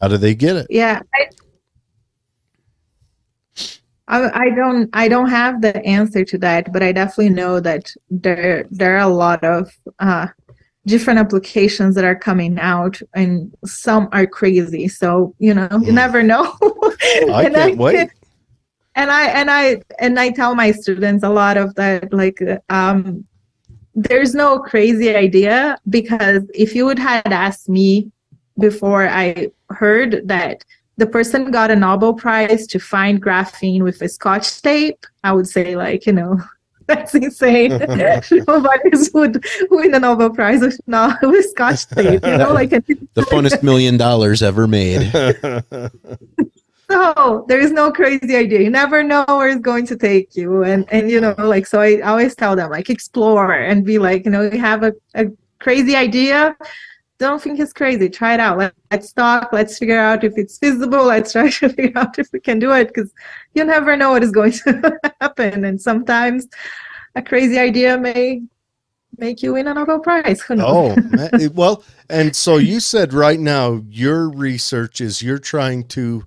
How 0.00 0.08
do 0.08 0.16
they 0.16 0.34
get 0.34 0.56
it? 0.56 0.66
Yeah. 0.70 1.00
I, 1.14 1.28
I, 4.08 4.50
don't 4.50 4.90
I 4.92 5.08
don't 5.08 5.28
have 5.28 5.60
the 5.60 5.84
answer 5.84 6.24
to 6.24 6.38
that, 6.38 6.72
but 6.72 6.82
I 6.82 6.92
definitely 6.92 7.34
know 7.34 7.60
that 7.60 7.92
there 8.10 8.64
there 8.70 8.94
are 8.96 9.08
a 9.10 9.14
lot 9.14 9.44
of 9.44 9.70
uh, 9.98 10.28
different 10.86 11.18
applications 11.18 11.94
that 11.94 12.04
are 12.04 12.16
coming 12.16 12.58
out, 12.58 13.00
and 13.14 13.54
some 13.64 14.08
are 14.12 14.26
crazy. 14.26 14.88
So 14.88 15.34
you 15.38 15.52
know, 15.52 15.68
you 15.72 15.90
hmm. 15.90 15.94
never 15.94 16.22
know. 16.22 16.56
I 16.62 17.48
can't 17.50 17.56
I, 17.56 17.74
wait 17.74 18.10
and 18.98 19.12
i 19.12 19.28
and 19.28 19.50
i 19.50 19.80
and 20.00 20.18
i 20.18 20.28
tell 20.28 20.54
my 20.54 20.72
students 20.72 21.22
a 21.22 21.30
lot 21.30 21.56
of 21.56 21.74
that 21.76 22.12
like 22.12 22.40
um 22.68 23.24
there's 23.94 24.34
no 24.34 24.58
crazy 24.58 25.14
idea 25.14 25.78
because 25.88 26.42
if 26.54 26.74
you 26.74 26.84
would 26.84 26.98
had 26.98 27.32
asked 27.32 27.68
me 27.68 28.10
before 28.58 29.08
i 29.08 29.48
heard 29.70 30.22
that 30.24 30.64
the 30.98 31.06
person 31.06 31.50
got 31.50 31.70
a 31.70 31.76
nobel 31.76 32.12
prize 32.12 32.66
to 32.66 32.78
find 32.78 33.22
graphene 33.22 33.82
with 33.82 34.02
a 34.02 34.08
scotch 34.08 34.60
tape 34.62 35.06
i 35.24 35.32
would 35.32 35.48
say 35.48 35.76
like 35.76 36.06
you 36.06 36.12
know 36.12 36.38
that's 36.88 37.14
insane. 37.14 37.70
Nobody 38.48 38.90
would 39.12 39.44
win 39.70 39.94
a 39.94 40.00
Nobel 40.00 40.30
Prize 40.30 40.62
with, 40.62 40.80
no, 40.86 41.14
with 41.22 41.50
Scotch 41.50 41.86
tape. 41.86 42.24
You 42.24 42.38
know, 42.38 42.54
like 42.54 42.72
a, 42.72 42.80
the 43.14 43.20
funnest 43.30 43.62
million 43.62 43.98
dollars 43.98 44.42
ever 44.42 44.66
made. 44.66 45.12
so 46.90 47.44
there 47.46 47.60
is 47.60 47.70
no 47.72 47.92
crazy 47.92 48.34
idea 48.34 48.60
you 48.60 48.70
never 48.70 49.02
know 49.02 49.22
where 49.28 49.50
it's 49.50 49.60
going 49.60 49.86
to 49.86 49.94
take 49.94 50.34
you 50.34 50.64
and 50.64 50.90
and 50.90 51.10
you 51.10 51.20
know 51.20 51.34
like 51.36 51.66
so 51.66 51.78
i 51.82 52.00
always 52.00 52.34
tell 52.34 52.56
them 52.56 52.70
like 52.70 52.88
explore 52.88 53.52
and 53.52 53.84
be 53.84 53.98
like 53.98 54.24
you 54.24 54.30
know 54.30 54.40
you 54.40 54.58
have 54.58 54.82
a, 54.82 54.94
a 55.14 55.26
crazy 55.58 55.94
idea 55.94 56.56
don't 57.18 57.42
think 57.42 57.58
it's 57.58 57.72
crazy. 57.72 58.08
Try 58.08 58.34
it 58.34 58.40
out. 58.40 58.58
Let, 58.58 58.74
let's 58.90 59.12
talk. 59.12 59.52
Let's 59.52 59.78
figure 59.78 59.98
out 59.98 60.24
if 60.24 60.34
it's 60.36 60.58
feasible. 60.58 61.04
Let's 61.04 61.32
try 61.32 61.50
to 61.50 61.68
figure 61.68 61.98
out 61.98 62.18
if 62.18 62.28
we 62.32 62.40
can 62.40 62.58
do 62.58 62.72
it 62.72 62.88
because 62.88 63.12
you 63.54 63.64
never 63.64 63.96
know 63.96 64.10
what 64.10 64.22
is 64.22 64.30
going 64.30 64.52
to 64.64 64.98
happen. 65.20 65.64
And 65.64 65.80
sometimes 65.80 66.46
a 67.14 67.22
crazy 67.22 67.58
idea 67.58 67.98
may 67.98 68.42
make 69.16 69.42
you 69.42 69.54
win 69.54 69.66
a 69.66 69.74
Nobel 69.74 69.98
Prize. 69.98 70.42
Oh, 70.50 70.96
well, 71.54 71.84
and 72.08 72.34
so 72.34 72.56
you 72.56 72.80
said 72.80 73.12
right 73.12 73.40
now 73.40 73.82
your 73.88 74.28
research 74.30 75.00
is 75.00 75.22
you're 75.22 75.38
trying 75.38 75.84
to 75.88 76.24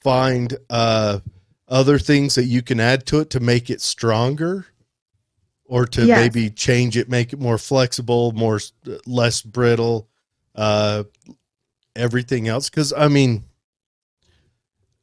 find 0.00 0.56
uh, 0.70 1.20
other 1.68 1.98
things 1.98 2.34
that 2.36 2.44
you 2.44 2.62
can 2.62 2.80
add 2.80 3.06
to 3.06 3.20
it 3.20 3.30
to 3.30 3.40
make 3.40 3.68
it 3.68 3.80
stronger 3.80 4.66
or 5.68 5.86
to 5.86 6.04
yes. 6.04 6.18
maybe 6.18 6.50
change 6.50 6.96
it 6.96 7.08
make 7.08 7.32
it 7.32 7.40
more 7.40 7.58
flexible 7.58 8.32
more 8.32 8.60
less 9.06 9.42
brittle 9.42 10.08
uh, 10.54 11.04
everything 11.94 12.48
else 12.48 12.70
because 12.70 12.92
i 12.92 13.08
mean 13.08 13.44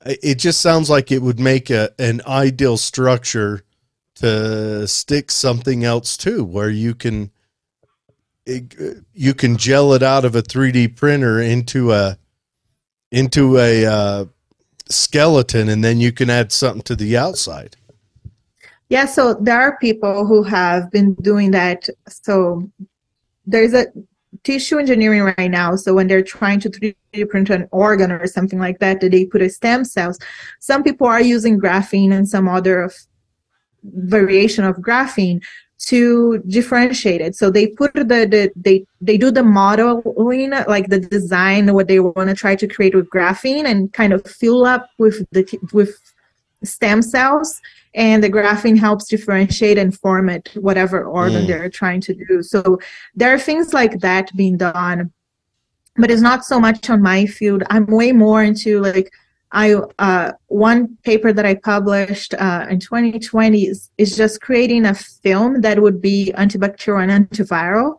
it 0.05 0.35
just 0.35 0.59
sounds 0.61 0.89
like 0.89 1.11
it 1.11 1.21
would 1.21 1.39
make 1.39 1.69
a 1.69 1.91
an 1.99 2.21
ideal 2.27 2.77
structure 2.77 3.63
to 4.15 4.87
stick 4.87 5.31
something 5.31 5.83
else 5.83 6.17
to 6.17 6.43
where 6.43 6.69
you 6.69 6.93
can 6.93 7.31
it, 8.45 9.03
you 9.13 9.33
can 9.33 9.57
gel 9.57 9.93
it 9.93 10.03
out 10.03 10.25
of 10.25 10.35
a 10.35 10.41
3d 10.41 10.95
printer 10.95 11.41
into 11.41 11.91
a 11.91 12.17
into 13.11 13.57
a 13.57 13.85
uh, 13.85 14.25
skeleton 14.89 15.69
and 15.69 15.83
then 15.83 15.99
you 15.99 16.11
can 16.11 16.29
add 16.29 16.51
something 16.51 16.81
to 16.81 16.95
the 16.95 17.15
outside. 17.15 17.75
Yeah, 18.89 19.05
so 19.05 19.35
there 19.35 19.59
are 19.59 19.77
people 19.79 20.25
who 20.25 20.43
have 20.43 20.91
been 20.91 21.15
doing 21.15 21.51
that. 21.51 21.87
So 22.07 22.69
there's 23.45 23.73
a 23.73 23.87
tissue 24.43 24.77
engineering 24.77 25.33
right 25.37 25.49
now. 25.49 25.75
So 25.75 25.93
when 25.93 26.07
they're 26.07 26.23
trying 26.23 26.59
to 26.61 26.69
3D 26.69 27.29
print 27.29 27.49
an 27.49 27.67
organ 27.71 28.11
or 28.11 28.27
something 28.27 28.59
like 28.59 28.79
that, 28.79 29.01
that 29.01 29.11
they 29.11 29.25
put 29.25 29.41
a 29.41 29.49
stem 29.49 29.85
cells. 29.85 30.19
Some 30.59 30.83
people 30.83 31.07
are 31.07 31.21
using 31.21 31.59
graphene 31.59 32.11
and 32.11 32.27
some 32.27 32.47
other 32.47 32.81
of 32.81 32.95
variation 33.83 34.63
of 34.63 34.77
graphene 34.77 35.41
to 35.77 36.41
differentiate 36.47 37.19
it. 37.21 37.35
So 37.35 37.49
they 37.49 37.67
put 37.67 37.93
the, 37.93 38.03
the 38.03 38.51
they 38.55 38.85
they 39.01 39.17
do 39.17 39.31
the 39.31 39.43
modeling 39.43 40.51
like 40.67 40.87
the 40.87 40.99
design 40.99 41.73
what 41.73 41.87
they 41.87 41.99
want 41.99 42.29
to 42.29 42.35
try 42.35 42.55
to 42.55 42.67
create 42.67 42.95
with 42.95 43.09
graphene 43.09 43.65
and 43.65 43.91
kind 43.91 44.13
of 44.13 44.25
fill 44.25 44.65
up 44.65 44.89
with 44.97 45.25
the 45.31 45.45
with 45.73 45.97
stem 46.63 47.01
cells 47.01 47.59
and 47.95 48.23
the 48.23 48.29
graphene 48.29 48.77
helps 48.77 49.07
differentiate 49.07 49.77
and 49.77 49.97
format 49.97 50.49
whatever 50.55 51.03
organ 51.03 51.43
mm. 51.43 51.47
they're 51.47 51.69
trying 51.69 52.01
to 52.01 52.13
do. 52.13 52.41
So 52.41 52.79
there 53.15 53.33
are 53.33 53.39
things 53.39 53.73
like 53.73 53.99
that 53.99 54.35
being 54.35 54.57
done, 54.57 55.11
but 55.95 56.09
it's 56.09 56.21
not 56.21 56.45
so 56.45 56.59
much 56.59 56.89
on 56.89 57.01
my 57.01 57.25
field. 57.25 57.63
I'm 57.69 57.85
way 57.85 58.11
more 58.11 58.43
into 58.43 58.81
like 58.81 59.11
I 59.53 59.75
uh, 59.99 60.31
one 60.47 60.97
paper 61.03 61.31
that 61.31 61.45
I 61.45 61.55
published 61.55 62.33
uh, 62.33 62.65
in 62.69 62.79
2020 62.79 63.67
is, 63.67 63.91
is 63.99 64.17
just 64.17 64.41
creating 64.41 64.85
a 64.85 64.95
film 64.95 65.61
that 65.61 65.79
would 65.79 66.01
be 66.01 66.33
antibacterial 66.35 67.07
and 67.07 67.29
antiviral 67.29 67.97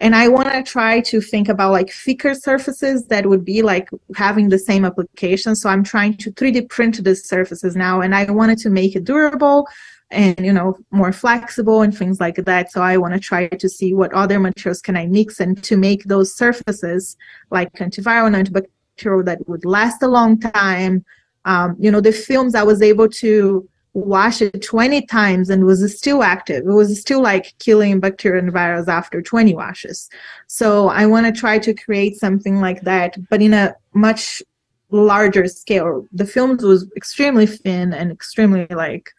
and 0.00 0.14
i 0.14 0.28
want 0.28 0.50
to 0.50 0.62
try 0.62 1.00
to 1.00 1.20
think 1.20 1.48
about 1.48 1.72
like 1.72 1.90
thicker 1.90 2.34
surfaces 2.34 3.06
that 3.06 3.26
would 3.26 3.44
be 3.44 3.62
like 3.62 3.88
having 4.14 4.48
the 4.48 4.58
same 4.58 4.84
application. 4.84 5.56
So 5.56 5.68
i'm 5.68 5.84
trying 5.84 6.16
to 6.18 6.30
3d 6.32 6.68
print 6.68 7.02
the 7.02 7.16
surfaces 7.16 7.76
now 7.76 8.00
and 8.00 8.14
i 8.14 8.30
wanted 8.30 8.58
to 8.58 8.70
make 8.70 8.94
it 8.96 9.04
durable 9.04 9.66
and 10.10 10.38
you 10.38 10.52
know 10.52 10.76
more 10.90 11.12
flexible 11.12 11.82
and 11.82 11.96
things 11.96 12.20
like 12.20 12.36
that. 12.36 12.70
So 12.70 12.82
i 12.82 12.96
want 12.96 13.14
to 13.14 13.20
try 13.20 13.48
to 13.48 13.68
see 13.68 13.94
what 13.94 14.12
other 14.12 14.38
materials 14.38 14.82
can 14.82 14.96
i 14.96 15.06
mix 15.06 15.40
and 15.40 15.62
to 15.64 15.76
make 15.76 16.04
those 16.04 16.34
surfaces 16.34 17.16
like 17.50 17.72
antiviral 17.74 18.26
and 18.26 18.36
antibacterial 18.36 19.24
that 19.24 19.48
would 19.48 19.64
last 19.64 20.02
a 20.02 20.08
long 20.08 20.38
time. 20.38 21.04
Um, 21.44 21.76
you 21.78 21.92
know 21.92 22.00
the 22.00 22.12
films 22.12 22.56
i 22.56 22.64
was 22.64 22.82
able 22.82 23.08
to 23.08 23.68
wash 23.96 24.42
it 24.42 24.62
20 24.62 25.06
times 25.06 25.48
and 25.48 25.64
was 25.64 25.96
still 25.96 26.22
active. 26.22 26.64
It 26.66 26.72
was 26.72 27.00
still 27.00 27.22
like 27.22 27.54
killing 27.58 27.98
bacteria 27.98 28.42
and 28.42 28.52
virus 28.52 28.88
after 28.88 29.22
20 29.22 29.54
washes. 29.54 30.10
So 30.48 30.88
I 30.88 31.06
want 31.06 31.24
to 31.24 31.40
try 31.40 31.58
to 31.58 31.72
create 31.72 32.16
something 32.16 32.60
like 32.60 32.82
that, 32.82 33.16
but 33.30 33.40
in 33.40 33.54
a 33.54 33.74
much 33.94 34.42
larger 34.90 35.46
scale. 35.46 36.06
The 36.12 36.26
films 36.26 36.62
was 36.62 36.86
extremely 36.94 37.46
thin 37.46 37.94
and 37.94 38.12
extremely 38.12 38.66
like 38.70 39.10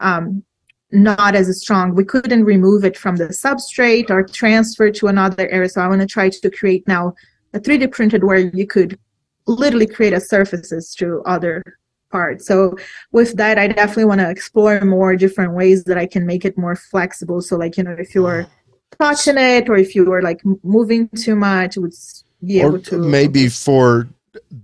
um, 0.00 0.44
not 0.92 1.34
as 1.34 1.60
strong. 1.60 1.94
We 1.94 2.04
couldn't 2.04 2.44
remove 2.44 2.84
it 2.84 2.96
from 2.96 3.16
the 3.16 3.28
substrate 3.28 4.10
or 4.10 4.22
transfer 4.22 4.90
to 4.90 5.06
another 5.06 5.48
area. 5.48 5.70
So 5.70 5.80
I 5.80 5.88
want 5.88 6.02
to 6.02 6.06
try 6.06 6.28
to 6.28 6.50
create 6.50 6.86
now 6.86 7.14
a 7.54 7.58
3D 7.58 7.90
printed 7.90 8.22
where 8.22 8.38
you 8.38 8.66
could 8.66 8.98
literally 9.46 9.86
create 9.86 10.12
a 10.12 10.20
surfaces 10.20 10.94
to 10.96 11.22
other 11.24 11.62
part. 12.16 12.42
So 12.42 12.76
with 13.12 13.36
that, 13.36 13.58
I 13.58 13.66
definitely 13.68 14.06
want 14.12 14.22
to 14.22 14.30
explore 14.30 14.80
more 14.80 15.16
different 15.16 15.52
ways 15.60 15.84
that 15.84 15.98
I 15.98 16.06
can 16.06 16.24
make 16.32 16.44
it 16.48 16.56
more 16.56 16.76
flexible. 16.76 17.40
So 17.42 17.56
like, 17.56 17.76
you 17.76 17.84
know, 17.84 17.96
if 17.98 18.14
you 18.14 18.24
are 18.26 18.46
touching 18.98 19.38
it 19.38 19.68
or 19.68 19.76
if 19.76 19.94
you 19.94 20.10
are 20.12 20.22
like 20.22 20.40
moving 20.62 21.08
too 21.24 21.36
much, 21.36 21.76
it 21.76 21.80
would 21.80 21.94
be 22.44 22.62
or 22.62 22.68
able 22.68 22.80
to 22.80 22.98
maybe 22.98 23.48
for 23.48 24.08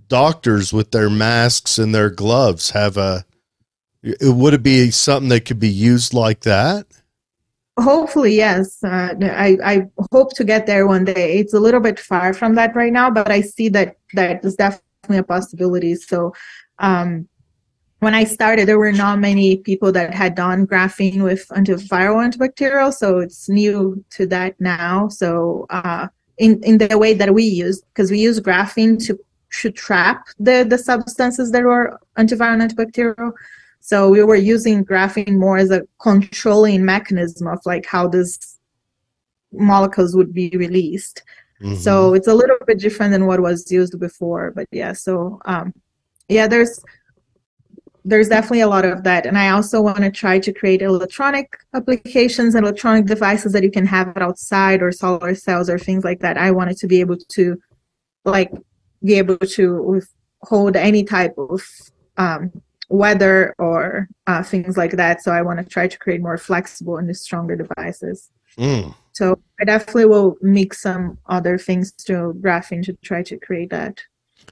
doctors 0.07 0.73
with 0.73 0.91
their 0.91 1.09
masks 1.09 1.77
and 1.77 1.93
their 1.93 2.09
gloves 2.09 2.71
have 2.71 2.97
a 2.97 3.25
would 4.21 4.53
it 4.53 4.63
be 4.63 4.91
something 4.91 5.29
that 5.29 5.45
could 5.45 5.59
be 5.59 5.69
used 5.69 6.13
like 6.13 6.41
that? 6.41 6.85
Hopefully, 7.79 8.35
yes. 8.35 8.83
Uh, 8.83 9.13
I 9.21 9.57
I 9.63 9.75
hope 10.11 10.35
to 10.35 10.43
get 10.43 10.67
there 10.67 10.85
one 10.85 11.05
day. 11.05 11.39
It's 11.39 11.53
a 11.53 11.59
little 11.59 11.79
bit 11.79 11.99
far 11.99 12.33
from 12.33 12.55
that 12.55 12.75
right 12.75 12.93
now, 12.93 13.09
but 13.09 13.31
I 13.31 13.41
see 13.41 13.69
that 13.69 13.97
that 14.13 14.45
is 14.45 14.55
definitely 14.55 15.17
a 15.17 15.23
possibility. 15.23 15.95
So, 15.95 16.33
um, 16.79 17.27
when 18.03 18.13
I 18.13 18.23
started, 18.23 18.67
there 18.67 18.77
were 18.77 18.91
not 18.91 19.19
many 19.19 19.57
people 19.57 19.91
that 19.93 20.13
had 20.13 20.35
done 20.35 20.67
graphene 20.67 21.23
with 21.23 21.47
antiviral 21.49 22.21
antibacterial, 22.27 22.93
so 22.93 23.19
it's 23.19 23.49
new 23.49 24.03
to 24.11 24.25
that 24.27 24.59
now. 24.59 25.07
So 25.07 25.65
uh, 25.69 26.07
in 26.37 26.61
in 26.63 26.77
the 26.77 26.97
way 26.97 27.13
that 27.13 27.33
we 27.33 27.43
use, 27.43 27.81
because 27.81 28.11
we 28.11 28.19
use 28.19 28.39
graphene 28.39 29.03
to 29.07 29.17
to 29.61 29.71
trap 29.71 30.27
the 30.39 30.65
the 30.67 30.77
substances 30.77 31.51
that 31.51 31.63
were 31.63 31.99
antiviral 32.17 32.61
antibacterial. 32.61 33.31
So 33.79 34.09
we 34.09 34.23
were 34.23 34.35
using 34.35 34.85
graphene 34.85 35.37
more 35.37 35.57
as 35.57 35.71
a 35.71 35.81
controlling 36.01 36.85
mechanism 36.85 37.47
of 37.47 37.59
like 37.65 37.85
how 37.85 38.07
these 38.07 38.59
molecules 39.51 40.15
would 40.15 40.33
be 40.33 40.49
released. 40.55 41.23
Mm-hmm. 41.61 41.75
So 41.75 42.13
it's 42.13 42.27
a 42.27 42.33
little 42.33 42.57
bit 42.65 42.79
different 42.79 43.11
than 43.11 43.25
what 43.25 43.41
was 43.41 43.71
used 43.71 43.99
before. 43.99 44.51
But 44.51 44.67
yeah, 44.71 44.93
so 44.93 45.39
um, 45.45 45.73
yeah, 46.29 46.47
there's 46.47 46.83
there's 48.05 48.29
definitely 48.29 48.61
a 48.61 48.67
lot 48.67 48.85
of 48.85 49.03
that. 49.03 49.25
And 49.25 49.37
I 49.37 49.49
also 49.49 49.81
want 49.81 49.99
to 49.99 50.11
try 50.11 50.39
to 50.39 50.51
create 50.51 50.81
electronic 50.81 51.57
applications, 51.73 52.55
electronic 52.55 53.05
devices 53.05 53.53
that 53.53 53.63
you 53.63 53.71
can 53.71 53.85
have 53.85 54.15
outside 54.17 54.81
or 54.81 54.91
solar 54.91 55.35
cells 55.35 55.69
or 55.69 55.79
things 55.79 56.03
like 56.03 56.19
that. 56.19 56.37
I 56.37 56.51
wanted 56.51 56.77
to 56.77 56.87
be 56.87 56.99
able 56.99 57.17
to 57.17 57.57
like 58.25 58.51
be 59.03 59.15
able 59.15 59.37
to 59.37 60.01
hold 60.41 60.75
any 60.75 61.03
type 61.03 61.33
of 61.37 61.63
um, 62.17 62.51
weather 62.89 63.55
or 63.57 64.09
uh, 64.27 64.43
things 64.43 64.75
like 64.77 64.91
that. 64.91 65.21
So 65.21 65.31
I 65.31 65.41
want 65.41 65.59
to 65.59 65.65
try 65.65 65.87
to 65.87 65.97
create 65.97 66.21
more 66.21 66.37
flexible 66.37 66.97
and 66.97 67.15
stronger 67.15 67.55
devices. 67.55 68.29
Mm. 68.57 68.93
So 69.13 69.39
I 69.61 69.65
definitely 69.65 70.05
will 70.05 70.35
mix 70.41 70.81
some 70.81 71.17
other 71.27 71.57
things 71.57 71.91
to 72.05 72.33
graphene 72.39 72.83
to 72.85 72.93
try 73.03 73.23
to 73.23 73.37
create 73.37 73.69
that 73.69 74.03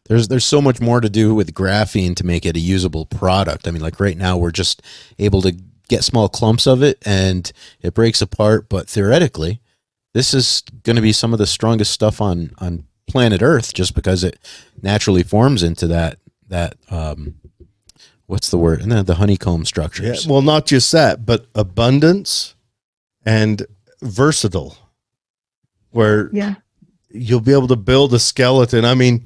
there's 0.06 0.28
there's 0.28 0.46
so 0.46 0.62
much 0.62 0.82
more 0.82 1.02
to 1.02 1.10
do 1.10 1.34
with 1.34 1.54
graphene 1.54 2.16
to 2.16 2.26
make 2.26 2.46
it 2.46 2.56
a 2.56 2.60
usable 2.60 3.06
product. 3.06 3.68
I 3.68 3.72
mean, 3.72 3.82
like 3.82 4.00
right 4.00 4.18
now 4.18 4.38
we're 4.38 4.52
just 4.52 4.82
able 5.20 5.42
to 5.44 5.56
get 5.88 6.04
small 6.04 6.30
clumps 6.30 6.68
of 6.68 6.82
it 6.82 6.98
and 7.06 7.52
it 7.82 7.94
breaks 7.94 8.22
apart, 8.22 8.70
but 8.70 8.90
theoretically, 8.90 9.62
this 10.14 10.34
is 10.34 10.64
going 10.84 10.96
to 10.96 11.02
be 11.02 11.14
some 11.14 11.34
of 11.34 11.40
the 11.40 11.48
strongest 11.48 11.92
stuff 11.92 12.22
on 12.22 12.52
on 12.60 12.86
planet 13.08 13.42
Earth 13.42 13.74
just 13.74 13.94
because 13.94 14.24
it 14.24 14.40
naturally 14.82 15.24
forms 15.24 15.64
into 15.64 15.88
that 15.88 16.18
that 16.48 16.76
um 16.90 17.36
what's 18.32 18.50
the 18.50 18.58
word? 18.58 18.82
And 18.82 18.90
then 18.90 19.04
the 19.06 19.16
honeycomb 19.16 19.66
structures. 19.66 20.26
Yeah, 20.26 20.32
well, 20.32 20.42
not 20.42 20.66
just 20.66 20.90
that, 20.94 21.26
but 21.26 21.48
abundance 21.54 22.56
and 23.26 23.66
versatile 24.02 24.78
where 25.90 26.30
yeah. 26.32 26.56
you'll 27.10 27.42
be 27.42 27.52
able 27.52 27.68
to 27.68 27.76
build 27.76 28.14
a 28.14 28.20
skeleton. 28.20 28.86
I 28.86 28.96
mean, 28.96 29.26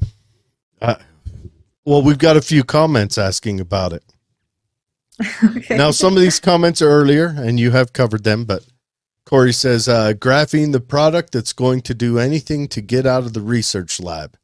uh, 0.82 0.95
well, 1.84 2.01
we've 2.01 2.17
got 2.17 2.38
a 2.38 2.41
few 2.41 2.63
comments 2.63 3.17
asking 3.17 3.59
about 3.59 3.93
it. 3.93 4.03
okay. 5.43 5.78
Now, 5.78 5.91
some 5.91 6.15
of 6.15 6.21
these 6.21 6.39
comments 6.39 6.82
are 6.82 6.89
earlier, 6.89 7.28
and 7.28 7.59
you 7.59 7.71
have 7.71 7.93
covered 7.93 8.23
them, 8.23 8.45
but 8.45 8.65
Corey 9.26 9.53
says, 9.53 9.88
uh, 9.88 10.13
graphene, 10.13 10.71
the 10.71 10.80
product 10.80 11.32
that's 11.32 11.53
going 11.53 11.82
to 11.82 11.93
do 11.93 12.19
anything 12.19 12.67
to 12.69 12.82
get 12.82 13.05
out 13.05 13.23
of 13.23 13.34
the 13.34 13.41
research 13.41 13.99
lab. 13.99 14.38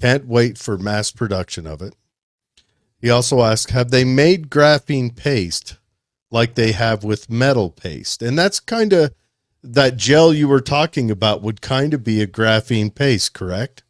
Can't 0.00 0.26
wait 0.26 0.58
for 0.58 0.76
mass 0.76 1.10
production 1.10 1.66
of 1.66 1.82
it. 1.82 1.94
He 3.00 3.10
also 3.10 3.42
asked, 3.42 3.70
have 3.70 3.90
they 3.90 4.04
made 4.04 4.50
graphene 4.50 5.14
paste 5.14 5.78
like 6.30 6.54
they 6.54 6.72
have 6.72 7.04
with 7.04 7.30
metal 7.30 7.70
paste? 7.70 8.22
And 8.22 8.38
that's 8.38 8.60
kind 8.60 8.92
of 8.92 9.14
that 9.62 9.96
gel 9.96 10.34
you 10.34 10.48
were 10.48 10.60
talking 10.60 11.10
about 11.10 11.42
would 11.42 11.60
kind 11.60 11.94
of 11.94 12.04
be 12.04 12.20
a 12.20 12.26
graphene 12.26 12.94
paste, 12.94 13.32
correct? 13.32 13.82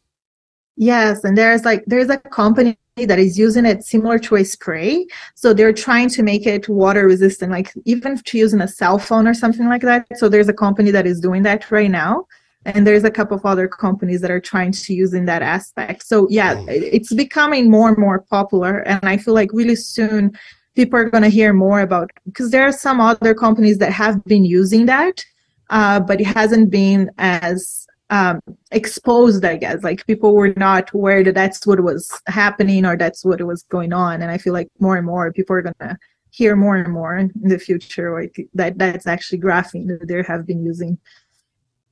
Yes, 0.79 1.25
and 1.25 1.37
there's 1.37 1.65
like 1.65 1.83
there's 1.87 2.09
a 2.09 2.17
company 2.17 2.77
that 2.95 3.19
is 3.19 3.37
using 3.37 3.65
it 3.65 3.83
similar 3.83 4.17
to 4.19 4.37
a 4.37 4.45
spray. 4.45 5.05
So 5.35 5.53
they're 5.53 5.73
trying 5.73 6.07
to 6.11 6.23
make 6.23 6.47
it 6.47 6.69
water 6.69 7.05
resistant, 7.05 7.51
like 7.51 7.73
even 7.83 8.17
to 8.17 8.37
use 8.37 8.53
in 8.53 8.61
a 8.61 8.67
cell 8.67 8.97
phone 8.97 9.27
or 9.27 9.33
something 9.33 9.67
like 9.67 9.81
that. 9.81 10.07
So 10.15 10.29
there's 10.29 10.47
a 10.47 10.53
company 10.53 10.89
that 10.91 11.05
is 11.05 11.19
doing 11.19 11.43
that 11.43 11.69
right 11.69 11.91
now. 11.91 12.27
And 12.63 12.87
there's 12.87 13.03
a 13.03 13.11
couple 13.11 13.35
of 13.35 13.45
other 13.45 13.67
companies 13.67 14.21
that 14.21 14.31
are 14.31 14.39
trying 14.39 14.71
to 14.71 14.93
use 14.93 15.13
in 15.13 15.25
that 15.25 15.41
aspect. 15.41 16.07
So 16.07 16.27
yeah, 16.29 16.55
oh. 16.57 16.65
it's 16.69 17.13
becoming 17.13 17.69
more 17.69 17.89
and 17.89 17.97
more 17.97 18.21
popular. 18.29 18.79
And 18.79 19.03
I 19.03 19.17
feel 19.17 19.33
like 19.33 19.51
really 19.51 19.75
soon 19.75 20.31
people 20.75 20.97
are 20.97 21.09
going 21.09 21.23
to 21.23 21.29
hear 21.29 21.51
more 21.51 21.81
about 21.81 22.09
because 22.23 22.51
there 22.51 22.63
are 22.63 22.71
some 22.71 23.01
other 23.01 23.33
companies 23.33 23.79
that 23.79 23.91
have 23.91 24.23
been 24.23 24.45
using 24.45 24.85
that, 24.85 25.25
uh, 25.71 25.99
but 25.99 26.21
it 26.21 26.27
hasn't 26.27 26.69
been 26.69 27.11
as 27.17 27.85
um, 28.09 28.41
exposed, 28.71 29.45
I 29.45 29.57
guess. 29.57 29.83
Like 29.83 30.05
people 30.07 30.35
were 30.35 30.53
not 30.57 30.91
aware 30.93 31.23
that 31.23 31.35
that's 31.35 31.65
what 31.65 31.79
was 31.81 32.09
happening 32.27 32.85
or 32.85 32.97
that's 32.97 33.23
what 33.23 33.41
was 33.41 33.63
going 33.63 33.93
on. 33.93 34.21
And 34.21 34.31
I 34.31 34.37
feel 34.37 34.53
like 34.53 34.69
more 34.79 34.97
and 34.97 35.05
more 35.05 35.31
people 35.31 35.55
are 35.55 35.61
gonna 35.61 35.97
hear 36.31 36.55
more 36.55 36.77
and 36.77 36.93
more 36.93 37.17
in 37.17 37.31
the 37.35 37.57
future 37.57 38.13
like 38.13 38.47
that 38.53 38.77
that's 38.77 39.07
actually 39.07 39.39
graphene 39.39 39.87
that 39.87 40.07
they 40.07 40.23
have 40.23 40.45
been 40.45 40.63
using. 40.63 40.97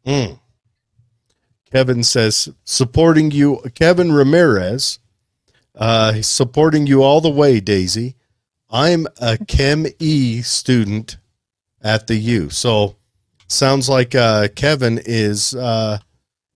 Mm. 0.06 0.40
Kevin 1.72 2.04
says 2.04 2.50
supporting 2.64 3.32
you, 3.32 3.62
Kevin 3.76 4.12
Ramirez, 4.14 5.00
uh, 5.76 6.22
supporting 6.22 6.88
you 6.88 7.04
all 7.04 7.20
the 7.20 7.30
way, 7.30 7.60
Daisy. 7.60 8.16
I'm 8.70 9.08
a 9.20 9.38
Chem 9.38 9.86
E 10.00 10.42
student 10.42 11.18
at 11.82 12.08
the 12.08 12.16
U. 12.16 12.50
So 12.50 12.96
sounds 13.48 13.90
like 13.90 14.16
uh, 14.16 14.48
Kevin 14.56 15.00
is 15.06 15.56
uh, 15.56 16.00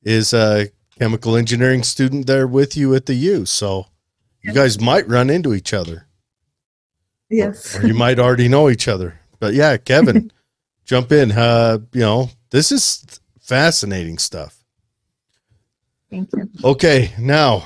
is 0.03 0.33
a 0.33 0.69
chemical 0.97 1.35
engineering 1.35 1.83
student 1.83 2.27
there 2.27 2.47
with 2.47 2.77
you 2.77 2.93
at 2.95 3.05
the 3.05 3.15
U. 3.15 3.45
So 3.45 3.87
you 4.41 4.53
guys 4.53 4.79
might 4.79 5.07
run 5.07 5.29
into 5.29 5.53
each 5.53 5.73
other. 5.73 6.07
Yes. 7.29 7.75
Or, 7.75 7.81
or 7.81 7.87
you 7.87 7.93
might 7.93 8.19
already 8.19 8.47
know 8.47 8.69
each 8.69 8.87
other. 8.87 9.19
But 9.39 9.53
yeah, 9.53 9.77
Kevin, 9.77 10.31
jump 10.85 11.11
in. 11.11 11.31
Uh, 11.31 11.79
you 11.93 12.01
know, 12.01 12.29
this 12.49 12.71
is 12.71 13.19
fascinating 13.39 14.17
stuff. 14.17 14.57
Thank 16.09 16.29
you. 16.35 16.49
Okay, 16.63 17.13
now 17.17 17.65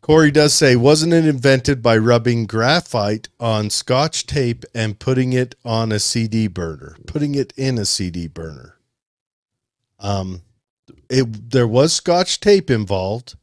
Corey 0.00 0.30
does 0.30 0.54
say, 0.54 0.74
wasn't 0.74 1.12
it 1.12 1.26
invented 1.26 1.82
by 1.82 1.96
rubbing 1.96 2.46
graphite 2.46 3.28
on 3.38 3.70
scotch 3.70 4.26
tape 4.26 4.64
and 4.74 4.98
putting 4.98 5.32
it 5.32 5.54
on 5.64 5.92
a 5.92 5.98
CD 5.98 6.46
burner, 6.46 6.96
putting 7.06 7.34
it 7.34 7.52
in 7.56 7.78
a 7.78 7.84
CD 7.84 8.26
burner? 8.26 8.76
Um, 9.98 10.42
it 11.08 11.50
there 11.50 11.68
was 11.68 11.92
scotch 11.92 12.40
tape 12.40 12.70
involved. 12.70 13.36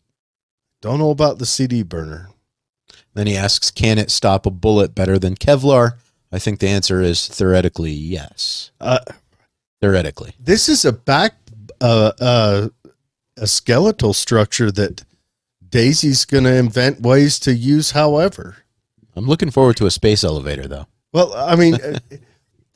Don't 0.82 1.00
know 1.00 1.12
about 1.12 1.40
the 1.40 1.46
CD 1.46 1.84
burner. 1.84 2.30
Then 3.14 3.28
he 3.28 3.36
asks, 3.36 3.72
can 3.72 3.98
it 3.98 4.10
stop 4.10 4.46
a 4.46 4.52
bullet 4.52 4.96
better 4.96 5.20
than 5.20 5.36
Kevlar? 5.36 5.98
I 6.32 6.40
think 6.40 6.60
the 6.60 6.70
answer 6.70 7.02
is 7.02 7.28
theoretically 7.28 7.92
yes. 7.92 8.72
Uh, 8.80 9.00
theoretically, 9.82 10.34
this 10.40 10.70
is 10.70 10.86
a 10.86 10.94
back 10.94 11.36
uh, 11.82 12.12
uh, 12.20 12.70
a 13.38 13.48
skeletal 13.48 14.14
structure 14.14 14.72
that 14.72 15.04
Daisy's 15.68 16.26
going 16.26 16.44
to 16.44 16.56
invent 16.56 17.02
ways 17.02 17.40
to 17.40 17.54
use. 17.54 17.92
However, 17.92 18.58
I'm 19.16 19.26
looking 19.26 19.52
forward 19.52 19.78
to 19.78 19.86
a 19.86 19.92
space 19.92 20.24
elevator, 20.24 20.68
though. 20.68 20.88
Well, 21.12 21.34
I 21.34 21.56
mean, 21.56 21.78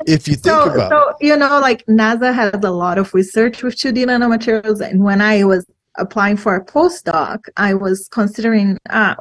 if 0.05 0.27
you 0.27 0.35
think 0.35 0.45
so, 0.45 0.73
about, 0.73 0.91
so 0.91 1.13
you 1.21 1.35
know, 1.35 1.59
like 1.59 1.85
NASA 1.85 2.33
has 2.33 2.59
a 2.63 2.71
lot 2.71 2.97
of 2.97 3.13
research 3.13 3.63
with 3.63 3.75
2D 3.75 4.05
nanomaterials, 4.05 4.81
and 4.81 5.03
when 5.03 5.21
I 5.21 5.43
was 5.43 5.65
applying 5.97 6.37
for 6.37 6.55
a 6.55 6.65
postdoc, 6.65 7.45
I 7.57 7.73
was 7.73 8.07
considering 8.09 8.77
uh, 8.89 9.15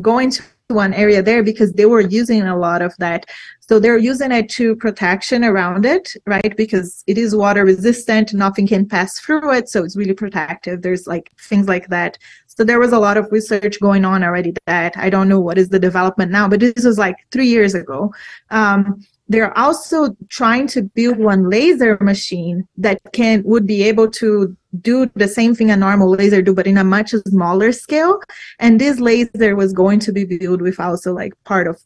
going 0.00 0.30
to 0.32 0.42
one 0.68 0.94
area 0.94 1.22
there 1.22 1.42
because 1.42 1.72
they 1.72 1.86
were 1.86 2.00
using 2.00 2.42
a 2.42 2.56
lot 2.56 2.82
of 2.82 2.94
that. 2.98 3.26
So 3.66 3.78
they're 3.78 3.98
using 3.98 4.30
it 4.30 4.50
to 4.50 4.76
protection 4.76 5.42
around 5.42 5.86
it, 5.86 6.12
right? 6.26 6.54
Because 6.56 7.02
it 7.06 7.16
is 7.16 7.34
water 7.34 7.64
resistant, 7.64 8.34
nothing 8.34 8.66
can 8.66 8.86
pass 8.86 9.18
through 9.18 9.54
it, 9.54 9.68
so 9.70 9.82
it's 9.82 9.96
really 9.96 10.12
protective. 10.12 10.82
There's 10.82 11.06
like 11.06 11.32
things 11.38 11.66
like 11.66 11.88
that. 11.88 12.18
So 12.46 12.62
there 12.62 12.78
was 12.78 12.92
a 12.92 12.98
lot 12.98 13.16
of 13.16 13.32
research 13.32 13.80
going 13.80 14.04
on 14.04 14.22
already 14.22 14.54
that 14.66 14.96
I 14.96 15.08
don't 15.08 15.28
know 15.28 15.40
what 15.40 15.58
is 15.58 15.70
the 15.70 15.78
development 15.78 16.30
now, 16.30 16.46
but 16.46 16.60
this 16.60 16.84
was 16.84 16.98
like 16.98 17.16
three 17.32 17.48
years 17.48 17.74
ago. 17.74 18.12
Um, 18.50 19.02
they're 19.28 19.56
also 19.56 20.14
trying 20.28 20.66
to 20.68 20.82
build 20.82 21.18
one 21.18 21.48
laser 21.48 21.96
machine 22.00 22.68
that 22.76 23.00
can 23.14 23.42
would 23.44 23.66
be 23.66 23.82
able 23.82 24.10
to 24.10 24.54
do 24.82 25.10
the 25.14 25.28
same 25.28 25.54
thing 25.54 25.70
a 25.70 25.76
normal 25.76 26.10
laser 26.10 26.42
do 26.42 26.52
but 26.52 26.66
in 26.66 26.76
a 26.76 26.84
much 26.84 27.12
smaller 27.28 27.72
scale 27.72 28.20
and 28.58 28.78
this 28.78 29.00
laser 29.00 29.56
was 29.56 29.72
going 29.72 29.98
to 29.98 30.12
be 30.12 30.24
built 30.24 30.60
with 30.60 30.78
also 30.78 31.14
like 31.14 31.32
part 31.44 31.66
of 31.66 31.80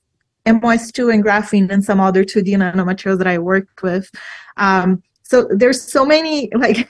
MOS2 0.49 1.13
and 1.13 1.25
graphene 1.25 1.71
and 1.71 1.85
some 1.85 2.01
other 2.01 2.25
2D 2.25 2.49
nanomaterials 2.57 3.19
that 3.19 3.27
I 3.27 3.39
worked 3.39 3.83
with. 3.83 4.11
Um, 4.57 5.03
so 5.23 5.49
there's 5.51 5.81
so 5.81 6.05
many 6.05 6.51
like 6.55 6.89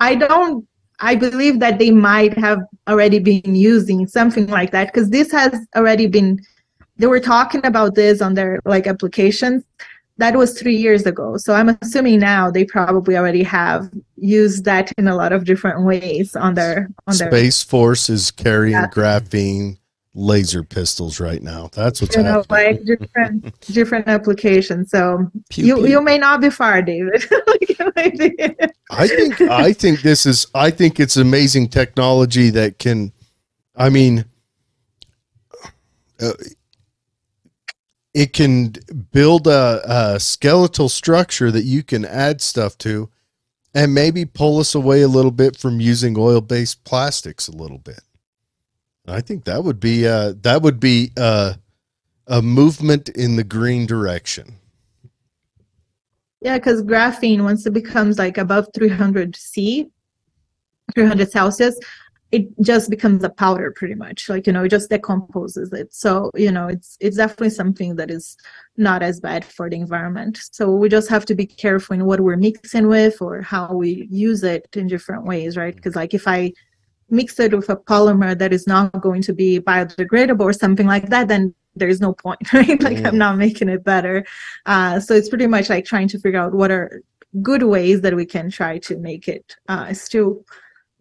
I 0.00 0.14
don't 0.14 0.66
I 1.02 1.14
believe 1.14 1.60
that 1.60 1.78
they 1.78 1.90
might 1.90 2.36
have 2.36 2.60
already 2.88 3.18
been 3.18 3.54
using 3.54 4.06
something 4.06 4.46
like 4.48 4.70
that 4.72 4.92
because 4.92 5.10
this 5.10 5.30
has 5.32 5.54
already 5.76 6.06
been 6.06 6.40
they 6.96 7.06
were 7.06 7.20
talking 7.20 7.64
about 7.64 7.94
this 7.94 8.20
on 8.20 8.34
their 8.34 8.60
like 8.64 8.86
applications 8.86 9.64
that 10.18 10.36
was 10.36 10.58
three 10.60 10.76
years 10.76 11.06
ago 11.06 11.38
so 11.38 11.54
i'm 11.54 11.70
assuming 11.80 12.20
now 12.20 12.50
they 12.50 12.64
probably 12.64 13.16
already 13.16 13.42
have 13.42 13.90
used 14.16 14.66
that 14.66 14.92
in 14.98 15.08
a 15.08 15.16
lot 15.16 15.32
of 15.32 15.44
different 15.44 15.82
ways 15.84 16.36
on 16.36 16.54
their 16.54 16.90
on 17.06 17.16
their 17.16 17.30
space 17.30 17.62
force 17.62 18.10
is 18.10 18.30
carrying 18.30 18.72
yeah. 18.72 18.86
graphene 18.88 19.78
laser 20.14 20.64
pistols 20.64 21.20
right 21.20 21.40
now 21.40 21.68
that's 21.72 22.00
what's 22.02 22.16
you 22.16 22.22
know, 22.22 22.42
happening. 22.42 22.76
like 22.76 22.84
different 22.84 23.60
different 23.72 24.08
applications 24.08 24.90
so 24.90 25.30
pew, 25.50 25.64
you 25.64 25.76
pew. 25.76 25.86
you 25.86 26.00
may 26.00 26.18
not 26.18 26.40
be 26.40 26.50
far 26.50 26.82
david 26.82 27.22
i 28.90 29.06
think 29.06 29.40
i 29.42 29.72
think 29.72 30.02
this 30.02 30.26
is 30.26 30.48
i 30.54 30.68
think 30.68 30.98
it's 30.98 31.16
amazing 31.16 31.68
technology 31.68 32.50
that 32.50 32.78
can 32.80 33.12
i 33.76 33.88
mean 33.88 34.24
uh, 36.20 36.32
it 38.12 38.32
can 38.32 38.74
build 39.12 39.46
a, 39.46 39.80
a, 39.84 40.20
skeletal 40.20 40.88
structure 40.88 41.52
that 41.52 41.62
you 41.62 41.82
can 41.84 42.04
add 42.04 42.40
stuff 42.40 42.76
to 42.76 43.08
and 43.74 43.94
maybe 43.94 44.24
pull 44.24 44.58
us 44.58 44.74
away 44.74 45.02
a 45.02 45.08
little 45.08 45.30
bit 45.30 45.56
from 45.56 45.80
using 45.80 46.18
oil-based 46.18 46.82
plastics 46.84 47.46
a 47.46 47.52
little 47.52 47.78
bit 47.78 48.00
i 49.10 49.20
think 49.20 49.44
that 49.44 49.62
would 49.64 49.80
be 49.80 50.06
uh, 50.06 50.34
that 50.42 50.62
would 50.62 50.80
be 50.80 51.10
uh, 51.16 51.54
a 52.26 52.40
movement 52.40 53.08
in 53.10 53.36
the 53.36 53.44
green 53.44 53.86
direction. 53.86 54.56
Yeah 56.40 56.56
because 56.56 56.82
graphene 56.82 57.42
once 57.42 57.66
it 57.66 57.74
becomes 57.74 58.18
like 58.18 58.38
above 58.38 58.68
300 58.74 59.36
c 59.36 59.90
300 60.94 61.30
celsius 61.30 61.78
it 62.32 62.46
just 62.60 62.90
becomes 62.90 63.24
a 63.24 63.28
powder 63.28 63.72
pretty 63.72 63.94
much. 63.94 64.28
Like 64.28 64.46
you 64.46 64.52
know 64.52 64.64
it 64.64 64.68
just 64.68 64.90
decomposes 64.90 65.72
it. 65.72 65.92
So 65.92 66.30
you 66.34 66.52
know 66.52 66.68
it's 66.68 66.96
it's 67.00 67.16
definitely 67.16 67.50
something 67.50 67.96
that 67.96 68.10
is 68.10 68.36
not 68.76 69.02
as 69.02 69.20
bad 69.20 69.44
for 69.44 69.68
the 69.68 69.76
environment. 69.76 70.38
So 70.52 70.70
we 70.70 70.88
just 70.88 71.08
have 71.08 71.26
to 71.26 71.34
be 71.34 71.46
careful 71.46 71.94
in 71.94 72.04
what 72.04 72.20
we're 72.20 72.36
mixing 72.36 72.86
with 72.86 73.20
or 73.20 73.42
how 73.42 73.74
we 73.74 74.06
use 74.10 74.44
it 74.44 74.68
in 74.74 74.86
different 74.86 75.24
ways 75.24 75.56
right? 75.56 75.74
Because 75.74 75.96
like 75.96 76.14
if 76.14 76.28
i 76.28 76.52
mix 77.10 77.38
it 77.40 77.54
with 77.54 77.68
a 77.68 77.76
polymer 77.76 78.38
that 78.38 78.52
is 78.52 78.66
not 78.66 79.00
going 79.00 79.22
to 79.22 79.32
be 79.32 79.60
biodegradable 79.60 80.40
or 80.40 80.52
something 80.52 80.86
like 80.86 81.08
that 81.08 81.28
then 81.28 81.54
there's 81.76 82.00
no 82.00 82.12
point 82.12 82.52
right 82.52 82.82
like 82.82 83.04
i'm 83.04 83.18
not 83.18 83.36
making 83.36 83.68
it 83.68 83.84
better 83.84 84.24
uh, 84.66 84.98
so 84.98 85.14
it's 85.14 85.28
pretty 85.28 85.46
much 85.46 85.68
like 85.68 85.84
trying 85.84 86.08
to 86.08 86.18
figure 86.18 86.40
out 86.40 86.52
what 86.52 86.70
are 86.70 87.02
good 87.42 87.62
ways 87.62 88.00
that 88.00 88.14
we 88.14 88.26
can 88.26 88.50
try 88.50 88.78
to 88.78 88.96
make 88.98 89.28
it 89.28 89.56
uh, 89.68 89.92
still 89.92 90.44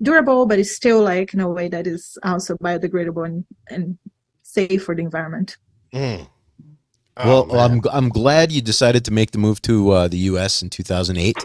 durable, 0.01 0.45
but 0.45 0.59
it's 0.59 0.75
still 0.75 1.01
like 1.01 1.33
in 1.33 1.39
a 1.39 1.49
way 1.49 1.67
that 1.67 1.87
is 1.87 2.17
also 2.23 2.55
biodegradable 2.57 3.25
and, 3.25 3.45
and 3.69 3.97
safe 4.43 4.83
for 4.83 4.95
the 4.95 5.01
environment. 5.01 5.57
Mm. 5.93 6.27
Oh, 7.21 7.43
well, 7.43 7.59
I'm 7.59 7.81
I'm 7.91 8.09
glad 8.09 8.51
you 8.51 8.61
decided 8.61 9.03
to 9.05 9.11
make 9.11 9.31
the 9.31 9.37
move 9.37 9.61
to 9.63 9.91
uh, 9.91 10.07
the 10.07 10.17
U.S. 10.17 10.61
in 10.61 10.69
2008. 10.69 11.35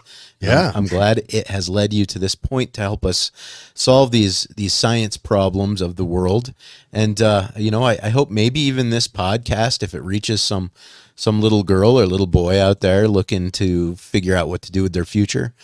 Yeah, 0.41 0.69
I'm, 0.71 0.77
I'm, 0.77 0.87
glad 0.87 1.23
it 1.29 1.49
has 1.49 1.69
led 1.69 1.93
you 1.93 2.07
to 2.07 2.19
this 2.19 2.35
point 2.35 2.73
to 2.75 2.81
help 2.81 3.05
us 3.05 3.33
solve 3.75 4.11
these 4.11 4.45
these 4.57 4.73
science 4.73 5.17
problems 5.17 5.81
of 5.81 5.97
the 5.97 6.05
world. 6.05 6.55
And 6.93 7.21
uh, 7.21 7.49
you 7.57 7.71
know, 7.71 7.83
I, 7.83 7.99
I 8.03 8.11
hope 8.11 8.31
maybe 8.31 8.61
even 8.61 8.91
this 8.91 9.09
podcast, 9.09 9.83
if 9.83 9.95
it 9.95 10.03
reaches 10.03 10.43
some 10.43 10.71
some 11.17 11.41
little 11.41 11.65
girl 11.65 11.99
or 11.99 12.07
little 12.07 12.27
boy 12.27 12.61
out 12.61 12.81
there 12.81 13.09
looking 13.09 13.51
to 13.53 13.97
figure 13.97 14.37
out 14.37 14.49
what 14.49 14.63
to 14.63 14.73
do 14.73 14.83
with 14.83 14.93
their 14.93 15.05
future, 15.05 15.55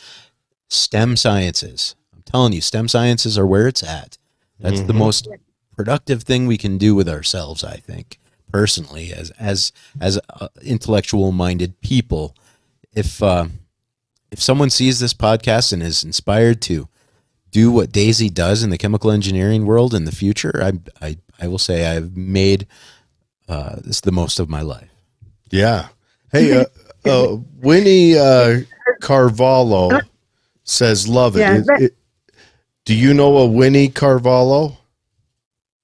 STEM 0.68 1.16
sciences 1.16 1.94
I'm 2.20 2.22
telling 2.24 2.52
you, 2.52 2.61
STEM 2.61 2.88
sciences 2.88 3.38
are 3.38 3.46
where 3.46 3.66
it's 3.66 3.82
at. 3.82 4.18
That's 4.58 4.78
mm-hmm. 4.78 4.86
the 4.88 4.94
most 4.94 5.28
productive 5.74 6.22
thing 6.22 6.46
we 6.46 6.58
can 6.58 6.76
do 6.76 6.94
with 6.94 7.08
ourselves, 7.08 7.64
I 7.64 7.76
think, 7.76 8.19
personally, 8.53 9.12
as 9.12 9.30
as 9.32 9.72
as 10.01 10.18
uh, 10.40 10.48
intellectual 10.62 11.32
minded 11.32 11.80
people. 11.80 12.34
If 12.92 13.22
uh, 13.22 13.46
if 14.30 14.42
someone 14.42 14.70
sees 14.70 15.01
this 15.01 15.14
podcast 15.14 15.72
and 15.72 15.82
is 15.82 16.05
inspired 16.05 16.61
to 16.62 16.88
do 17.51 17.70
what 17.70 17.92
Daisy 17.92 18.30
does 18.30 18.62
in 18.62 18.70
the 18.70 18.78
chemical 18.78 19.11
engineering 19.11 19.66
world 19.66 19.94
in 19.94 20.05
the 20.05 20.12
future, 20.12 20.61
I 20.62 20.72
I, 21.05 21.16
I 21.40 21.48
will 21.48 21.59
say 21.59 21.86
I've 21.96 22.16
made 22.16 22.66
uh, 23.48 23.76
this 23.84 24.01
the 24.01 24.12
most 24.12 24.38
of 24.38 24.48
my 24.48 24.62
life. 24.62 24.90
Yeah. 25.51 25.88
Hey, 26.32 26.61
uh, 26.61 26.64
uh, 27.05 27.36
Winnie 27.61 28.16
uh, 28.16 28.61
Carvalho 29.01 30.01
says, 30.64 31.09
"Love 31.09 31.36
it. 31.36 31.40
Yeah, 31.40 31.57
it, 31.57 31.82
it, 31.82 31.96
do 32.84 32.94
you 32.94 33.14
know 33.14 33.38
a 33.38 33.46
Winnie 33.46 33.88
Carvalho? 33.88 34.76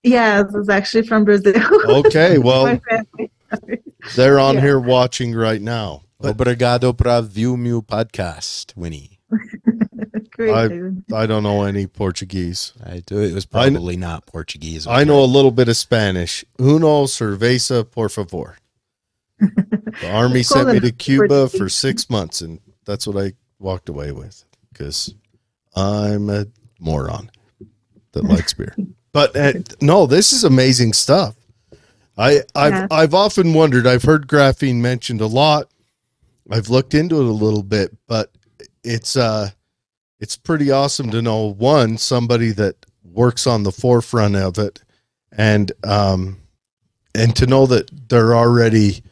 Yeah, 0.07 0.45
this 0.45 0.55
is 0.55 0.69
actually 0.69 1.05
from 1.05 1.25
Brazil. 1.25 1.61
Okay, 1.89 2.39
well, 2.39 2.79
they're 4.15 4.39
on 4.39 4.55
yeah. 4.55 4.61
here 4.61 4.79
watching 4.79 5.35
right 5.35 5.61
now. 5.61 6.03
But, 6.21 6.37
Obrigado 6.37 6.97
para 6.97 7.21
viu 7.23 7.57
meu 7.57 7.83
podcast, 7.83 8.77
Winnie. 8.77 9.19
I, 10.39 10.93
I 11.13 11.27
don't 11.27 11.43
know 11.43 11.65
any 11.65 11.89
Portuguese. 11.89 12.73
I 12.85 13.01
do. 13.05 13.19
It 13.19 13.35
was 13.35 13.47
probably 13.47 13.95
I, 13.95 13.99
not 13.99 14.27
Portuguese. 14.27 14.87
I 14.87 15.03
know 15.03 15.25
a 15.25 15.27
little 15.27 15.51
bit 15.51 15.69
of 15.69 15.77
Spanish. 15.77 16.45
Uno 16.61 17.05
cerveza, 17.07 17.91
por 17.91 18.09
favor. 18.09 18.59
the 19.41 20.09
army 20.13 20.45
sent 20.45 20.69
me 20.69 20.81
to 20.81 20.93
Cuba 20.93 21.49
for 21.49 21.69
six 21.69 22.09
months, 22.09 22.43
and 22.43 22.61
that's 22.85 23.07
what 23.09 23.17
I 23.17 23.33
walked 23.59 23.89
away 23.89 24.13
with 24.13 24.45
because 24.73 25.15
I'm 25.75 26.31
a 26.31 26.47
moron 26.79 27.31
that 28.13 28.25
likes 28.25 28.55
beer. 28.55 28.77
But 29.17 29.35
uh, 29.35 29.53
no, 29.81 30.05
this 30.05 30.35
is 30.35 30.45
amazing 30.45 30.93
stuff. 30.93 31.37
I 32.19 32.43
I've 32.55 32.73
yeah. 32.75 32.87
I've 32.91 33.14
often 33.14 33.55
wondered. 33.55 33.87
I've 33.87 34.03
heard 34.03 34.29
graphene 34.29 34.83
mentioned 34.83 35.23
a 35.23 35.27
lot. 35.27 35.71
I've 36.51 36.69
looked 36.69 36.93
into 36.93 37.17
it 37.21 37.25
a 37.25 37.45
little 37.45 37.62
bit, 37.62 37.97
but 38.07 38.31
it's 38.85 39.17
uh 39.17 39.49
it's 40.21 40.37
pretty 40.37 40.71
awesome 40.71 41.11
to 41.12 41.23
know 41.23 41.51
one 41.55 41.97
somebody 41.97 42.53
that 42.53 42.77
works 43.03 43.47
on 43.47 43.62
the 43.62 43.73
forefront 43.73 44.37
of 44.37 44.59
it, 44.59 44.83
and 45.33 45.73
um, 45.83 46.37
and 47.14 47.35
to 47.37 47.47
know 47.47 47.64
that 47.64 47.89
they're 48.11 48.37
already 48.37 49.03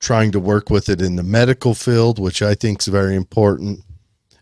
trying 0.00 0.32
to 0.32 0.40
work 0.40 0.68
with 0.68 0.88
it 0.88 1.00
in 1.00 1.14
the 1.14 1.22
medical 1.22 1.76
field, 1.76 2.18
which 2.18 2.42
I 2.42 2.56
think 2.56 2.80
is 2.80 2.88
very 2.88 3.14
important. 3.14 3.84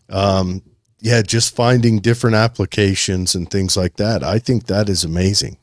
Um, 0.09 0.63
yeah, 1.01 1.23
just 1.23 1.55
finding 1.55 1.99
different 1.99 2.35
applications 2.35 3.33
and 3.33 3.49
things 3.49 3.75
like 3.75 3.95
that. 3.95 4.23
I 4.23 4.37
think 4.37 4.67
that 4.67 4.87
is 4.87 5.03
amazing. 5.03 5.57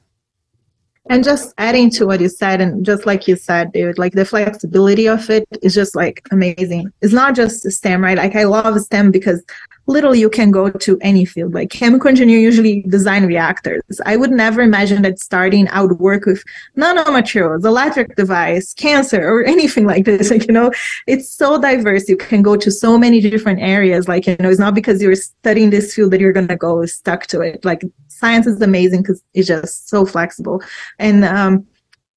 And 1.10 1.24
just 1.24 1.54
adding 1.56 1.90
to 1.92 2.06
what 2.06 2.20
you 2.20 2.28
said, 2.28 2.60
and 2.60 2.84
just 2.84 3.06
like 3.06 3.26
you 3.26 3.36
said, 3.36 3.72
dude, 3.72 3.98
like 3.98 4.12
the 4.12 4.26
flexibility 4.26 5.08
of 5.08 5.30
it 5.30 5.48
is 5.62 5.74
just 5.74 5.96
like 5.96 6.26
amazing. 6.32 6.92
It's 7.00 7.14
not 7.14 7.34
just 7.34 7.70
STEM, 7.70 8.04
right? 8.04 8.18
Like 8.18 8.36
I 8.36 8.44
love 8.44 8.78
STEM 8.80 9.10
because 9.10 9.42
literally 9.88 10.20
you 10.20 10.30
can 10.30 10.50
go 10.50 10.70
to 10.70 10.98
any 11.00 11.24
field. 11.24 11.54
Like 11.54 11.70
chemical 11.70 12.08
engineer 12.08 12.38
usually 12.38 12.82
design 12.82 13.26
reactors. 13.26 13.82
I 14.06 14.16
would 14.16 14.30
never 14.30 14.60
imagine 14.60 15.02
that 15.02 15.18
starting 15.18 15.68
I 15.70 15.82
would 15.82 15.98
work 15.98 16.26
with 16.26 16.44
nanomaterials, 16.76 17.64
electric 17.64 18.14
device, 18.14 18.74
cancer, 18.74 19.26
or 19.26 19.44
anything 19.56 19.86
like 19.86 20.04
this. 20.04 20.30
Like, 20.30 20.46
you 20.46 20.52
know, 20.52 20.70
it's 21.06 21.28
so 21.28 21.60
diverse. 21.60 22.08
You 22.08 22.16
can 22.16 22.42
go 22.42 22.56
to 22.56 22.70
so 22.70 22.98
many 22.98 23.20
different 23.20 23.60
areas. 23.60 24.06
Like, 24.06 24.26
you 24.26 24.36
know, 24.38 24.50
it's 24.50 24.60
not 24.60 24.74
because 24.74 25.02
you're 25.02 25.16
studying 25.16 25.70
this 25.70 25.94
field 25.94 26.12
that 26.12 26.20
you're 26.20 26.32
gonna 26.32 26.56
go 26.56 26.84
stuck 26.86 27.26
to 27.28 27.40
it. 27.40 27.64
Like 27.64 27.82
science 28.08 28.46
is 28.46 28.60
amazing 28.60 29.02
because 29.02 29.22
it's 29.34 29.48
just 29.48 29.88
so 29.88 30.04
flexible. 30.04 30.62
And 30.98 31.24
um 31.24 31.66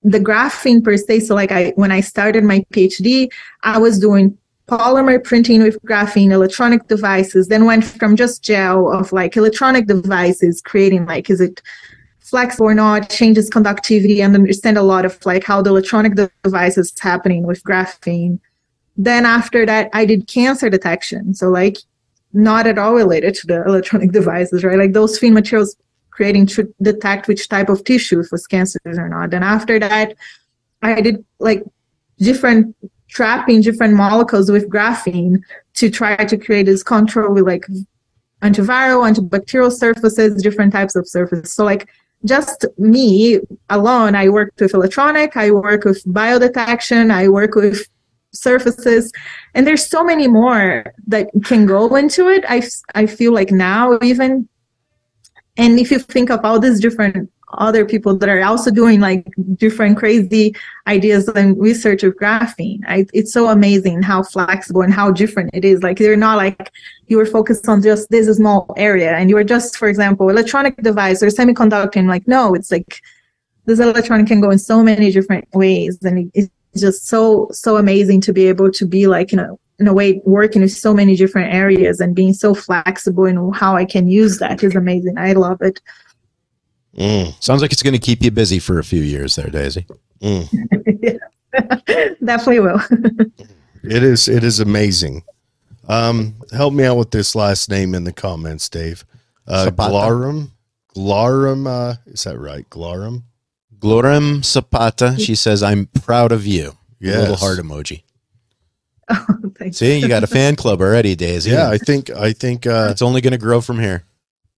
the 0.04 0.20
graphene 0.20 0.84
per 0.84 0.98
se 0.98 1.20
so 1.20 1.36
like 1.36 1.52
i 1.52 1.72
when 1.76 1.92
i 1.92 2.02
started 2.02 2.44
my 2.44 2.66
phd 2.74 3.32
i 3.62 3.78
was 3.78 4.00
doing 4.00 4.36
polymer 4.72 5.22
printing 5.22 5.62
with 5.62 5.78
graphene, 5.84 6.32
electronic 6.32 6.88
devices, 6.88 7.50
then 7.50 7.66
went 7.66 7.84
from 7.84 8.16
just 8.16 8.42
gel 8.42 8.92
of 8.92 9.12
like 9.12 9.36
electronic 9.36 9.86
devices, 9.86 10.62
creating 10.62 11.06
like, 11.06 11.30
is 11.30 11.42
it 11.42 11.62
flexible 12.20 12.68
or 12.68 12.74
not, 12.74 13.10
changes 13.10 13.50
conductivity, 13.50 14.22
and 14.22 14.34
understand 14.34 14.78
a 14.78 14.82
lot 14.82 15.04
of 15.04 15.24
like 15.26 15.44
how 15.44 15.62
the 15.62 15.70
electronic 15.70 16.14
device 16.44 16.78
is 16.78 16.94
happening 17.00 17.46
with 17.46 17.62
graphene. 17.64 18.40
Then 18.96 19.26
after 19.26 19.66
that, 19.66 19.90
I 19.94 20.06
did 20.06 20.28
cancer 20.28 20.70
detection. 20.70 21.34
So 21.34 21.50
like 21.50 21.78
not 22.32 22.66
at 22.68 22.78
all 22.78 22.94
related 22.94 23.36
to 23.36 23.48
the 23.48 23.66
electronic 23.66 24.12
devices, 24.20 24.64
right? 24.64 24.78
Like 24.78 24.94
those 24.94 25.20
thin 25.20 25.34
materials 25.34 25.76
creating 26.12 26.46
to 26.46 26.74
detect 26.82 27.28
which 27.28 27.50
type 27.50 27.68
of 27.68 27.84
tissue 27.84 28.24
was 28.32 28.48
cancers 28.48 28.98
or 28.98 29.10
not. 29.10 29.34
And 29.34 29.44
after 29.44 29.80
that, 29.80 30.16
I 30.82 31.02
did 31.02 31.26
like 31.40 31.64
different 32.20 32.76
trapping 33.12 33.62
different 33.62 33.94
molecules 33.94 34.50
with 34.50 34.70
graphene 34.70 35.42
to 35.74 35.90
try 35.90 36.16
to 36.16 36.38
create 36.38 36.66
this 36.66 36.82
control 36.82 37.34
with 37.34 37.46
like 37.46 37.66
antiviral, 38.42 39.06
antibacterial 39.10 39.72
surfaces, 39.72 40.42
different 40.42 40.72
types 40.74 40.96
of 40.96 41.08
surfaces. 41.08 41.54
So 41.54 41.64
like 41.66 41.88
just 42.24 42.66
me 42.78 43.40
alone, 43.70 44.16
I 44.16 44.30
work 44.30 44.54
with 44.60 44.74
electronic, 44.74 45.36
I 45.36 45.52
work 45.52 45.84
with 45.84 46.04
biodetection, 46.06 47.12
I 47.12 47.28
work 47.28 47.56
with 47.56 47.88
surfaces, 48.32 49.12
and 49.54 49.68
there's 49.68 49.86
so 49.86 50.04
many 50.04 50.28
more 50.28 50.86
that 51.08 51.30
can 51.44 51.66
go 51.66 51.94
into 51.96 52.30
it. 52.30 52.46
I, 52.48 52.64
I 52.96 53.06
feel 53.08 53.34
like 53.34 53.52
now 53.52 54.00
even, 54.02 54.48
and 55.58 55.80
if 55.80 55.92
you 55.92 56.00
think 56.00 56.30
of 56.30 56.46
all 56.46 56.60
these 56.60 56.80
different 56.80 57.30
other 57.54 57.86
people 57.86 58.18
that 58.18 58.30
are 58.30 58.44
also 58.44 58.72
doing 58.72 59.00
like 59.00 59.28
different 59.56 59.98
crazy 59.98 60.56
ideas 60.88 61.28
and 61.30 61.60
research 61.60 62.04
of 62.04 62.16
graphene. 62.16 62.80
I, 62.88 63.06
it's 63.14 63.34
so 63.34 63.50
amazing 63.50 64.02
how 64.02 64.24
flexible 64.24 64.82
and 64.82 64.94
how 64.94 65.12
different 65.12 65.52
it 65.54 65.66
is. 65.66 65.84
Like 65.84 65.98
they're 65.98 66.16
not 66.16 66.38
like 66.38 66.72
you 67.08 67.18
were 67.18 67.26
focused 67.26 67.68
on 67.68 67.82
just 67.82 68.10
this 68.10 68.36
small 68.36 68.74
area 68.78 69.16
and 69.16 69.30
you 69.30 69.36
were 69.36 69.44
just, 69.44 69.78
for 69.78 69.88
example, 69.88 70.30
electronic 70.30 70.78
device 70.78 71.22
or 71.22 71.28
semiconductor. 71.28 72.08
Like, 72.08 72.28
no, 72.28 72.54
it's 72.54 72.72
like 72.72 73.02
this 73.66 73.80
electronic 73.80 74.28
can 74.28 74.42
go 74.42 74.52
in 74.52 74.60
so 74.60 74.84
many 74.84 75.12
different 75.12 75.48
ways. 75.54 75.98
And 76.04 76.32
it's 76.34 76.50
just 76.78 77.08
so, 77.08 77.50
so 77.52 77.78
amazing 77.78 78.22
to 78.22 78.34
be 78.34 78.48
able 78.48 78.72
to 78.72 78.86
be 78.86 79.08
like, 79.08 79.32
you 79.32 79.38
know, 79.38 79.60
in 79.82 79.88
a 79.88 79.94
way 79.94 80.22
working 80.26 80.62
in 80.62 80.70
so 80.70 80.94
many 80.94 81.16
different 81.16 81.54
areas 81.54 82.00
and 82.00 82.16
being 82.16 82.34
so 82.34 82.54
flexible 82.54 83.26
in 83.26 83.52
how 83.52 83.76
I 83.76 83.84
can 83.84 84.08
use 84.08 84.38
that 84.38 84.64
is 84.64 84.76
amazing. 84.76 85.18
I 85.18 85.34
love 85.34 85.60
it. 85.62 85.82
Mm. 86.98 87.42
Sounds 87.42 87.62
like 87.62 87.72
it's 87.72 87.84
going 87.84 87.94
to 87.94 88.00
keep 88.00 88.22
you 88.22 88.32
busy 88.32 88.60
for 88.60 88.80
a 88.80 88.84
few 88.84 89.02
years 89.02 89.36
there, 89.36 89.50
Daisy. 89.50 89.86
Mm. 90.22 91.20
Definitely 92.26 92.60
will. 92.60 92.82
it 93.84 94.04
is. 94.04 94.28
It 94.28 94.44
is 94.44 94.60
amazing. 94.60 95.24
Um, 95.88 96.36
help 96.52 96.74
me 96.74 96.86
out 96.86 96.98
with 96.98 97.12
this 97.12 97.36
last 97.36 97.70
name 97.70 97.96
in 97.96 98.04
the 98.04 98.14
comments, 98.14 98.70
Dave. 98.70 99.06
Uh, 99.48 99.72
Glarum. 99.72 100.52
Glarum. 100.96 101.68
Uh, 101.68 101.96
is 102.08 102.24
that 102.26 102.38
right? 102.38 102.70
Glarum. 102.70 103.24
Glorem 103.80 104.44
Zapata. 104.44 105.18
She 105.18 105.36
says, 105.36 105.64
"I'm 105.64 105.88
proud 105.88 106.32
of 106.32 106.46
you." 106.46 106.78
Yes. 107.00 107.16
A 107.16 107.20
little 107.20 107.36
heart 107.36 107.60
emoji. 107.60 108.04
Oh, 109.14 109.72
See, 109.72 109.98
you 109.98 110.08
got 110.08 110.24
a 110.24 110.28
fan 110.28 110.56
club 110.56 110.80
already, 110.80 111.16
Daisy. 111.16 111.52
Yeah, 111.52 111.70
I 111.70 111.78
think 111.78 112.10
I 112.10 112.32
think 112.32 112.66
uh, 112.66 112.88
it's 112.92 113.02
only 113.02 113.20
going 113.20 113.34
to 113.34 113.38
grow 113.38 113.60
from 113.60 113.78
here. 113.78 114.06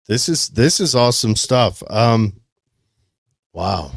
This 0.07 0.27
is 0.27 0.49
this 0.49 0.79
is 0.79 0.95
awesome 0.95 1.35
stuff. 1.35 1.81
Um, 1.89 2.33
wow. 3.53 3.91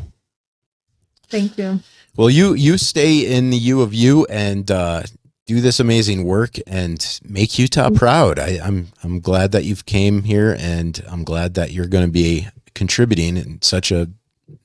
Thank 1.28 1.58
you. 1.58 1.80
Well, 2.16 2.30
you 2.30 2.54
you 2.54 2.78
stay 2.78 3.26
in 3.36 3.50
the 3.50 3.56
U 3.58 3.82
of 3.82 3.92
U 3.92 4.24
and 4.26 4.70
uh, 4.70 5.02
do 5.46 5.60
this 5.60 5.80
amazing 5.80 6.24
work 6.24 6.56
and 6.66 7.20
make 7.24 7.58
Utah 7.58 7.90
proud. 7.90 8.38
I, 8.38 8.58
I'm 8.62 8.88
I'm 9.02 9.20
glad 9.20 9.52
that 9.52 9.64
you've 9.64 9.86
came 9.86 10.22
here, 10.22 10.56
and 10.58 11.02
I'm 11.08 11.24
glad 11.24 11.54
that 11.54 11.72
you're 11.72 11.88
going 11.88 12.06
to 12.06 12.12
be 12.12 12.48
contributing 12.74 13.36
in 13.36 13.60
such 13.62 13.90
a 13.90 14.08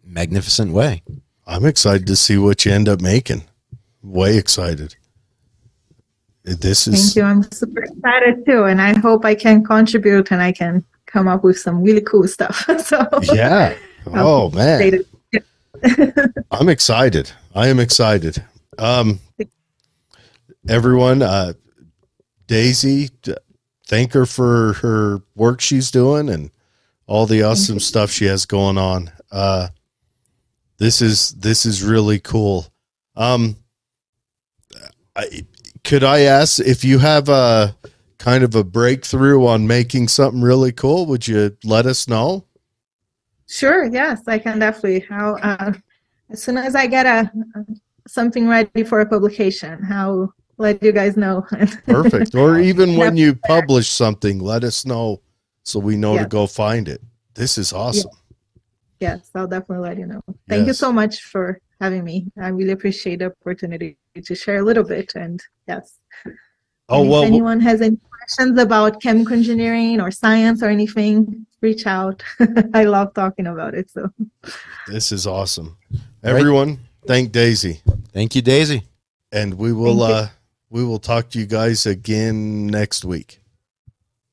magnificent 0.03 0.73
way. 0.73 1.01
I'm 1.47 1.65
excited 1.65 2.07
to 2.07 2.15
see 2.15 2.37
what 2.37 2.65
you 2.65 2.71
end 2.71 2.87
up 2.87 3.01
making. 3.01 3.43
Way 4.03 4.37
excited. 4.37 4.95
This 6.43 6.87
is. 6.87 7.13
Thank 7.13 7.15
you. 7.15 7.23
I'm 7.23 7.51
super 7.51 7.83
excited 7.83 8.45
too, 8.45 8.63
and 8.63 8.81
I 8.81 8.97
hope 8.99 9.25
I 9.25 9.33
can 9.33 9.63
contribute 9.63 10.31
and 10.31 10.41
I 10.41 10.51
can 10.51 10.85
come 11.11 11.27
up 11.27 11.43
with 11.43 11.59
some 11.59 11.83
really 11.83 12.01
cool 12.01 12.27
stuff. 12.27 12.65
so 12.85 13.07
yeah. 13.33 13.75
Oh 14.07 14.49
man. 14.49 15.05
I'm 16.51 16.69
excited. 16.69 17.31
I 17.53 17.67
am 17.67 17.79
excited. 17.79 18.43
Um, 18.79 19.19
everyone, 20.67 21.21
uh, 21.21 21.53
Daisy, 22.47 23.11
thank 23.87 24.13
her 24.13 24.25
for 24.25 24.73
her 24.73 25.21
work 25.35 25.61
she's 25.61 25.91
doing 25.91 26.29
and 26.29 26.49
all 27.05 27.27
the 27.27 27.43
awesome 27.43 27.79
stuff 27.79 28.09
she 28.09 28.25
has 28.25 28.47
going 28.47 28.79
on. 28.79 29.11
Uh, 29.31 29.67
this 30.79 30.99
is 30.99 31.33
this 31.33 31.67
is 31.67 31.83
really 31.83 32.19
cool. 32.19 32.65
Um, 33.15 33.55
I, 35.15 35.45
could 35.83 36.03
I 36.03 36.21
ask 36.21 36.59
if 36.59 36.83
you 36.83 36.97
have 36.97 37.29
a 37.29 37.75
kind 38.21 38.43
of 38.43 38.53
a 38.53 38.63
breakthrough 38.63 39.47
on 39.47 39.65
making 39.65 40.07
something 40.07 40.43
really 40.43 40.71
cool, 40.71 41.07
would 41.07 41.27
you 41.27 41.57
let 41.63 41.87
us 41.87 42.07
know? 42.07 42.45
Sure. 43.47 43.85
Yes, 43.85 44.21
I 44.27 44.37
can 44.37 44.59
definitely. 44.59 44.99
How 44.99 45.37
uh, 45.37 45.73
as 46.29 46.43
soon 46.43 46.57
as 46.57 46.75
I 46.75 46.85
get 46.85 47.07
a 47.07 47.31
something 48.07 48.47
ready 48.47 48.83
for 48.83 48.99
a 48.99 49.05
publication, 49.07 49.81
how 49.81 50.33
let 50.57 50.83
you 50.83 50.91
guys 50.91 51.17
know. 51.17 51.41
Perfect. 51.87 52.35
Or 52.35 52.59
even 52.59 52.95
when 52.95 53.17
you 53.17 53.33
publish 53.33 53.89
something, 53.89 54.39
let 54.39 54.63
us 54.63 54.85
know 54.85 55.21
so 55.63 55.79
we 55.79 55.97
know 55.97 56.13
yes. 56.13 56.23
to 56.23 56.29
go 56.29 56.45
find 56.45 56.87
it. 56.87 57.01
This 57.33 57.57
is 57.57 57.73
awesome. 57.73 58.11
Yes, 58.99 59.21
yes 59.21 59.31
I'll 59.33 59.47
definitely 59.47 59.89
let 59.89 59.97
you 59.97 60.05
know. 60.05 60.21
Thank 60.47 60.61
yes. 60.61 60.67
you 60.67 60.73
so 60.73 60.93
much 60.93 61.23
for 61.23 61.59
having 61.79 62.03
me. 62.03 62.27
I 62.39 62.49
really 62.49 62.71
appreciate 62.71 63.19
the 63.19 63.33
opportunity 63.41 63.97
to 64.23 64.35
share 64.35 64.57
a 64.57 64.63
little 64.63 64.83
bit. 64.83 65.13
And 65.15 65.41
yes. 65.67 65.97
Oh, 66.87 67.03
well, 67.03 67.23
if 67.23 67.27
anyone 67.27 67.59
has 67.61 67.81
any 67.81 67.97
questions 68.31 68.59
about 68.59 69.01
chemical 69.01 69.33
engineering 69.33 69.99
or 69.99 70.11
science 70.11 70.63
or 70.63 70.69
anything, 70.69 71.45
reach 71.61 71.85
out. 71.85 72.23
I 72.73 72.83
love 72.83 73.13
talking 73.13 73.47
about 73.47 73.73
it. 73.73 73.89
So 73.91 74.09
this 74.87 75.11
is 75.11 75.27
awesome. 75.27 75.77
Everyone, 76.23 76.69
right. 76.69 76.79
thank 77.07 77.31
Daisy. 77.31 77.81
Thank 78.13 78.35
you, 78.35 78.41
Daisy. 78.41 78.83
And 79.31 79.55
we 79.55 79.73
will 79.73 80.01
uh 80.03 80.29
we 80.69 80.83
will 80.83 80.99
talk 80.99 81.29
to 81.31 81.39
you 81.39 81.45
guys 81.45 81.85
again 81.85 82.67
next 82.67 83.03
week. 83.03 83.40